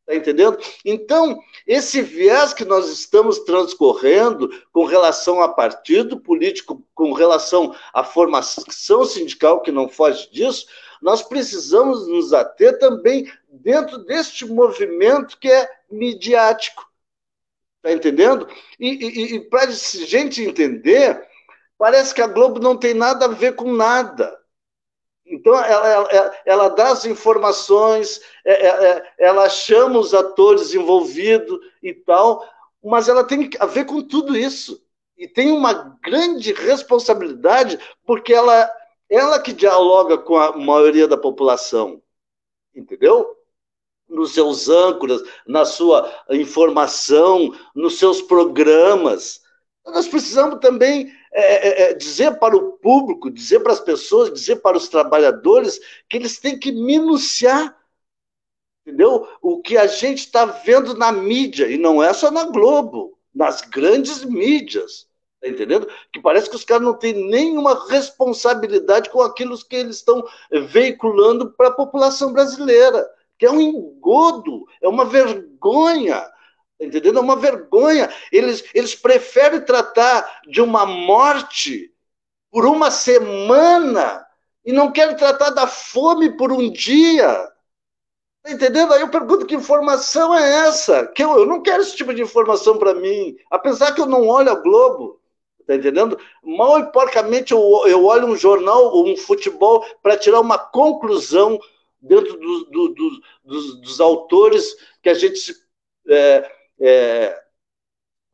Está 0.07 0.15
entendendo? 0.15 0.59
Então, 0.85 1.41
esse 1.67 2.03
viés 2.03 2.53
que 2.53 2.65
nós 2.65 2.91
estamos 2.91 3.39
transcorrendo 3.39 4.51
com 4.71 4.85
relação 4.85 5.41
a 5.41 5.49
partido 5.49 6.21
político, 6.21 6.87
com 6.95 7.13
relação 7.13 7.75
à 7.93 8.05
formação 8.05 9.05
sindical, 9.07 9.63
que 9.63 9.73
não 9.73 9.89
foge 9.89 10.31
disso, 10.31 10.67
nós 11.01 11.23
precisamos 11.23 12.07
nos 12.07 12.35
ater 12.35 12.79
também 12.79 13.33
dentro 13.49 13.99
deste 14.05 14.45
movimento 14.45 15.39
que 15.39 15.51
é 15.51 15.71
midiático. 15.91 16.87
Está 17.79 17.93
entendendo? 17.93 18.47
E, 18.79 18.89
e, 18.89 19.35
e 19.37 19.41
para 19.41 19.65
a 19.65 19.71
gente 19.71 20.43
entender, 20.43 21.27
parece 21.79 22.15
que 22.15 22.21
a 22.21 22.27
Globo 22.27 22.61
não 22.61 22.77
tem 22.77 22.93
nada 22.93 23.25
a 23.25 23.29
ver 23.29 23.55
com 23.55 23.73
nada. 23.73 24.39
Então, 25.27 25.55
ela, 25.55 25.89
ela, 26.11 26.37
ela 26.45 26.69
dá 26.69 26.91
as 26.91 27.07
informações, 27.07 28.21
é, 28.45 28.53
é, 28.53 28.69
é, 28.69 29.13
ela 29.19 29.49
chama 29.49 29.99
os 29.99 30.13
atores 30.13 30.75
envolvidos 30.75 31.59
e 31.83 31.95
tal, 31.95 32.47
mas 32.83 33.09
ela 33.09 33.25
tem 33.25 33.49
a 33.59 33.67
ver 33.67 33.87
com 33.87 34.03
tudo 34.03 34.37
isso. 34.37 34.83
E 35.17 35.27
tem 35.27 35.51
uma 35.51 35.97
grande 36.03 36.53
responsabilidade, 36.53 37.79
porque 38.05 38.35
ela, 38.35 38.71
ela 39.09 39.41
que 39.41 39.53
dialoga 39.53 40.19
com 40.19 40.37
a 40.37 40.57
maioria 40.57 41.09
da 41.09 41.17
população. 41.17 42.03
Entendeu? 42.75 43.35
Nos 44.07 44.35
seus 44.35 44.69
âncoras, 44.69 45.23
na 45.47 45.65
sua 45.65 46.13
informação, 46.29 47.55
nos 47.75 47.99
seus 47.99 48.21
programas. 48.21 49.41
Nós 49.87 50.09
precisamos 50.09 50.59
também 50.61 51.11
é, 51.37 51.43
é, 51.43 51.83
é, 51.83 51.95
dizer 51.95 52.39
para 52.39 52.57
o 52.57 52.75
público, 52.75 53.29
dizer 53.29 53.59
para 53.59 53.73
as 53.73 53.81
pessoas, 53.81 54.33
dizer 54.33 54.57
para 54.57 54.77
os 54.77 54.89
trabalhadores 54.89 55.81
que 56.09 56.17
eles 56.17 56.39
têm 56.39 56.57
que 56.57 56.71
minuciar, 56.71 57.77
entendeu? 58.87 59.27
O 59.43 59.61
que 59.61 59.77
a 59.77 59.89
gente 59.89 60.19
está 60.19 60.45
vendo 60.45 60.97
na 60.97 61.11
mídia, 61.11 61.67
e 61.67 61.77
não 61.77 62.01
é 62.01 62.13
só 62.13 62.31
na 62.31 62.45
Globo, 62.45 63.19
nas 63.35 63.63
grandes 63.63 64.25
mídias, 64.25 65.09
tá 65.41 65.49
entendendo? 65.49 65.89
Que 66.13 66.21
parece 66.21 66.49
que 66.49 66.55
os 66.55 66.65
caras 66.65 66.85
não 66.85 66.95
têm 66.95 67.29
nenhuma 67.29 67.89
responsabilidade 67.89 69.11
com 69.11 69.21
aquilo 69.21 69.59
que 69.67 69.75
eles 69.75 69.97
estão 69.97 70.25
veiculando 70.69 71.51
para 71.51 71.67
a 71.67 71.75
população 71.75 72.33
brasileira, 72.33 73.05
que 73.37 73.45
é 73.45 73.51
um 73.51 73.61
engodo, 73.61 74.65
é 74.81 74.89
uma 74.89 75.05
vergonha 75.05 76.25
entendendo? 76.81 77.19
É 77.19 77.23
uma 77.23 77.37
vergonha. 77.37 78.09
Eles, 78.31 78.65
eles 78.75 78.95
preferem 78.95 79.61
tratar 79.61 80.43
de 80.47 80.61
uma 80.61 80.87
morte 80.87 81.93
por 82.51 82.67
uma 82.67 82.91
semana 82.91 84.25
e 84.65 84.73
não 84.73 84.93
querem 84.93 85.17
tratar 85.17 85.51
da 85.51 85.67
fome 85.67 86.37
por 86.37 86.53
um 86.53 86.71
dia. 86.71 87.49
Tá 88.43 88.53
entendendo? 88.53 88.93
Aí 88.93 89.01
eu 89.01 89.11
pergunto 89.11 89.47
que 89.47 89.55
informação 89.55 90.35
é 90.35 90.67
essa? 90.67 91.07
Que 91.07 91.25
eu, 91.25 91.39
eu 91.39 91.47
não 91.47 91.63
quero 91.63 91.83
esse 91.83 91.97
tipo 91.97 92.13
de 92.13 92.23
informação 92.23 92.79
para 92.79 92.95
mim, 92.95 93.37
apesar 93.51 93.93
que 93.95 94.01
eu 94.01 94.07
não 94.07 94.29
olho 94.29 94.51
a 94.51 94.55
Globo. 94.55 95.21
Tá 95.67 95.75
entendendo? 95.75 96.19
Mal 96.43 96.79
e 96.81 96.93
porcamente 96.93 97.53
eu, 97.53 97.61
eu 97.87 98.05
olho 98.05 98.27
um 98.27 98.37
jornal, 98.37 99.03
um 99.03 99.17
futebol, 99.17 99.83
para 100.03 100.17
tirar 100.17 100.41
uma 100.41 100.59
conclusão 100.59 101.59
dentro 102.01 102.39
do, 102.39 102.65
do, 102.67 102.89
do, 102.89 103.11
dos, 103.43 103.81
dos, 103.81 104.01
autores 104.01 104.77
que 105.03 105.09
a 105.09 105.15
gente 105.15 105.55
é, 106.07 106.51
é, 106.81 107.39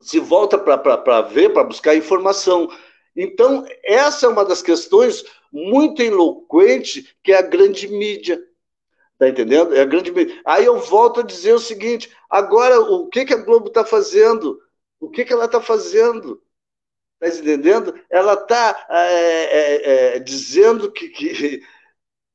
se 0.01 0.18
volta 0.18 0.59
para 0.59 1.22
ver, 1.22 1.53
para 1.53 1.64
buscar 1.64 1.95
informação. 1.95 2.70
Então, 3.14 3.66
essa 3.84 4.26
é 4.26 4.28
uma 4.28 4.45
das 4.45 4.62
questões 4.62 5.24
muito 5.53 6.01
eloquente 6.01 7.16
que 7.22 7.32
é 7.32 7.38
a 7.38 7.43
grande 7.43 7.88
mídia. 7.88 8.41
Tá 9.18 9.28
entendendo? 9.28 9.74
É 9.74 9.82
a 9.82 9.84
grande 9.84 10.11
mídia. 10.11 10.41
Aí 10.47 10.64
eu 10.64 10.78
volto 10.78 11.20
a 11.20 11.24
dizer 11.24 11.53
o 11.53 11.59
seguinte: 11.59 12.11
agora, 12.28 12.80
o 12.80 13.09
que, 13.09 13.24
que 13.24 13.34
a 13.34 13.43
Globo 13.43 13.68
está 13.68 13.84
fazendo? 13.84 14.59
O 14.99 15.11
que, 15.11 15.24
que 15.24 15.32
ela 15.32 15.45
está 15.45 15.61
fazendo? 15.61 16.43
Está 17.20 17.38
entendendo? 17.38 17.95
Ela 18.09 18.32
está 18.32 18.86
é, 18.88 19.05
é, 19.05 20.14
é, 20.16 20.18
dizendo 20.20 20.91
que, 20.91 21.09
que 21.11 21.62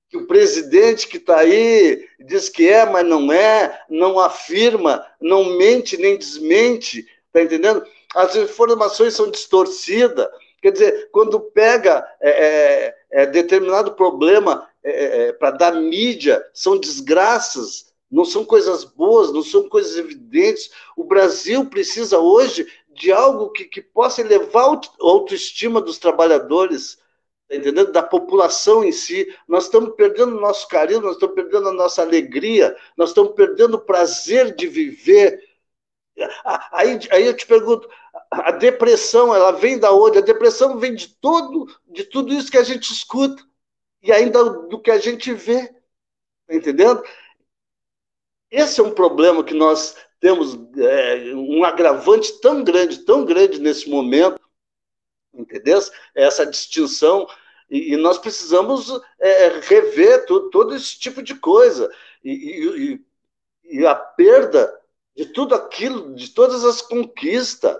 que 0.09 0.17
o 0.17 0.27
presidente 0.27 1.07
que 1.07 1.17
está 1.17 1.39
aí 1.39 2.07
diz 2.19 2.49
que 2.49 2.67
é, 2.69 2.85
mas 2.85 3.05
não 3.05 3.31
é, 3.31 3.81
não 3.89 4.19
afirma, 4.19 5.05
não 5.19 5.57
mente 5.57 5.97
nem 5.97 6.17
desmente, 6.17 7.05
está 7.27 7.41
entendendo? 7.41 7.85
As 8.13 8.35
informações 8.35 9.13
são 9.13 9.29
distorcidas. 9.29 10.27
Quer 10.61 10.71
dizer, 10.71 11.09
quando 11.11 11.39
pega 11.39 12.07
é, 12.21 12.29
é, 12.29 12.95
é 13.23 13.25
determinado 13.25 13.93
problema 13.93 14.67
é, 14.83 15.27
é, 15.27 15.33
para 15.33 15.51
dar 15.51 15.73
mídia, 15.73 16.43
são 16.53 16.77
desgraças, 16.77 17.93
não 18.09 18.23
são 18.23 18.45
coisas 18.45 18.83
boas, 18.83 19.33
não 19.33 19.43
são 19.43 19.67
coisas 19.67 19.97
evidentes. 19.97 20.69
O 20.95 21.03
Brasil 21.03 21.65
precisa 21.65 22.19
hoje 22.19 22.67
de 22.93 23.11
algo 23.11 23.49
que, 23.49 23.65
que 23.65 23.81
possa 23.81 24.21
elevar 24.21 24.63
a 24.63 24.79
autoestima 25.01 25.81
dos 25.81 25.97
trabalhadores 25.97 26.97
entendendo? 27.49 27.91
Da 27.91 28.03
população 28.03 28.83
em 28.83 28.91
si. 28.91 29.27
Nós 29.47 29.65
estamos 29.65 29.95
perdendo 29.95 30.37
o 30.37 30.41
nosso 30.41 30.67
carinho, 30.67 31.01
nós 31.01 31.13
estamos 31.13 31.35
perdendo 31.35 31.69
a 31.69 31.73
nossa 31.73 32.01
alegria, 32.01 32.75
nós 32.97 33.09
estamos 33.09 33.33
perdendo 33.33 33.75
o 33.75 33.81
prazer 33.81 34.55
de 34.55 34.67
viver. 34.67 35.43
Aí, 36.71 36.99
aí 37.11 37.25
eu 37.25 37.35
te 37.35 37.45
pergunto, 37.45 37.89
a 38.31 38.51
depressão, 38.51 39.35
ela 39.35 39.51
vem 39.51 39.77
da 39.77 39.91
onde? 39.91 40.17
A 40.17 40.21
depressão 40.21 40.77
vem 40.77 40.95
de 40.95 41.09
todo, 41.09 41.67
de 41.85 42.03
tudo 42.05 42.33
isso 42.33 42.51
que 42.51 42.57
a 42.57 42.63
gente 42.63 42.91
escuta 42.91 43.43
e 44.01 44.11
ainda 44.11 44.43
do 44.43 44.79
que 44.79 44.91
a 44.91 44.97
gente 44.97 45.33
vê. 45.33 45.67
Tá 46.47 46.55
entendendo? 46.55 47.03
Esse 48.49 48.79
é 48.79 48.83
um 48.83 48.91
problema 48.91 49.43
que 49.43 49.53
nós 49.53 49.95
temos, 50.19 50.57
é, 50.77 51.33
um 51.33 51.63
agravante 51.63 52.39
tão 52.39 52.63
grande, 52.63 52.99
tão 52.99 53.25
grande 53.25 53.59
nesse 53.59 53.89
momento, 53.89 54.39
entendeu? 55.37 55.79
Essa 56.13 56.45
distinção. 56.45 57.27
E, 57.69 57.97
nós 57.97 58.17
precisamos 58.17 58.91
é, 59.19 59.59
rever 59.59 60.25
tudo, 60.25 60.49
todo 60.49 60.75
esse 60.75 60.99
tipo 60.99 61.21
de 61.21 61.35
coisa. 61.35 61.91
E, 62.23 62.99
e, 63.63 63.79
e, 63.79 63.87
a 63.87 63.95
perda 63.95 64.71
de 65.15 65.25
tudo 65.27 65.55
aquilo, 65.55 66.13
de 66.13 66.29
todas 66.29 66.63
as 66.63 66.81
conquistas. 66.81 67.75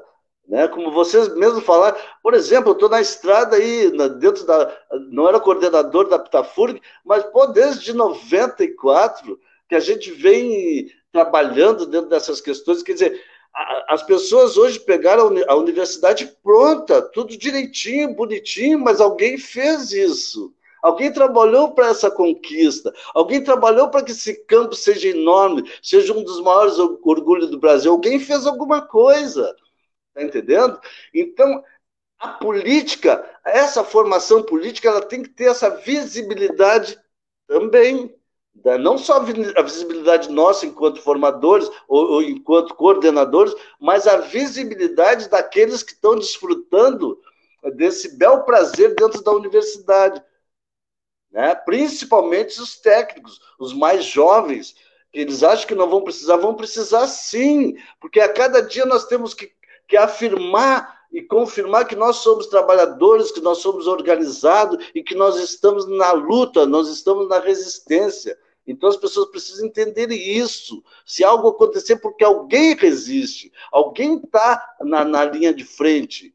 Né? 0.47 0.67
Como 0.67 0.91
vocês 0.91 1.33
mesmos 1.35 1.63
falaram, 1.63 1.97
por 2.21 2.33
exemplo, 2.33 2.69
eu 2.69 2.73
estou 2.73 2.89
na 2.89 3.01
estrada 3.01 3.55
aí, 3.55 3.91
dentro 4.19 4.45
da. 4.45 4.75
Não 5.09 5.27
era 5.27 5.39
coordenador 5.39 6.07
da 6.07 6.19
Pitafurg, 6.19 6.81
mas 7.03 7.23
pô, 7.25 7.47
desde 7.47 7.93
94 7.93 9.39
que 9.67 9.75
a 9.75 9.79
gente 9.79 10.11
vem 10.11 10.91
trabalhando 11.11 11.85
dentro 11.85 12.09
dessas 12.09 12.41
questões. 12.41 12.83
Quer 12.83 12.93
dizer, 12.93 13.23
as 13.87 14.03
pessoas 14.03 14.57
hoje 14.57 14.79
pegaram 14.79 15.31
a 15.47 15.55
universidade 15.55 16.25
pronta, 16.43 17.01
tudo 17.01 17.37
direitinho, 17.37 18.13
bonitinho, 18.13 18.77
mas 18.79 18.99
alguém 18.99 19.37
fez 19.37 19.91
isso. 19.91 20.53
Alguém 20.81 21.11
trabalhou 21.11 21.71
para 21.71 21.87
essa 21.87 22.11
conquista. 22.11 22.93
Alguém 23.13 23.43
trabalhou 23.43 23.89
para 23.89 24.03
que 24.03 24.11
esse 24.11 24.45
campo 24.45 24.75
seja 24.75 25.07
enorme, 25.07 25.63
seja 25.81 26.13
um 26.13 26.23
dos 26.23 26.41
maiores 26.41 26.77
orgulhos 26.77 27.49
do 27.49 27.57
Brasil. 27.57 27.91
Alguém 27.91 28.19
fez 28.19 28.45
alguma 28.45 28.85
coisa. 28.85 29.55
Está 30.09 30.23
entendendo? 30.23 30.79
Então, 31.13 31.63
a 32.19 32.27
política, 32.27 33.27
essa 33.43 33.83
formação 33.83 34.43
política, 34.43 34.89
ela 34.89 35.01
tem 35.01 35.23
que 35.23 35.29
ter 35.29 35.45
essa 35.45 35.69
visibilidade 35.69 36.99
também. 37.47 38.13
Não 38.79 38.97
só 38.97 39.17
a 39.17 39.61
visibilidade 39.61 40.29
nossa 40.31 40.65
enquanto 40.65 41.01
formadores 41.01 41.69
ou, 41.87 42.13
ou 42.13 42.23
enquanto 42.23 42.73
coordenadores, 42.73 43.53
mas 43.79 44.07
a 44.07 44.17
visibilidade 44.17 45.29
daqueles 45.29 45.83
que 45.83 45.91
estão 45.91 46.15
desfrutando 46.15 47.19
desse 47.75 48.17
bel 48.17 48.43
prazer 48.43 48.95
dentro 48.95 49.21
da 49.23 49.31
universidade. 49.31 50.23
Né? 51.31 51.53
Principalmente 51.53 52.61
os 52.61 52.79
técnicos, 52.79 53.41
os 53.59 53.73
mais 53.73 54.05
jovens, 54.05 54.75
que 55.11 55.19
eles 55.19 55.43
acham 55.43 55.67
que 55.67 55.75
não 55.75 55.89
vão 55.89 56.01
precisar, 56.01 56.37
vão 56.37 56.55
precisar 56.55 57.07
sim, 57.07 57.75
porque 57.99 58.19
a 58.19 58.31
cada 58.31 58.61
dia 58.61 58.85
nós 58.85 59.05
temos 59.05 59.33
que, 59.33 59.51
que 59.87 59.97
afirmar 59.97 60.95
e 61.11 61.21
confirmar 61.21 61.87
que 61.87 61.95
nós 61.95 62.17
somos 62.17 62.47
trabalhadores, 62.47 63.31
que 63.31 63.41
nós 63.41 63.59
somos 63.59 63.87
organizados 63.87 64.85
e 64.93 65.01
que 65.01 65.15
nós 65.15 65.37
estamos 65.37 65.87
na 65.87 66.11
luta, 66.11 66.65
nós 66.65 66.89
estamos 66.89 67.27
na 67.29 67.39
resistência. 67.39 68.37
Então 68.65 68.89
as 68.89 68.97
pessoas 68.97 69.29
precisam 69.29 69.67
entender 69.67 70.11
isso. 70.11 70.83
Se 71.05 71.23
algo 71.23 71.49
acontecer, 71.49 71.97
porque 71.97 72.23
alguém 72.23 72.75
resiste, 72.75 73.51
alguém 73.71 74.17
está 74.17 74.75
na, 74.81 75.05
na 75.05 75.23
linha 75.25 75.53
de 75.53 75.63
frente. 75.63 76.33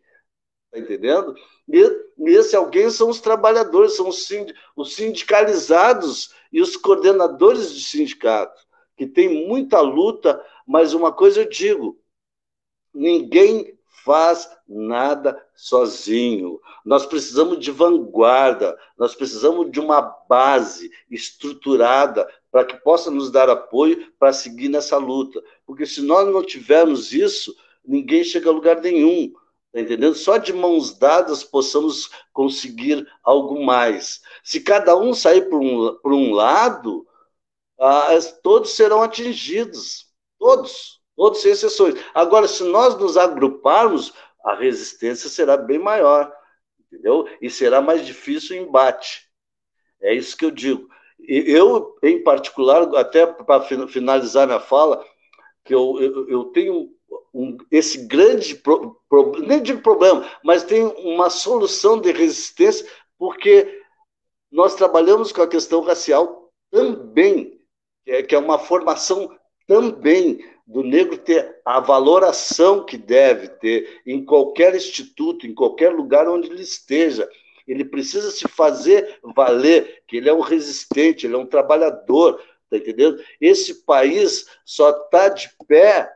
Está 0.66 0.78
entendendo? 0.78 1.34
E 1.68 2.30
esse 2.30 2.54
alguém 2.54 2.90
são 2.90 3.08
os 3.08 3.20
trabalhadores, 3.20 3.96
são 3.96 4.08
os, 4.08 4.26
sind, 4.26 4.52
os 4.76 4.94
sindicalizados 4.94 6.32
e 6.52 6.60
os 6.60 6.76
coordenadores 6.76 7.74
de 7.74 7.82
sindicato, 7.82 8.60
que 8.96 9.06
tem 9.06 9.46
muita 9.46 9.80
luta, 9.80 10.44
mas 10.66 10.94
uma 10.94 11.12
coisa 11.12 11.42
eu 11.42 11.48
digo: 11.48 12.00
ninguém 12.94 13.76
faz 14.04 14.48
nada 14.68 15.40
sozinho. 15.54 16.60
Nós 16.84 17.06
precisamos 17.06 17.58
de 17.58 17.70
vanguarda, 17.70 18.78
nós 18.98 19.14
precisamos 19.14 19.70
de 19.70 19.80
uma 19.80 20.00
base 20.00 20.90
estruturada 21.10 22.28
para 22.50 22.64
que 22.64 22.76
possa 22.76 23.10
nos 23.10 23.30
dar 23.30 23.48
apoio 23.48 24.12
para 24.18 24.32
seguir 24.32 24.68
nessa 24.68 24.96
luta. 24.96 25.42
Porque 25.66 25.86
se 25.86 26.02
nós 26.02 26.26
não 26.26 26.42
tivermos 26.42 27.12
isso, 27.12 27.54
ninguém 27.84 28.24
chega 28.24 28.48
a 28.48 28.52
lugar 28.52 28.80
nenhum. 28.80 29.32
Tá 29.72 29.80
entendendo? 29.80 30.14
Só 30.14 30.36
de 30.36 30.52
mãos 30.52 30.98
dadas 30.98 31.44
possamos 31.44 32.10
conseguir 32.32 33.06
algo 33.22 33.64
mais. 33.64 34.20
Se 34.42 34.60
cada 34.60 34.96
um 34.96 35.14
sair 35.14 35.48
por 35.48 35.60
um, 35.60 35.96
por 36.02 36.12
um 36.12 36.32
lado, 36.32 37.06
ah, 37.78 38.08
todos 38.42 38.70
serão 38.70 39.02
atingidos. 39.02 40.08
Todos 40.38 40.99
todos 41.20 41.42
sem 41.42 41.52
exceções. 41.52 41.94
Agora, 42.14 42.48
se 42.48 42.64
nós 42.64 42.96
nos 42.96 43.18
agruparmos, 43.18 44.14
a 44.42 44.54
resistência 44.54 45.28
será 45.28 45.54
bem 45.54 45.78
maior, 45.78 46.32
entendeu? 46.80 47.28
E 47.42 47.50
será 47.50 47.82
mais 47.82 48.06
difícil 48.06 48.56
o 48.56 48.66
embate. 48.66 49.28
É 50.00 50.14
isso 50.14 50.34
que 50.34 50.46
eu 50.46 50.50
digo. 50.50 50.88
Eu, 51.28 51.94
em 52.02 52.24
particular, 52.24 52.88
até 52.96 53.26
para 53.26 53.60
finalizar 53.86 54.46
minha 54.46 54.60
fala, 54.60 55.04
que 55.62 55.74
eu, 55.74 56.00
eu, 56.00 56.26
eu 56.30 56.44
tenho 56.44 56.88
um, 57.34 57.58
esse 57.70 58.06
grande, 58.06 58.54
pro, 58.54 58.98
pro, 59.06 59.32
nem 59.42 59.62
digo 59.62 59.82
problema, 59.82 60.26
mas 60.42 60.64
tem 60.64 60.84
uma 60.84 61.28
solução 61.28 62.00
de 62.00 62.12
resistência, 62.12 62.88
porque 63.18 63.82
nós 64.50 64.74
trabalhamos 64.74 65.32
com 65.32 65.42
a 65.42 65.46
questão 65.46 65.82
racial 65.82 66.50
também, 66.70 67.60
é, 68.06 68.22
que 68.22 68.34
é 68.34 68.38
uma 68.38 68.58
formação 68.58 69.30
também 69.66 70.42
do 70.70 70.84
negro 70.84 71.18
ter 71.18 71.60
a 71.64 71.80
valoração 71.80 72.84
que 72.84 72.96
deve 72.96 73.48
ter 73.48 74.00
em 74.06 74.24
qualquer 74.24 74.72
instituto, 74.76 75.44
em 75.44 75.52
qualquer 75.52 75.92
lugar 75.92 76.28
onde 76.28 76.48
ele 76.48 76.62
esteja. 76.62 77.28
Ele 77.66 77.84
precisa 77.84 78.30
se 78.30 78.46
fazer 78.46 79.18
valer, 79.34 80.04
que 80.06 80.16
ele 80.16 80.28
é 80.28 80.32
um 80.32 80.40
resistente, 80.40 81.26
ele 81.26 81.34
é 81.34 81.38
um 81.38 81.46
trabalhador, 81.46 82.40
tá 82.70 82.76
entendendo? 82.76 83.20
Esse 83.40 83.84
país 83.84 84.46
só 84.64 84.90
está 84.90 85.28
de 85.28 85.50
pé 85.66 86.08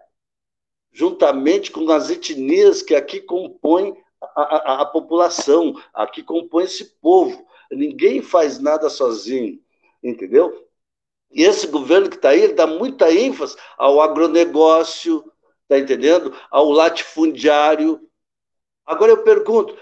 juntamente 0.93 1.73
com 1.73 1.91
as 1.91 2.09
etnias 2.09 2.81
que 2.81 2.95
aqui 2.95 3.21
compõem 3.21 3.93
a, 4.23 4.43
a, 4.43 4.83
a 4.83 4.87
população, 4.87 5.75
aqui 5.93 6.23
compõe 6.23 6.63
esse 6.63 6.97
povo. 7.01 7.45
Ninguém 7.73 8.23
faz 8.23 8.61
nada 8.61 8.89
sozinho, 8.89 9.59
entendeu? 10.01 10.64
E 11.31 11.43
esse 11.43 11.67
governo 11.67 12.09
que 12.09 12.17
está 12.17 12.31
aí, 12.31 12.53
dá 12.53 12.67
muita 12.67 13.13
ênfase 13.13 13.57
ao 13.77 14.01
agronegócio, 14.01 15.25
está 15.63 15.79
entendendo? 15.79 16.35
Ao 16.51 16.71
latifundiário. 16.71 18.01
Agora 18.87 19.13
eu 19.13 19.23
pergunto, 19.23 19.77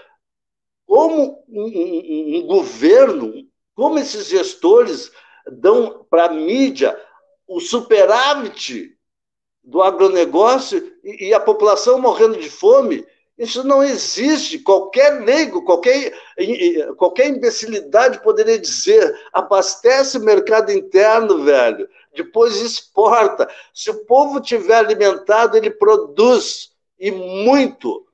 como 0.85 1.43
um, 1.47 1.63
um, 1.65 2.37
um 2.37 2.47
governo, 2.47 3.33
como 3.75 3.99
esses 3.99 4.27
gestores 4.27 5.11
dão 5.51 6.05
para 6.09 6.25
a 6.25 6.33
mídia 6.33 6.99
o 7.47 7.59
superávit 7.59 8.97
do 9.63 9.81
agronegócio 9.81 10.91
e, 11.03 11.29
e 11.29 11.33
a 11.33 11.39
população 11.39 11.99
morrendo 11.99 12.37
de 12.37 12.49
fome 12.49 13.05
isso 13.37 13.63
não 13.63 13.83
existe. 13.83 14.59
Qualquer 14.59 15.21
leigo, 15.23 15.63
qualquer, 15.63 16.13
qualquer 16.97 17.27
imbecilidade 17.27 18.21
poderia 18.21 18.59
dizer: 18.59 19.19
abastece 19.31 20.17
o 20.17 20.23
mercado 20.23 20.71
interno, 20.71 21.43
velho, 21.43 21.89
depois 22.15 22.61
exporta. 22.61 23.49
Se 23.73 23.89
o 23.89 24.05
povo 24.05 24.39
tiver 24.39 24.75
alimentado, 24.75 25.57
ele 25.57 25.71
produz 25.71 26.71
e 26.99 27.11
muito. 27.11 28.05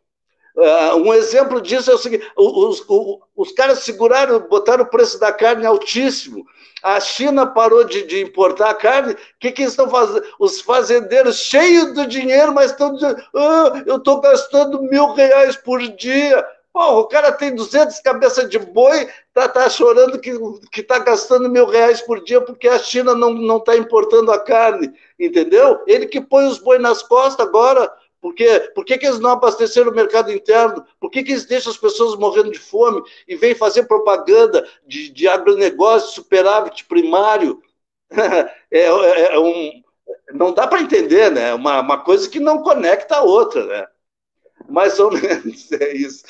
Uh, 0.59 0.97
um 0.97 1.13
exemplo 1.13 1.61
disso 1.61 1.89
é 1.89 1.93
o 1.93 1.97
seguinte: 1.97 2.29
os, 2.35 2.83
os, 2.85 3.19
os 3.33 3.51
caras 3.53 3.79
seguraram, 3.79 4.41
botaram 4.41 4.83
o 4.83 4.89
preço 4.89 5.17
da 5.17 5.31
carne 5.31 5.65
altíssimo. 5.65 6.45
A 6.83 6.99
China 6.99 7.47
parou 7.47 7.85
de, 7.85 8.03
de 8.05 8.21
importar 8.21 8.73
carne. 8.73 9.13
O 9.13 9.17
que, 9.39 9.53
que 9.53 9.63
estão 9.63 9.89
fazendo? 9.89 10.21
Os 10.37 10.59
fazendeiros 10.59 11.37
cheios 11.37 11.93
de 11.93 12.05
dinheiro, 12.07 12.53
mas 12.53 12.71
estão 12.71 12.93
dizendo: 12.93 13.23
ah, 13.33 13.83
eu 13.85 13.95
estou 13.95 14.19
gastando 14.19 14.81
mil 14.83 15.13
reais 15.13 15.55
por 15.55 15.79
dia. 15.79 16.45
Pô, 16.73 16.99
o 16.99 17.07
cara 17.07 17.31
tem 17.31 17.55
200 17.55 17.97
cabeças 18.01 18.49
de 18.49 18.59
boi, 18.59 19.07
tá, 19.33 19.47
tá 19.47 19.69
chorando 19.69 20.19
que 20.19 20.81
está 20.81 20.99
gastando 20.99 21.49
mil 21.49 21.65
reais 21.65 22.01
por 22.01 22.21
dia 22.23 22.41
porque 22.41 22.67
a 22.67 22.77
China 22.77 23.15
não 23.15 23.57
está 23.57 23.75
importando 23.77 24.31
a 24.31 24.39
carne, 24.39 24.93
entendeu? 25.17 25.81
Ele 25.87 26.05
que 26.05 26.21
põe 26.21 26.45
os 26.45 26.59
boi 26.59 26.77
nas 26.77 27.01
costas 27.01 27.47
agora 27.47 27.91
por 28.21 28.33
quê? 28.33 28.71
Por 28.75 28.83
que, 28.83 28.97
que 28.97 29.05
eles 29.05 29.19
não 29.19 29.31
abasteceram 29.31 29.91
o 29.91 29.95
mercado 29.95 30.31
interno? 30.31 30.85
Por 30.99 31.09
que, 31.09 31.23
que 31.23 31.31
eles 31.31 31.45
deixam 31.45 31.71
as 31.71 31.77
pessoas 31.77 32.19
morrendo 32.19 32.51
de 32.51 32.59
fome 32.59 33.01
e 33.27 33.35
vêm 33.35 33.55
fazer 33.55 33.83
propaganda 33.83 34.67
de, 34.85 35.09
de 35.09 35.27
agronegócio, 35.27 36.11
superávit 36.11 36.85
primário? 36.85 37.61
É, 38.71 38.81
é, 38.81 39.35
é 39.35 39.39
um, 39.39 39.81
não 40.31 40.53
dá 40.53 40.67
para 40.67 40.81
entender, 40.81 41.31
né? 41.31 41.53
Uma, 41.55 41.79
uma 41.79 42.03
coisa 42.03 42.29
que 42.29 42.39
não 42.39 42.61
conecta 42.61 43.17
a 43.17 43.23
outra, 43.23 43.65
né? 43.65 43.87
Mais 44.67 44.99
ou 44.99 45.09
menos 45.13 45.71
é 45.71 45.93
isso. 45.93 46.23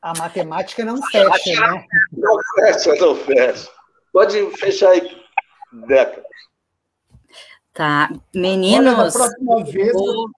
A 0.00 0.12
matemática 0.18 0.84
não 0.84 1.00
fecha, 1.02 1.60
né? 1.60 1.86
Não 2.12 2.38
fecha, 2.54 2.94
não 2.96 3.14
fecha. 3.16 3.70
Pode 4.12 4.50
fechar 4.56 4.90
aí, 4.90 5.22
Deca. 5.86 6.24
Tá. 7.72 8.10
Meninos. 8.34 9.16
Olha, 9.16 9.64
vez... 9.64 9.92
o... 9.94 10.30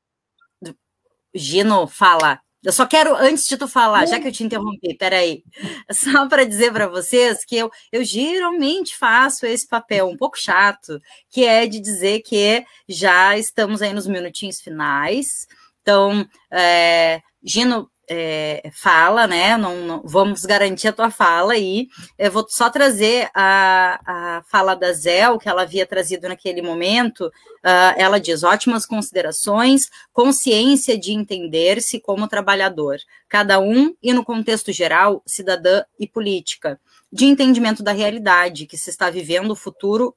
Gino, 1.34 1.86
fala. 1.86 2.40
Eu 2.62 2.72
só 2.72 2.86
quero, 2.86 3.14
antes 3.14 3.46
de 3.46 3.58
tu 3.58 3.68
falar, 3.68 4.06
já 4.06 4.18
que 4.18 4.26
eu 4.26 4.32
te 4.32 4.42
interrompi, 4.42 4.96
peraí, 4.96 5.44
só 5.92 6.26
para 6.26 6.46
dizer 6.46 6.72
para 6.72 6.88
vocês 6.88 7.44
que 7.44 7.56
eu, 7.56 7.70
eu 7.92 8.02
geralmente 8.02 8.96
faço 8.96 9.44
esse 9.44 9.68
papel 9.68 10.08
um 10.08 10.16
pouco 10.16 10.38
chato, 10.38 10.98
que 11.28 11.44
é 11.44 11.66
de 11.66 11.78
dizer 11.78 12.20
que 12.22 12.64
já 12.88 13.36
estamos 13.36 13.82
aí 13.82 13.92
nos 13.92 14.06
minutinhos 14.06 14.62
finais. 14.62 15.46
Então, 15.82 16.26
é, 16.50 17.20
Gino, 17.42 17.90
é, 18.08 18.70
fala, 18.72 19.26
né? 19.26 19.56
Não, 19.56 19.76
não, 19.76 20.02
vamos 20.04 20.44
garantir 20.44 20.88
a 20.88 20.92
tua 20.92 21.10
fala 21.10 21.54
aí. 21.54 21.88
Eu 22.18 22.30
vou 22.30 22.46
só 22.48 22.68
trazer 22.70 23.30
a, 23.34 24.00
a 24.06 24.42
fala 24.44 24.74
da 24.74 24.92
Zé, 24.92 25.22
que 25.38 25.48
ela 25.48 25.62
havia 25.62 25.86
trazido 25.86 26.28
naquele 26.28 26.62
momento. 26.62 27.26
Uh, 27.26 27.94
ela 27.96 28.20
diz: 28.20 28.42
ótimas 28.42 28.86
considerações, 28.86 29.90
consciência 30.12 30.98
de 30.98 31.12
entender-se 31.12 32.00
como 32.00 32.28
trabalhador, 32.28 32.98
cada 33.28 33.58
um 33.58 33.94
e 34.02 34.12
no 34.12 34.24
contexto 34.24 34.72
geral, 34.72 35.22
cidadã 35.26 35.82
e 35.98 36.06
política, 36.06 36.80
de 37.12 37.24
entendimento 37.24 37.82
da 37.82 37.92
realidade 37.92 38.66
que 38.66 38.76
se 38.76 38.90
está 38.90 39.10
vivendo, 39.10 39.52
o 39.52 39.56
futuro 39.56 40.14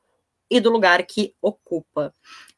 e 0.49 0.59
do 0.59 0.69
lugar 0.69 1.03
que 1.03 1.33
ocupa. 1.41 2.13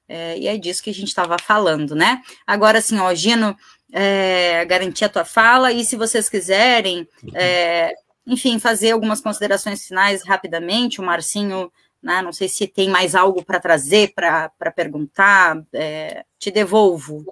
É, 0.07 0.39
e 0.39 0.47
é 0.47 0.57
disso 0.57 0.82
que 0.82 0.89
a 0.89 0.93
gente 0.93 1.09
estava 1.09 1.38
falando, 1.38 1.93
né? 1.93 2.21
Agora, 2.45 2.80
assim, 2.80 2.97
ó, 2.97 3.13
Gino, 3.13 3.55
é, 3.91 4.63
garantir 4.65 5.05
a 5.05 5.09
tua 5.09 5.25
fala, 5.25 5.71
e 5.71 5.83
se 5.83 5.95
vocês 5.95 6.29
quiserem, 6.29 7.07
é, 7.33 7.93
enfim, 8.25 8.59
fazer 8.59 8.91
algumas 8.91 9.21
considerações 9.21 9.85
finais 9.85 10.23
rapidamente. 10.23 11.01
O 11.01 11.03
Marcinho, 11.03 11.71
né, 12.01 12.21
não 12.21 12.31
sei 12.31 12.47
se 12.47 12.67
tem 12.67 12.89
mais 12.89 13.15
algo 13.15 13.43
para 13.43 13.59
trazer, 13.59 14.13
para 14.13 14.71
perguntar, 14.75 15.61
é, 15.73 16.23
te 16.37 16.51
devolvo. 16.51 17.25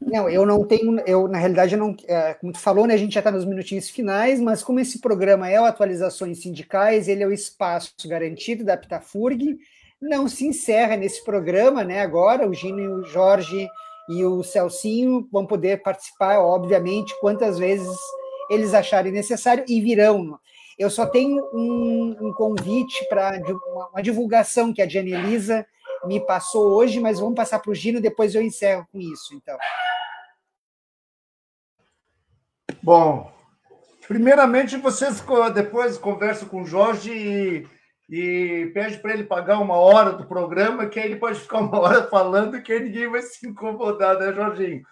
Não, 0.00 0.28
eu 0.28 0.44
não 0.44 0.64
tenho, 0.64 1.00
eu 1.06 1.28
na 1.28 1.38
realidade 1.38 1.74
eu 1.74 1.78
não, 1.78 1.96
é, 2.06 2.34
como 2.34 2.52
tu 2.52 2.58
falou, 2.58 2.86
né, 2.86 2.94
a 2.94 2.98
gente 2.98 3.14
já 3.14 3.20
está 3.20 3.30
nos 3.30 3.44
minutinhos 3.44 3.88
finais, 3.88 4.40
mas 4.40 4.62
como 4.62 4.80
esse 4.80 5.00
programa 5.00 5.48
é 5.48 5.60
o 5.60 5.64
Atualizações 5.64 6.42
Sindicais, 6.42 7.08
ele 7.08 7.22
é 7.22 7.26
o 7.26 7.32
espaço 7.32 7.94
garantido 8.06 8.64
da 8.64 8.76
Pitafurg, 8.76 9.56
não 10.00 10.28
se 10.28 10.46
encerra 10.46 10.96
nesse 10.96 11.24
programa, 11.24 11.82
né, 11.82 12.00
agora, 12.02 12.46
o 12.46 12.52
Gino 12.52 12.80
e 12.80 12.88
o 12.88 13.04
Jorge 13.04 13.66
e 14.08 14.24
o 14.24 14.42
Celcinho 14.42 15.28
vão 15.32 15.46
poder 15.46 15.82
participar, 15.82 16.38
obviamente, 16.38 17.18
quantas 17.20 17.58
vezes 17.58 17.96
eles 18.50 18.74
acharem 18.74 19.12
necessário 19.12 19.64
e 19.66 19.80
virão. 19.80 20.38
Eu 20.78 20.90
só 20.90 21.06
tenho 21.06 21.42
um, 21.52 22.16
um 22.20 22.32
convite 22.32 23.08
para 23.08 23.40
uma, 23.72 23.88
uma, 23.88 24.02
divulgação 24.02 24.72
que 24.72 24.82
a 24.82 24.86
Diana 24.86 25.08
Elisa 25.08 25.66
me 26.04 26.20
passou 26.20 26.74
hoje, 26.74 27.00
mas 27.00 27.18
vamos 27.18 27.34
passar 27.34 27.58
para 27.58 27.70
o 27.70 27.74
Gino, 27.74 28.00
depois 28.00 28.34
eu 28.34 28.42
encerro 28.42 28.86
com 28.92 29.00
isso, 29.00 29.34
então. 29.34 29.56
Bom, 32.82 33.32
primeiramente 34.06 34.76
vocês 34.76 35.22
depois 35.54 35.98
conversam 35.98 36.48
com 36.48 36.62
o 36.62 36.66
Jorge 36.66 37.10
e, 37.10 37.66
e 38.08 38.70
pede 38.72 38.98
para 38.98 39.12
ele 39.12 39.24
pagar 39.24 39.58
uma 39.58 39.76
hora 39.76 40.12
do 40.12 40.26
programa, 40.26 40.86
que 40.86 40.98
aí 40.98 41.06
ele 41.06 41.16
pode 41.16 41.40
ficar 41.40 41.58
uma 41.58 41.78
hora 41.80 42.04
falando 42.08 42.62
que 42.62 42.78
ninguém 42.78 43.08
vai 43.10 43.22
se 43.22 43.46
incomodar, 43.46 44.18
né, 44.18 44.32
Jorginho? 44.32 44.82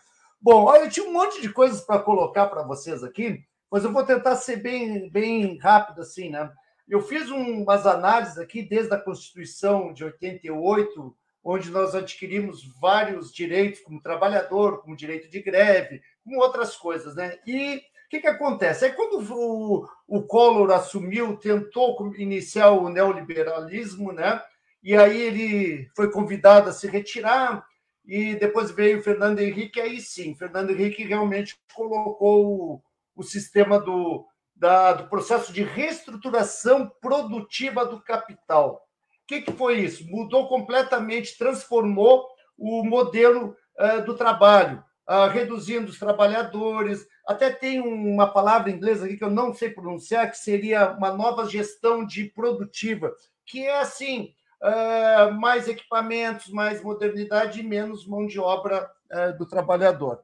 Bom, 0.41 0.65
olha, 0.65 0.83
eu 0.83 0.91
tinha 0.91 1.09
um 1.09 1.13
monte 1.13 1.41
de 1.41 1.49
coisas 1.49 1.81
para 1.81 2.01
colocar 2.01 2.49
para 2.49 2.63
vocês 2.63 3.03
aqui, 3.03 3.43
mas 3.71 3.85
eu 3.85 3.93
vou 3.93 4.05
tentar 4.05 4.37
ser 4.37 4.57
bem, 4.57 5.09
bem 5.11 5.59
rápido 5.59 6.03
assim, 6.03 6.29
né? 6.29 6.53
Eu 6.87 7.01
fiz 7.01 7.31
um, 7.31 7.63
umas 7.63 7.87
análises 7.87 8.37
aqui 8.37 8.63
desde 8.63 8.93
a 8.93 9.01
Constituição 9.01 9.93
de 9.93 10.05
88, 10.05 11.17
onde 11.43 11.71
nós 11.71 11.95
adquirimos 11.95 12.63
vários 12.79 13.33
direitos, 13.33 13.81
como 13.81 14.03
trabalhador, 14.03 14.83
como 14.83 14.97
direito 14.97 15.31
de 15.31 15.41
greve, 15.41 16.03
como 16.23 16.41
outras 16.41 16.77
coisas, 16.77 17.15
né? 17.15 17.39
E 17.47 17.83
que, 18.15 18.21
que 18.21 18.27
acontece? 18.29 18.87
É 18.87 18.91
quando 18.91 19.21
o, 19.35 19.89
o 20.07 20.23
Collor 20.23 20.71
assumiu, 20.71 21.37
tentou 21.37 21.97
iniciar 22.17 22.71
o 22.71 22.89
neoliberalismo, 22.89 24.13
né? 24.13 24.41
E 24.83 24.95
aí 24.95 25.21
ele 25.21 25.91
foi 25.97 26.11
convidado 26.11 26.71
a 26.71 26.73
se 26.73 26.87
retirar, 26.87 27.67
e 28.05 28.35
depois 28.37 28.71
veio 28.71 29.01
o 29.01 29.03
Fernando 29.03 29.41
Henrique, 29.41 29.81
aí 29.81 30.01
sim, 30.01 30.35
Fernando 30.35 30.71
Henrique 30.71 31.03
realmente 31.03 31.57
colocou 31.75 32.47
o, 32.47 32.83
o 33.17 33.23
sistema 33.23 33.81
do, 33.81 34.27
da, 34.55 34.93
do 34.93 35.09
processo 35.09 35.53
de 35.53 35.63
reestruturação 35.63 36.93
produtiva 37.01 37.85
do 37.85 38.01
capital. 38.01 38.87
O 39.25 39.27
que, 39.27 39.41
que 39.41 39.53
foi 39.53 39.81
isso? 39.81 40.07
Mudou 40.07 40.47
completamente, 40.49 41.39
transformou 41.39 42.29
o 42.59 42.85
modelo 42.85 43.57
uh, 43.81 44.05
do 44.05 44.15
trabalho, 44.15 44.85
uh, 45.09 45.29
reduzindo 45.29 45.91
os 45.91 45.99
trabalhadores. 45.99 47.07
Até 47.27 47.51
tem 47.51 47.81
uma 47.81 48.27
palavra 48.27 48.71
inglesa 48.71 49.07
aqui 49.07 49.17
que 49.17 49.25
eu 49.25 49.31
não 49.31 49.53
sei 49.53 49.71
pronunciar, 49.71 50.31
que 50.31 50.39
seria 50.39 50.93
uma 50.93 51.13
nova 51.13 51.47
gestão 51.49 52.05
de 52.05 52.25
produtiva, 52.25 53.15
que 53.47 53.65
é 53.65 53.81
assim: 53.81 54.35
uh, 54.63 55.33
mais 55.35 55.69
equipamentos, 55.69 56.49
mais 56.49 56.83
modernidade 56.83 57.61
e 57.61 57.63
menos 57.63 58.07
mão 58.07 58.27
de 58.27 58.39
obra 58.39 58.91
do 59.39 59.47
trabalhador. 59.47 60.21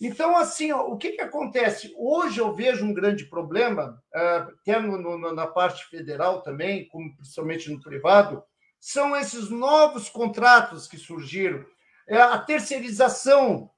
Então, 0.00 0.36
assim, 0.36 0.72
ó, 0.72 0.88
o 0.88 0.96
que, 0.96 1.12
que 1.12 1.20
acontece? 1.20 1.94
Hoje 1.96 2.40
eu 2.40 2.52
vejo 2.52 2.84
um 2.84 2.92
grande 2.92 3.26
problema, 3.26 4.02
até 4.12 4.80
no, 4.80 4.98
no, 4.98 5.32
na 5.32 5.46
parte 5.46 5.86
federal 5.86 6.42
também, 6.42 6.88
como 6.88 7.14
principalmente 7.14 7.70
no 7.70 7.80
privado, 7.80 8.42
são 8.80 9.16
esses 9.16 9.48
novos 9.48 10.10
contratos 10.10 10.86
que 10.86 10.98
surgiram, 10.98 11.64
é 12.06 12.20
a 12.20 12.38
terceirização, 12.38 13.70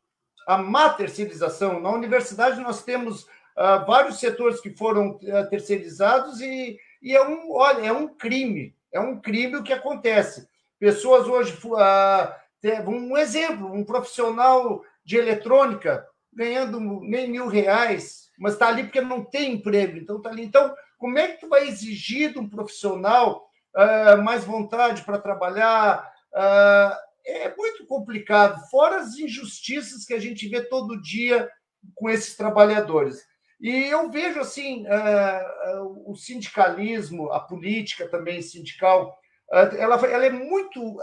a 0.46 0.56
má 0.56 0.90
terceirização. 0.90 1.80
Na 1.80 1.90
universidade 1.90 2.60
nós 2.60 2.84
temos 2.84 3.24
uh, 3.24 3.84
vários 3.86 4.20
setores 4.20 4.60
que 4.60 4.70
foram 4.70 5.16
uh, 5.16 5.50
terceirizados 5.50 6.40
e, 6.40 6.78
e 7.02 7.14
é 7.16 7.26
um, 7.26 7.50
olha, 7.50 7.86
é 7.86 7.92
um 7.92 8.08
crime, 8.08 8.74
é 8.92 9.00
um 9.00 9.20
crime 9.20 9.56
o 9.56 9.62
que 9.64 9.72
acontece. 9.72 10.48
Pessoas 10.78 11.26
hoje, 11.26 11.58
uh, 11.66 12.90
um 12.90 13.16
exemplo, 13.16 13.72
um 13.72 13.84
profissional 13.84 14.82
de 15.04 15.16
eletrônica 15.16 16.06
ganhando 16.32 16.78
nem 16.80 17.30
mil 17.30 17.48
reais, 17.48 18.30
mas 18.38 18.52
está 18.52 18.68
ali 18.68 18.84
porque 18.84 19.00
não 19.00 19.24
tem 19.24 19.54
emprego, 19.54 19.96
então 19.96 20.18
está 20.18 20.28
ali. 20.28 20.44
Então, 20.44 20.74
como 20.98 21.18
é 21.18 21.28
que 21.28 21.40
tu 21.40 21.48
vai 21.48 21.66
exigir 21.66 22.32
de 22.32 22.38
um 22.38 22.48
profissional 22.48 23.48
uh, 23.74 24.22
mais 24.22 24.44
vontade 24.44 25.02
para 25.02 25.18
trabalhar? 25.18 26.12
Uh, 26.32 27.05
é 27.26 27.54
muito 27.56 27.86
complicado, 27.86 28.60
fora 28.70 28.98
as 28.98 29.16
injustiças 29.16 30.04
que 30.04 30.14
a 30.14 30.18
gente 30.18 30.48
vê 30.48 30.62
todo 30.62 31.00
dia 31.00 31.50
com 31.94 32.08
esses 32.08 32.36
trabalhadores. 32.36 33.24
E 33.60 33.70
eu 33.86 34.10
vejo 34.10 34.40
assim 34.40 34.86
uh, 34.86 36.10
o 36.10 36.14
sindicalismo, 36.14 37.32
a 37.32 37.40
política 37.40 38.08
também 38.08 38.42
sindical, 38.42 39.18
ela, 39.50 39.96
ela 40.06 40.26
é 40.26 40.30
muito 40.30 41.00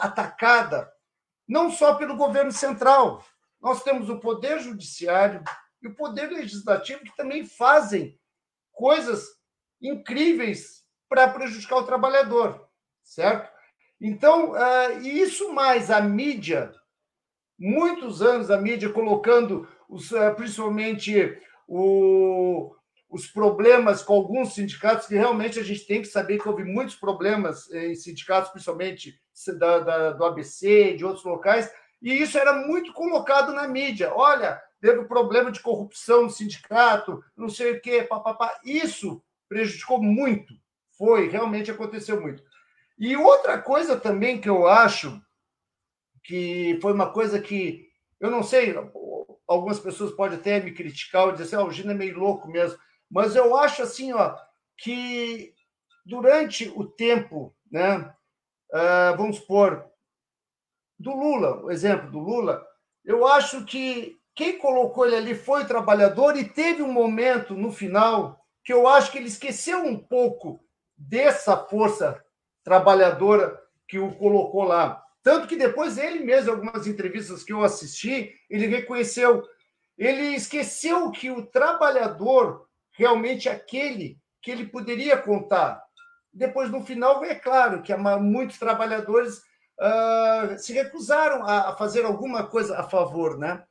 atacada 0.00 0.90
não 1.46 1.70
só 1.70 1.94
pelo 1.94 2.16
governo 2.16 2.52
central, 2.52 3.24
nós 3.60 3.82
temos 3.82 4.08
o 4.10 4.20
Poder 4.20 4.60
Judiciário 4.60 5.42
e 5.82 5.88
o 5.88 5.94
Poder 5.94 6.28
Legislativo 6.30 7.04
que 7.04 7.16
também 7.16 7.44
fazem 7.44 8.18
coisas 8.72 9.26
incríveis 9.80 10.84
para 11.08 11.28
prejudicar 11.28 11.76
o 11.76 11.86
trabalhador, 11.86 12.68
certo? 13.02 13.50
Então, 14.00 14.52
uh, 14.52 15.00
isso 15.02 15.52
mais 15.52 15.90
a 15.90 16.00
mídia, 16.00 16.72
muitos 17.58 18.22
anos 18.22 18.50
a 18.50 18.60
mídia 18.60 18.90
colocando 18.90 19.68
os, 19.88 20.12
uh, 20.12 20.34
principalmente 20.36 21.36
o, 21.66 22.72
os 23.10 23.26
problemas 23.26 24.02
com 24.02 24.14
alguns 24.14 24.54
sindicatos, 24.54 25.06
que 25.06 25.14
realmente 25.14 25.58
a 25.58 25.64
gente 25.64 25.86
tem 25.86 26.00
que 26.00 26.08
saber 26.08 26.38
que 26.38 26.48
houve 26.48 26.64
muitos 26.64 26.94
problemas 26.94 27.70
em 27.72 27.94
sindicatos, 27.94 28.50
principalmente 28.50 29.20
da, 29.58 29.78
da, 29.80 30.10
do 30.12 30.24
ABC, 30.24 30.94
de 30.94 31.04
outros 31.04 31.24
locais, 31.24 31.70
e 32.00 32.12
isso 32.12 32.38
era 32.38 32.52
muito 32.52 32.92
colocado 32.92 33.52
na 33.52 33.66
mídia. 33.66 34.12
Olha, 34.14 34.60
teve 34.80 35.04
problema 35.04 35.50
de 35.50 35.60
corrupção 35.60 36.24
no 36.24 36.30
sindicato, 36.30 37.22
não 37.36 37.48
sei 37.48 37.72
o 37.72 37.80
quê, 37.80 38.02
papapá. 38.02 38.58
Isso 38.64 39.22
prejudicou 39.48 40.00
muito. 40.00 40.54
Foi, 40.96 41.28
realmente 41.28 41.70
aconteceu 41.70 42.20
muito. 42.20 42.42
E 42.98 43.16
outra 43.16 43.60
coisa 43.60 43.98
também 43.98 44.40
que 44.40 44.48
eu 44.48 44.66
acho 44.66 45.20
que 46.24 46.78
foi 46.82 46.92
uma 46.92 47.10
coisa 47.10 47.40
que 47.40 47.88
eu 48.20 48.30
não 48.30 48.42
sei, 48.42 48.74
algumas 49.46 49.78
pessoas 49.78 50.12
podem 50.12 50.38
até 50.38 50.60
me 50.60 50.72
criticar 50.72 51.26
ou 51.26 51.32
dizer 51.32 51.44
assim, 51.44 51.56
ah, 51.56 51.64
o 51.64 51.70
Gino 51.70 51.92
é 51.92 51.94
meio 51.94 52.18
louco 52.18 52.48
mesmo, 52.48 52.78
mas 53.10 53.36
eu 53.36 53.56
acho 53.56 53.82
assim, 53.82 54.12
ó, 54.12 54.36
que 54.76 55.54
durante 56.04 56.68
o 56.74 56.84
tempo, 56.84 57.54
né, 57.70 58.12
uh, 58.72 59.16
vamos 59.16 59.36
supor, 59.36 59.88
do 60.98 61.14
Lula, 61.14 61.62
o 61.64 61.70
exemplo 61.70 62.10
do 62.10 62.18
Lula, 62.18 62.66
eu 63.04 63.26
acho 63.26 63.64
que 63.64 64.18
quem 64.34 64.58
colocou 64.58 65.06
ele 65.06 65.16
ali 65.16 65.34
foi 65.34 65.62
o 65.62 65.66
trabalhador 65.66 66.36
e 66.36 66.48
teve 66.48 66.82
um 66.82 66.92
momento 66.92 67.54
no 67.54 67.72
final 67.72 68.44
que 68.64 68.72
eu 68.72 68.86
acho 68.86 69.10
que 69.12 69.18
ele 69.18 69.28
esqueceu 69.28 69.84
um 69.84 69.96
pouco 69.96 70.62
dessa 70.96 71.56
força 71.56 72.22
trabalhadora 72.68 73.58
que 73.88 73.98
o 73.98 74.14
colocou 74.14 74.62
lá. 74.62 75.02
Tanto 75.22 75.48
que 75.48 75.56
depois 75.56 75.96
ele 75.96 76.20
mesmo, 76.20 76.50
algumas 76.52 76.86
entrevistas 76.86 77.42
que 77.42 77.52
eu 77.52 77.64
assisti, 77.64 78.30
ele 78.48 78.66
reconheceu, 78.66 79.42
ele 79.96 80.34
esqueceu 80.34 81.10
que 81.10 81.30
o 81.30 81.46
trabalhador 81.46 82.68
realmente 82.92 83.48
é 83.48 83.52
aquele 83.52 84.18
que 84.42 84.50
ele 84.50 84.66
poderia 84.66 85.16
contar. 85.16 85.82
Depois, 86.30 86.70
no 86.70 86.84
final, 86.84 87.24
é 87.24 87.34
claro 87.34 87.82
que 87.82 87.94
muitos 87.96 88.58
trabalhadores 88.58 89.38
uh, 89.80 90.58
se 90.58 90.74
recusaram 90.74 91.46
a, 91.46 91.74
fazer 91.74 92.04
alguma 92.04 92.46
coisa 92.46 92.78
a 92.78 92.82
favor, 92.82 93.38
né? 93.38 93.64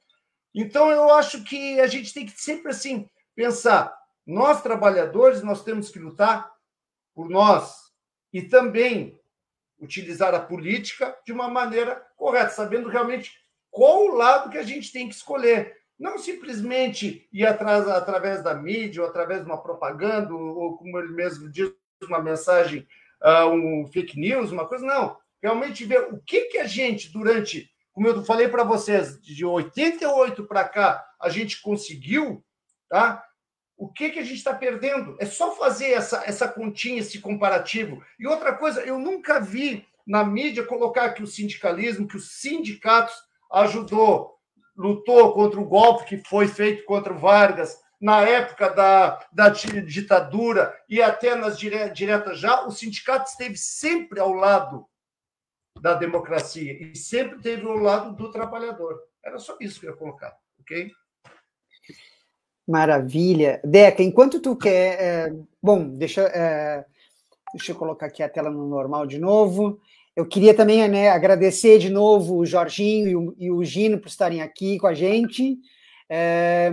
Então 0.55 0.89
eu 0.89 1.13
acho 1.13 1.43
que 1.43 1.79
a 1.79 1.85
gente 1.85 2.11
tem 2.11 2.25
que 2.25 2.31
sempre 2.31 2.71
assim 2.71 3.07
pensar, 3.35 3.95
nós 4.25 4.63
trabalhadores 4.63 5.43
nós 5.43 5.63
temos 5.63 5.91
que 5.91 5.99
lutar 5.99 6.51
por 7.13 7.29
nós 7.29 7.86
e 8.33 8.41
também 8.41 9.19
utilizar 9.79 10.33
a 10.33 10.39
política 10.39 11.15
de 11.25 11.31
uma 11.31 11.47
maneira 11.47 12.03
correta, 12.15 12.49
sabendo 12.49 12.89
realmente 12.89 13.31
qual 13.69 14.05
o 14.05 14.15
lado 14.15 14.49
que 14.49 14.57
a 14.57 14.63
gente 14.63 14.91
tem 14.91 15.07
que 15.07 15.15
escolher. 15.15 15.77
Não 15.99 16.17
simplesmente 16.17 17.27
ir 17.31 17.45
atrás 17.45 17.87
através 17.87 18.43
da 18.43 18.53
mídia, 18.53 19.01
ou 19.01 19.09
através 19.09 19.41
de 19.41 19.47
uma 19.47 19.61
propaganda, 19.61 20.33
ou 20.33 20.77
como 20.77 20.97
ele 20.99 21.11
mesmo 21.11 21.49
diz, 21.49 21.71
uma 22.03 22.21
mensagem, 22.21 22.87
uh, 23.21 23.49
um 23.49 23.87
fake 23.91 24.19
news, 24.19 24.51
uma 24.51 24.67
coisa, 24.67 24.85
não 24.85 25.17
realmente 25.41 25.85
ver 25.85 26.01
o 26.13 26.19
que, 26.19 26.45
que 26.45 26.57
a 26.57 26.67
gente, 26.67 27.11
durante, 27.11 27.69
como 27.93 28.07
eu 28.07 28.23
falei 28.23 28.47
para 28.47 28.63
vocês, 28.63 29.21
de 29.21 29.45
88 29.45 30.45
para 30.45 30.67
cá, 30.67 31.05
a 31.21 31.29
gente 31.29 31.61
conseguiu, 31.61 32.43
tá? 32.89 33.23
O 33.77 33.87
que, 33.87 34.09
que 34.09 34.19
a 34.19 34.23
gente 34.23 34.37
está 34.37 34.53
perdendo? 34.53 35.15
É 35.19 35.25
só 35.25 35.55
fazer 35.55 35.91
essa, 35.91 36.23
essa 36.25 36.47
continha, 36.47 36.99
esse 36.99 37.19
comparativo. 37.19 38.03
E 38.19 38.25
outra 38.25 38.53
coisa, 38.53 38.81
eu 38.81 38.97
nunca 38.97 39.39
vi 39.39 39.85
na 40.05 40.23
mídia 40.23 40.65
colocar 40.65 41.11
que 41.11 41.21
o 41.21 41.27
sindicalismo, 41.27 42.07
que 42.07 42.17
os 42.17 42.31
sindicatos 42.39 43.15
ajudou, 43.51 44.35
lutou 44.75 45.31
contra 45.33 45.59
o 45.59 45.65
golpe 45.65 46.05
que 46.05 46.17
foi 46.27 46.47
feito 46.47 46.85
contra 46.85 47.13
o 47.13 47.19
Vargas, 47.19 47.79
na 47.99 48.21
época 48.21 48.69
da, 48.69 49.25
da 49.31 49.49
ditadura 49.49 50.75
e 50.87 51.01
até 51.01 51.35
nas 51.35 51.57
dire, 51.57 51.89
diretas 51.89 52.39
já, 52.39 52.65
o 52.65 52.71
sindicato 52.71 53.29
esteve 53.29 53.57
sempre 53.57 54.19
ao 54.19 54.31
lado 54.33 54.87
da 55.81 55.93
democracia 55.93 56.73
e 56.73 56.95
sempre 56.95 57.37
esteve 57.37 57.65
ao 57.65 57.75
lado 57.75 58.15
do 58.15 58.31
trabalhador. 58.31 58.99
Era 59.23 59.39
só 59.39 59.57
isso 59.59 59.79
que 59.79 59.87
eu 59.87 59.91
ia 59.91 59.97
colocar, 59.97 60.35
ok? 60.59 60.91
Maravilha. 62.67 63.61
Deca, 63.63 64.03
enquanto 64.03 64.41
tu 64.41 64.55
quer. 64.55 64.99
É, 64.99 65.33
bom, 65.63 65.87
deixa, 65.87 66.21
é, 66.23 66.83
deixa 67.53 67.71
eu 67.71 67.75
colocar 67.75 68.07
aqui 68.07 68.21
a 68.21 68.27
tela 68.27 68.49
no 68.49 68.67
normal 68.67 69.07
de 69.07 69.17
novo. 69.17 69.79
Eu 70.15 70.25
queria 70.25 70.53
também 70.53 70.85
né, 70.87 71.09
agradecer 71.09 71.77
de 71.77 71.89
novo 71.89 72.37
o 72.37 72.45
Jorginho 72.45 73.07
e 73.07 73.15
o, 73.15 73.35
e 73.37 73.51
o 73.51 73.63
Gino 73.63 73.99
por 73.99 74.07
estarem 74.07 74.41
aqui 74.41 74.77
com 74.79 74.87
a 74.87 74.93
gente. 74.93 75.57
É, 76.09 76.71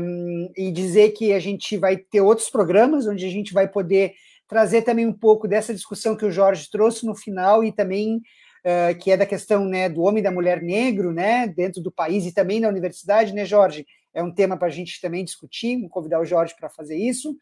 e 0.57 0.71
dizer 0.71 1.11
que 1.11 1.33
a 1.33 1.41
gente 1.41 1.77
vai 1.77 1.97
ter 1.97 2.21
outros 2.21 2.49
programas 2.49 3.07
onde 3.07 3.27
a 3.27 3.31
gente 3.31 3.53
vai 3.53 3.69
poder 3.69 4.15
trazer 4.49 4.83
também 4.83 5.07
um 5.07 5.13
pouco 5.13 5.49
dessa 5.49 5.75
discussão 5.75 6.17
que 6.17 6.25
o 6.25 6.31
Jorge 6.31 6.71
trouxe 6.71 7.05
no 7.05 7.15
final 7.15 7.65
e 7.65 7.73
também 7.73 8.17
uh, 8.19 8.97
que 9.01 9.11
é 9.11 9.17
da 9.17 9.27
questão 9.27 9.65
né, 9.65 9.89
do 9.89 10.03
homem 10.03 10.21
e 10.21 10.23
da 10.23 10.31
mulher 10.31 10.63
negro 10.63 11.13
né, 11.13 11.49
dentro 11.49 11.83
do 11.83 11.91
país 11.91 12.27
e 12.27 12.33
também 12.33 12.61
na 12.61 12.69
universidade, 12.69 13.35
né, 13.35 13.45
Jorge? 13.45 13.85
É 14.15 14.23
um 14.23 14.33
tema 14.33 14.57
para 14.57 14.69
a 14.69 14.71
gente 14.71 15.01
também 15.01 15.25
discutir, 15.25 15.81
vou 15.81 15.91
convidar 15.91 16.21
o 16.21 16.25
Jorge 16.25 16.55
para 16.57 16.71
fazer 16.71 16.97
isso, 16.97 17.37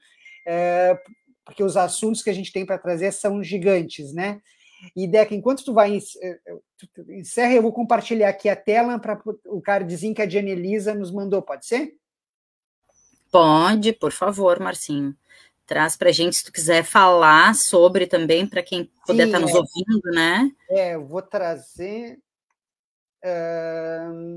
é, 0.47 0.99
porque 1.45 1.62
os 1.62 1.77
assuntos 1.77 2.23
que 2.23 2.31
a 2.31 2.33
gente 2.33 2.53
tem 2.53 2.64
para 2.64 2.79
trazer 2.79 3.12
são 3.12 3.43
gigantes, 3.43 4.12
né? 4.12 4.41
E, 4.97 5.07
Deca, 5.07 5.35
enquanto 5.35 5.64
tu 5.64 5.73
vai 5.73 5.97
eh, 5.97 6.41
encerra, 7.11 7.55
eu 7.55 7.62
vou 7.62 7.73
compartilhar 7.73 8.29
aqui 8.29 8.49
a 8.49 8.57
tela 8.57 8.99
para 8.99 9.20
o 9.47 9.61
cardzinho 9.61 10.14
que 10.14 10.23
a 10.23 10.27
Diane 10.27 10.51
Elisa 10.51 10.93
nos 10.93 11.12
mandou, 11.12 11.41
pode 11.41 11.66
ser? 11.66 11.95
Pode, 13.31 13.93
por 13.93 14.12
favor, 14.12 14.59
Marcinho. 14.59 15.16
Traz 15.66 15.97
para 15.97 16.11
a 16.11 16.12
gente, 16.12 16.37
se 16.37 16.45
tu 16.45 16.53
quiser 16.53 16.85
falar 16.85 17.55
sobre 17.55 18.07
também, 18.07 18.47
para 18.47 18.62
quem 18.62 18.91
puder 19.07 19.27
estar 19.27 19.39
tá 19.39 19.47
nos 19.47 19.55
é. 19.55 19.59
ouvindo, 19.59 20.11
né? 20.12 20.51
É, 20.68 20.95
eu 20.97 21.07
vou 21.07 21.23
trazer. 21.23 22.18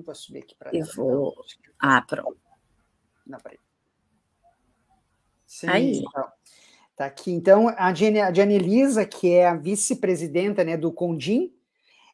Vou 0.05 0.15
subir 0.15 0.39
aqui 0.39 0.55
para. 0.55 0.75
Eu 0.75 0.85
vou. 0.95 1.33
Ah, 1.79 2.01
pronto. 2.01 2.37
Não, 3.25 3.39
peraí. 3.39 3.59
Sim, 5.45 5.67
Aí. 5.67 5.97
Então. 5.99 6.25
Tá 6.95 7.07
aqui, 7.07 7.29
então, 7.29 7.67
a 7.77 7.93
Jenny 7.93 8.55
Elisa, 8.55 9.05
que 9.05 9.29
é 9.29 9.47
a 9.47 9.53
vice-presidenta 9.53 10.63
né, 10.63 10.77
do 10.77 10.93
Condim, 10.93 11.51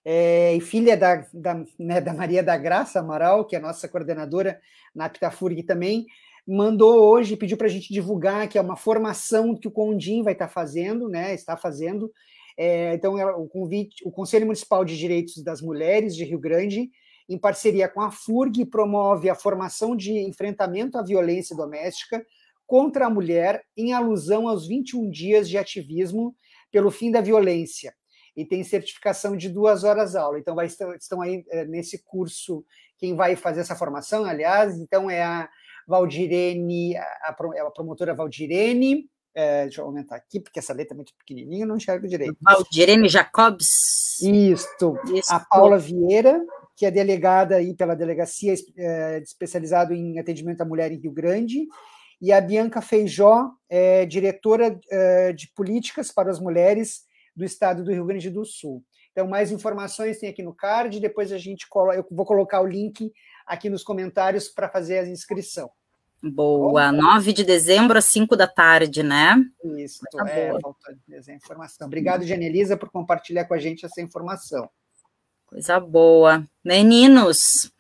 é, 0.04 0.56
e 0.56 0.60
filha 0.60 0.98
da, 0.98 1.28
da, 1.32 1.64
né, 1.78 2.02
da, 2.02 2.14
Maria 2.16 2.42
da 2.42 2.58
Graça 2.58 3.00
Amaral, 3.00 3.46
que 3.46 3.56
é 3.56 3.60
a 3.60 3.62
nossa 3.62 3.88
coordenadora 3.88 4.60
na 4.96 5.08
Pitafurg 5.08 5.62
também, 5.62 6.08
mandou 6.48 7.00
hoje, 7.00 7.38
pediu 7.38 7.58
para 7.58 7.68
a 7.68 7.70
gente 7.70 7.94
divulgar 7.94 8.48
que 8.48 8.58
é 8.58 8.62
uma 8.62 8.76
formação 8.76 9.56
que 9.56 9.68
o 9.68 9.72
Condim 9.72 10.24
vai 10.24 10.34
estar 10.34 10.48
tá 10.48 10.52
fazendo, 10.52 11.08
né, 11.08 11.32
está 11.36 11.56
fazendo. 11.56 12.12
É, 12.64 12.93
então, 12.93 13.18
ela, 13.18 13.36
o 13.36 13.47
convite, 13.47 14.03
o 14.05 14.12
Conselho 14.12 14.45
Municipal 14.45 14.86
de 14.86 14.95
Direitos 14.95 15.43
das 15.43 15.64
Mulheres 15.64 16.16
de 16.16 16.24
Rio 16.24 16.39
Grande, 16.39 16.91
em 17.28 17.36
parceria 17.36 17.89
com 17.89 18.01
a 18.01 18.12
FURG, 18.12 18.68
promove 18.68 19.32
a 19.32 19.36
formação 19.36 19.95
de 19.95 20.12
enfrentamento 20.20 20.95
à 20.95 21.01
violência 21.01 21.55
doméstica, 21.55 22.24
contra 22.68 23.07
a 23.07 23.09
mulher 23.09 23.64
em 23.76 23.93
alusão 23.93 24.47
aos 24.47 24.68
21 24.68 25.09
dias 25.09 25.49
de 25.49 25.57
ativismo 25.57 26.36
pelo 26.72 26.91
fim 26.91 27.09
da 27.09 27.20
violência. 27.20 27.95
E 28.38 28.45
tem 28.45 28.64
certificação 28.64 29.36
de 29.36 29.49
duas 29.49 29.84
horas 29.84 30.16
aula. 30.16 30.38
Então, 30.38 30.53
vai, 30.53 30.68
estão 30.68 31.20
aí 31.20 31.43
é, 31.49 31.66
nesse 31.66 32.03
curso 32.03 32.64
quem 32.99 33.16
vai 33.16 33.36
fazer 33.36 33.62
essa 33.62 33.76
formação, 33.76 34.24
aliás, 34.24 34.78
então 34.78 35.09
é 35.09 35.24
a 35.24 35.49
Valdirene, 35.88 36.95
a, 36.95 37.30
a 37.30 37.72
promotora 37.72 38.14
Valdirene, 38.14 39.09
é, 39.34 39.64
deixa 39.64 39.82
eu 39.82 39.86
aumentar 39.86 40.16
aqui, 40.16 40.40
porque 40.40 40.60
essa 40.60 40.74
letra 40.74 40.94
é 40.94 40.98
muito 40.98 41.14
pequenininha, 41.18 41.66
não 41.66 41.78
enxergo 41.78 42.08
direito. 42.08 42.36
Valdirene 42.42 43.08
Jacobs. 43.08 44.20
Isto. 44.22 44.98
Isso. 45.14 45.34
A 45.34 45.40
Paula 45.40 45.78
Vieira, 45.78 46.40
que 46.76 46.86
é 46.86 46.92
delegada 46.92 47.56
aí 47.56 47.76
pela 47.76 47.96
delegacia 47.96 48.54
é, 48.78 49.20
especializada 49.20 49.94
em 49.94 50.20
atendimento 50.20 50.62
à 50.62 50.66
mulher 50.66 50.92
em 50.92 51.00
Rio 51.00 51.12
Grande, 51.12 51.66
e 52.22 52.32
a 52.32 52.40
Bianca 52.40 52.82
Feijó 52.82 53.50
é 53.68 54.06
diretora 54.06 54.80
é, 54.90 55.34
de 55.34 55.52
políticas 55.56 56.12
para 56.12 56.30
as 56.30 56.40
mulheres 56.40 57.02
do 57.36 57.44
estado 57.44 57.84
do 57.84 57.92
Rio 57.92 58.06
Grande 58.06 58.30
do 58.30 58.46
Sul. 58.46 58.84
Então, 59.12 59.28
mais 59.28 59.52
informações 59.52 60.20
tem 60.20 60.30
aqui 60.30 60.44
no 60.44 60.54
card, 60.54 61.00
depois 61.00 61.32
a 61.32 61.38
gente 61.38 61.66
eu 61.96 62.06
vou 62.12 62.26
colocar 62.26 62.62
o 62.62 62.68
link 62.68 63.12
aqui 63.46 63.70
nos 63.70 63.84
comentários 63.84 64.48
para 64.48 64.70
fazer 64.70 65.00
a 65.00 65.08
inscrição. 65.08 65.70
Boa, 66.24 66.92
9 66.92 67.34
de 67.34 67.44
dezembro 67.44 67.98
às 67.98 68.06
5 68.06 68.36
da 68.36 68.48
tarde, 68.48 69.02
né? 69.02 69.44
Isso, 69.78 70.02
tá 70.12 70.28
é, 70.30 70.52
faltou 70.52 70.76
essa 71.12 71.34
informação. 71.34 71.88
Obrigado, 71.88 72.26
Janelisa, 72.26 72.78
por 72.78 72.90
compartilhar 72.92 73.46
com 73.46 73.54
a 73.54 73.60
gente 73.60 73.86
essa 73.86 74.02
informação. 74.02 74.70
Coisa 75.48 75.80
boa. 75.80 76.48
Meninos, 76.64 77.72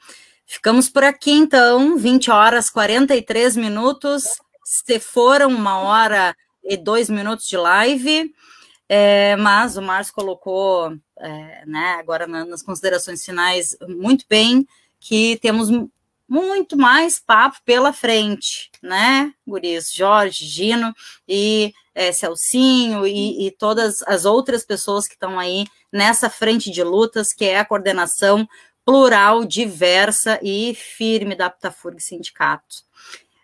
Ficamos 0.51 0.89
por 0.89 1.01
aqui, 1.01 1.31
então, 1.31 1.97
20 1.97 2.29
horas 2.29 2.69
43 2.69 3.55
minutos. 3.55 4.25
Se 4.65 4.99
foram 4.99 5.47
uma 5.47 5.79
hora 5.79 6.35
e 6.61 6.75
dois 6.75 7.09
minutos 7.09 7.47
de 7.47 7.55
live, 7.55 8.35
é, 8.89 9.37
mas 9.37 9.77
o 9.77 9.81
Márcio 9.81 10.13
colocou, 10.13 10.91
é, 11.17 11.65
né, 11.65 11.95
agora 11.97 12.27
na, 12.27 12.43
nas 12.43 12.61
considerações 12.61 13.23
finais, 13.23 13.77
muito 13.87 14.25
bem, 14.27 14.67
que 14.99 15.39
temos 15.41 15.69
muito 16.31 16.77
mais 16.77 17.19
papo 17.19 17.57
pela 17.65 17.91
frente, 17.91 18.71
né, 18.81 19.33
Guris? 19.45 19.91
Jorge, 19.91 20.45
Gino 20.45 20.93
e 21.27 21.73
é, 21.93 22.13
Celcinho 22.13 23.05
e, 23.05 23.47
e 23.47 23.51
todas 23.51 24.01
as 24.03 24.23
outras 24.23 24.63
pessoas 24.63 25.09
que 25.09 25.13
estão 25.15 25.37
aí 25.37 25.65
nessa 25.91 26.29
frente 26.29 26.71
de 26.71 26.81
lutas, 26.83 27.33
que 27.33 27.43
é 27.43 27.59
a 27.59 27.65
coordenação 27.65 28.47
plural, 28.85 29.43
diversa 29.43 30.39
e 30.41 30.73
firme 30.73 31.35
da 31.35 31.47
Aptafurg 31.47 32.01
Sindicato. 32.01 32.77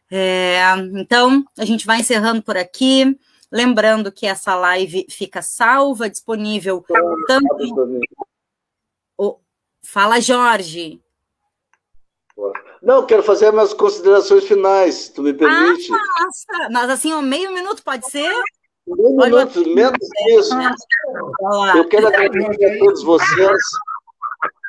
É, 0.10 0.62
então, 0.94 1.44
a 1.60 1.66
gente 1.66 1.86
vai 1.86 2.00
encerrando 2.00 2.42
por 2.42 2.56
aqui. 2.56 3.20
Lembrando 3.52 4.14
que 4.14 4.26
essa 4.26 4.56
live 4.56 5.06
fica 5.10 5.42
salva, 5.42 6.10
disponível 6.10 6.82
tanto. 7.28 8.16
Oh, 9.18 9.40
fala, 9.82 10.22
Jorge. 10.22 11.02
Não, 12.82 13.06
quero 13.06 13.24
fazer 13.24 13.52
minhas 13.52 13.74
considerações 13.74 14.46
finais, 14.46 14.96
se 14.96 15.14
tu 15.14 15.24
me 15.24 15.34
permite. 15.34 15.92
Ah, 15.92 16.24
nossa. 16.24 16.70
Mas 16.72 16.90
assim, 16.90 17.14
um 17.14 17.22
meio 17.22 17.52
minuto 17.52 17.84
pode 17.84 18.10
ser? 18.10 18.32
Meio 18.88 19.18
minuto, 19.18 19.68
menos 19.68 19.98
que 19.98 20.34
isso. 20.34 20.56
Eu 21.76 21.88
quero 21.90 22.08
agradecer 22.08 22.66
a 22.66 22.80
todos 22.80 23.04
vocês 23.04 23.58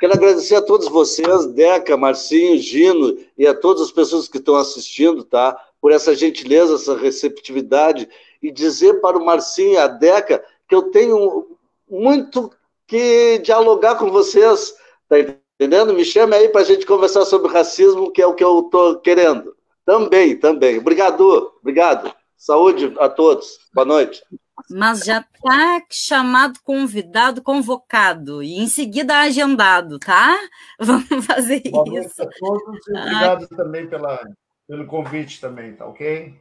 Quero 0.01 0.13
agradecer 0.13 0.55
a 0.55 0.63
todos 0.63 0.87
vocês, 0.87 1.47
Deca, 1.47 1.97
Marcinho, 1.97 2.57
Gino 2.59 3.19
e 3.37 3.47
a 3.47 3.55
todas 3.55 3.83
as 3.83 3.91
pessoas 3.91 4.29
que 4.29 4.39
estão 4.39 4.55
assistindo, 4.55 5.25
tá? 5.25 5.61
Por 5.81 5.91
essa 5.91 6.15
gentileza, 6.15 6.75
essa 6.75 6.97
receptividade 6.97 8.09
e 8.41 8.53
dizer 8.53 9.01
para 9.01 9.19
o 9.19 9.25
Marcinho 9.25 9.73
e 9.73 9.77
a 9.77 9.89
Deca 9.89 10.45
que 10.69 10.75
eu 10.75 10.91
tenho 10.91 11.57
muito 11.91 12.51
que 12.87 13.39
dialogar 13.39 13.97
com 13.97 14.11
vocês, 14.11 14.75
tá 15.09 15.19
entendendo? 15.19 15.48
Me 15.61 16.05
chame 16.05 16.35
aí 16.37 16.49
para 16.49 16.61
a 16.61 16.65
gente 16.65 16.87
conversar 16.87 17.25
sobre 17.25 17.53
racismo, 17.53 18.13
que 18.13 18.23
é 18.23 18.27
o 18.27 18.35
que 18.35 18.45
eu 18.45 18.61
estou 18.61 19.01
querendo. 19.01 19.57
Também, 19.85 20.37
também. 20.37 20.79
Obrigado, 20.79 21.53
obrigado. 21.61 22.15
Saúde 22.37 22.95
a 22.99 23.09
todos. 23.09 23.59
Boa 23.75 23.85
noite 23.85 24.23
mas 24.71 25.05
já 25.05 25.21
está 25.21 25.85
chamado 25.91 26.59
convidado, 26.63 27.43
convocado, 27.43 28.43
e 28.43 28.59
em 28.59 28.67
seguida 28.67 29.21
agendado, 29.21 29.99
tá? 29.99 30.37
Vamos 30.81 31.27
fazer 31.27 31.63
Boa 31.71 32.01
isso. 32.01 32.23
a 32.23 32.27
todos 32.27 32.87
e 32.89 32.91
obrigado 32.91 33.49
ah. 33.51 33.57
também 33.57 33.87
pela, 33.87 34.21
pelo 34.67 34.87
convite 34.87 35.41
também, 35.41 35.75
tá 35.75 35.87
ok? 35.87 36.35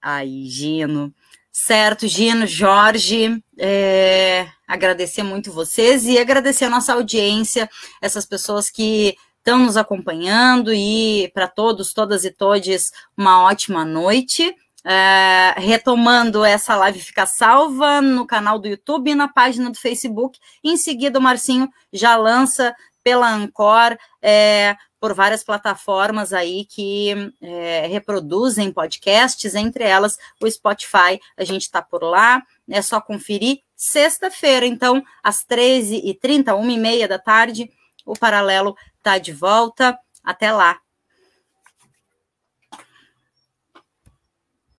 Aí, 0.00 0.46
Gino. 0.46 1.14
Certo, 1.52 2.08
Gino, 2.08 2.46
Jorge, 2.46 3.44
é, 3.58 4.48
agradecer 4.66 5.22
muito 5.22 5.52
vocês 5.52 6.06
e 6.06 6.18
agradecer 6.18 6.64
a 6.64 6.70
nossa 6.70 6.94
audiência, 6.94 7.68
essas 8.00 8.24
pessoas 8.24 8.70
que 8.70 9.14
estão 9.36 9.58
nos 9.58 9.76
acompanhando 9.76 10.72
e 10.72 11.30
para 11.34 11.46
todos, 11.46 11.92
todas 11.92 12.24
e 12.24 12.30
todes, 12.30 12.90
uma 13.14 13.42
ótima 13.42 13.84
noite. 13.84 14.56
É, 14.84 15.54
retomando 15.58 16.44
essa 16.44 16.74
live 16.74 16.98
fica 16.98 17.24
salva 17.24 18.00
no 18.00 18.26
canal 18.26 18.58
do 18.58 18.66
YouTube 18.66 19.10
e 19.10 19.14
na 19.14 19.28
página 19.28 19.70
do 19.70 19.78
Facebook. 19.78 20.38
Em 20.64 20.78
seguida, 20.78 21.18
o 21.18 21.22
Marcinho 21.22 21.68
já 21.92 22.16
lança 22.16 22.74
pela 23.04 23.30
Ancor, 23.30 23.96
é, 24.22 24.74
por 25.02 25.14
várias 25.14 25.42
plataformas 25.42 26.32
aí 26.32 26.64
que 26.64 27.34
é, 27.42 27.88
reproduzem 27.88 28.72
podcasts, 28.72 29.52
entre 29.56 29.82
elas 29.82 30.16
o 30.40 30.48
Spotify. 30.48 31.18
A 31.36 31.42
gente 31.42 31.62
está 31.62 31.82
por 31.82 32.04
lá, 32.04 32.40
é 32.70 32.80
só 32.80 33.00
conferir. 33.00 33.62
Sexta-feira, 33.74 34.64
então, 34.64 35.02
às 35.20 35.44
13h30, 35.44 36.44
1h30 36.54 37.08
da 37.08 37.18
tarde, 37.18 37.68
o 38.06 38.16
Paralelo 38.16 38.76
está 38.98 39.18
de 39.18 39.32
volta. 39.32 39.98
Até 40.22 40.52
lá! 40.52 40.78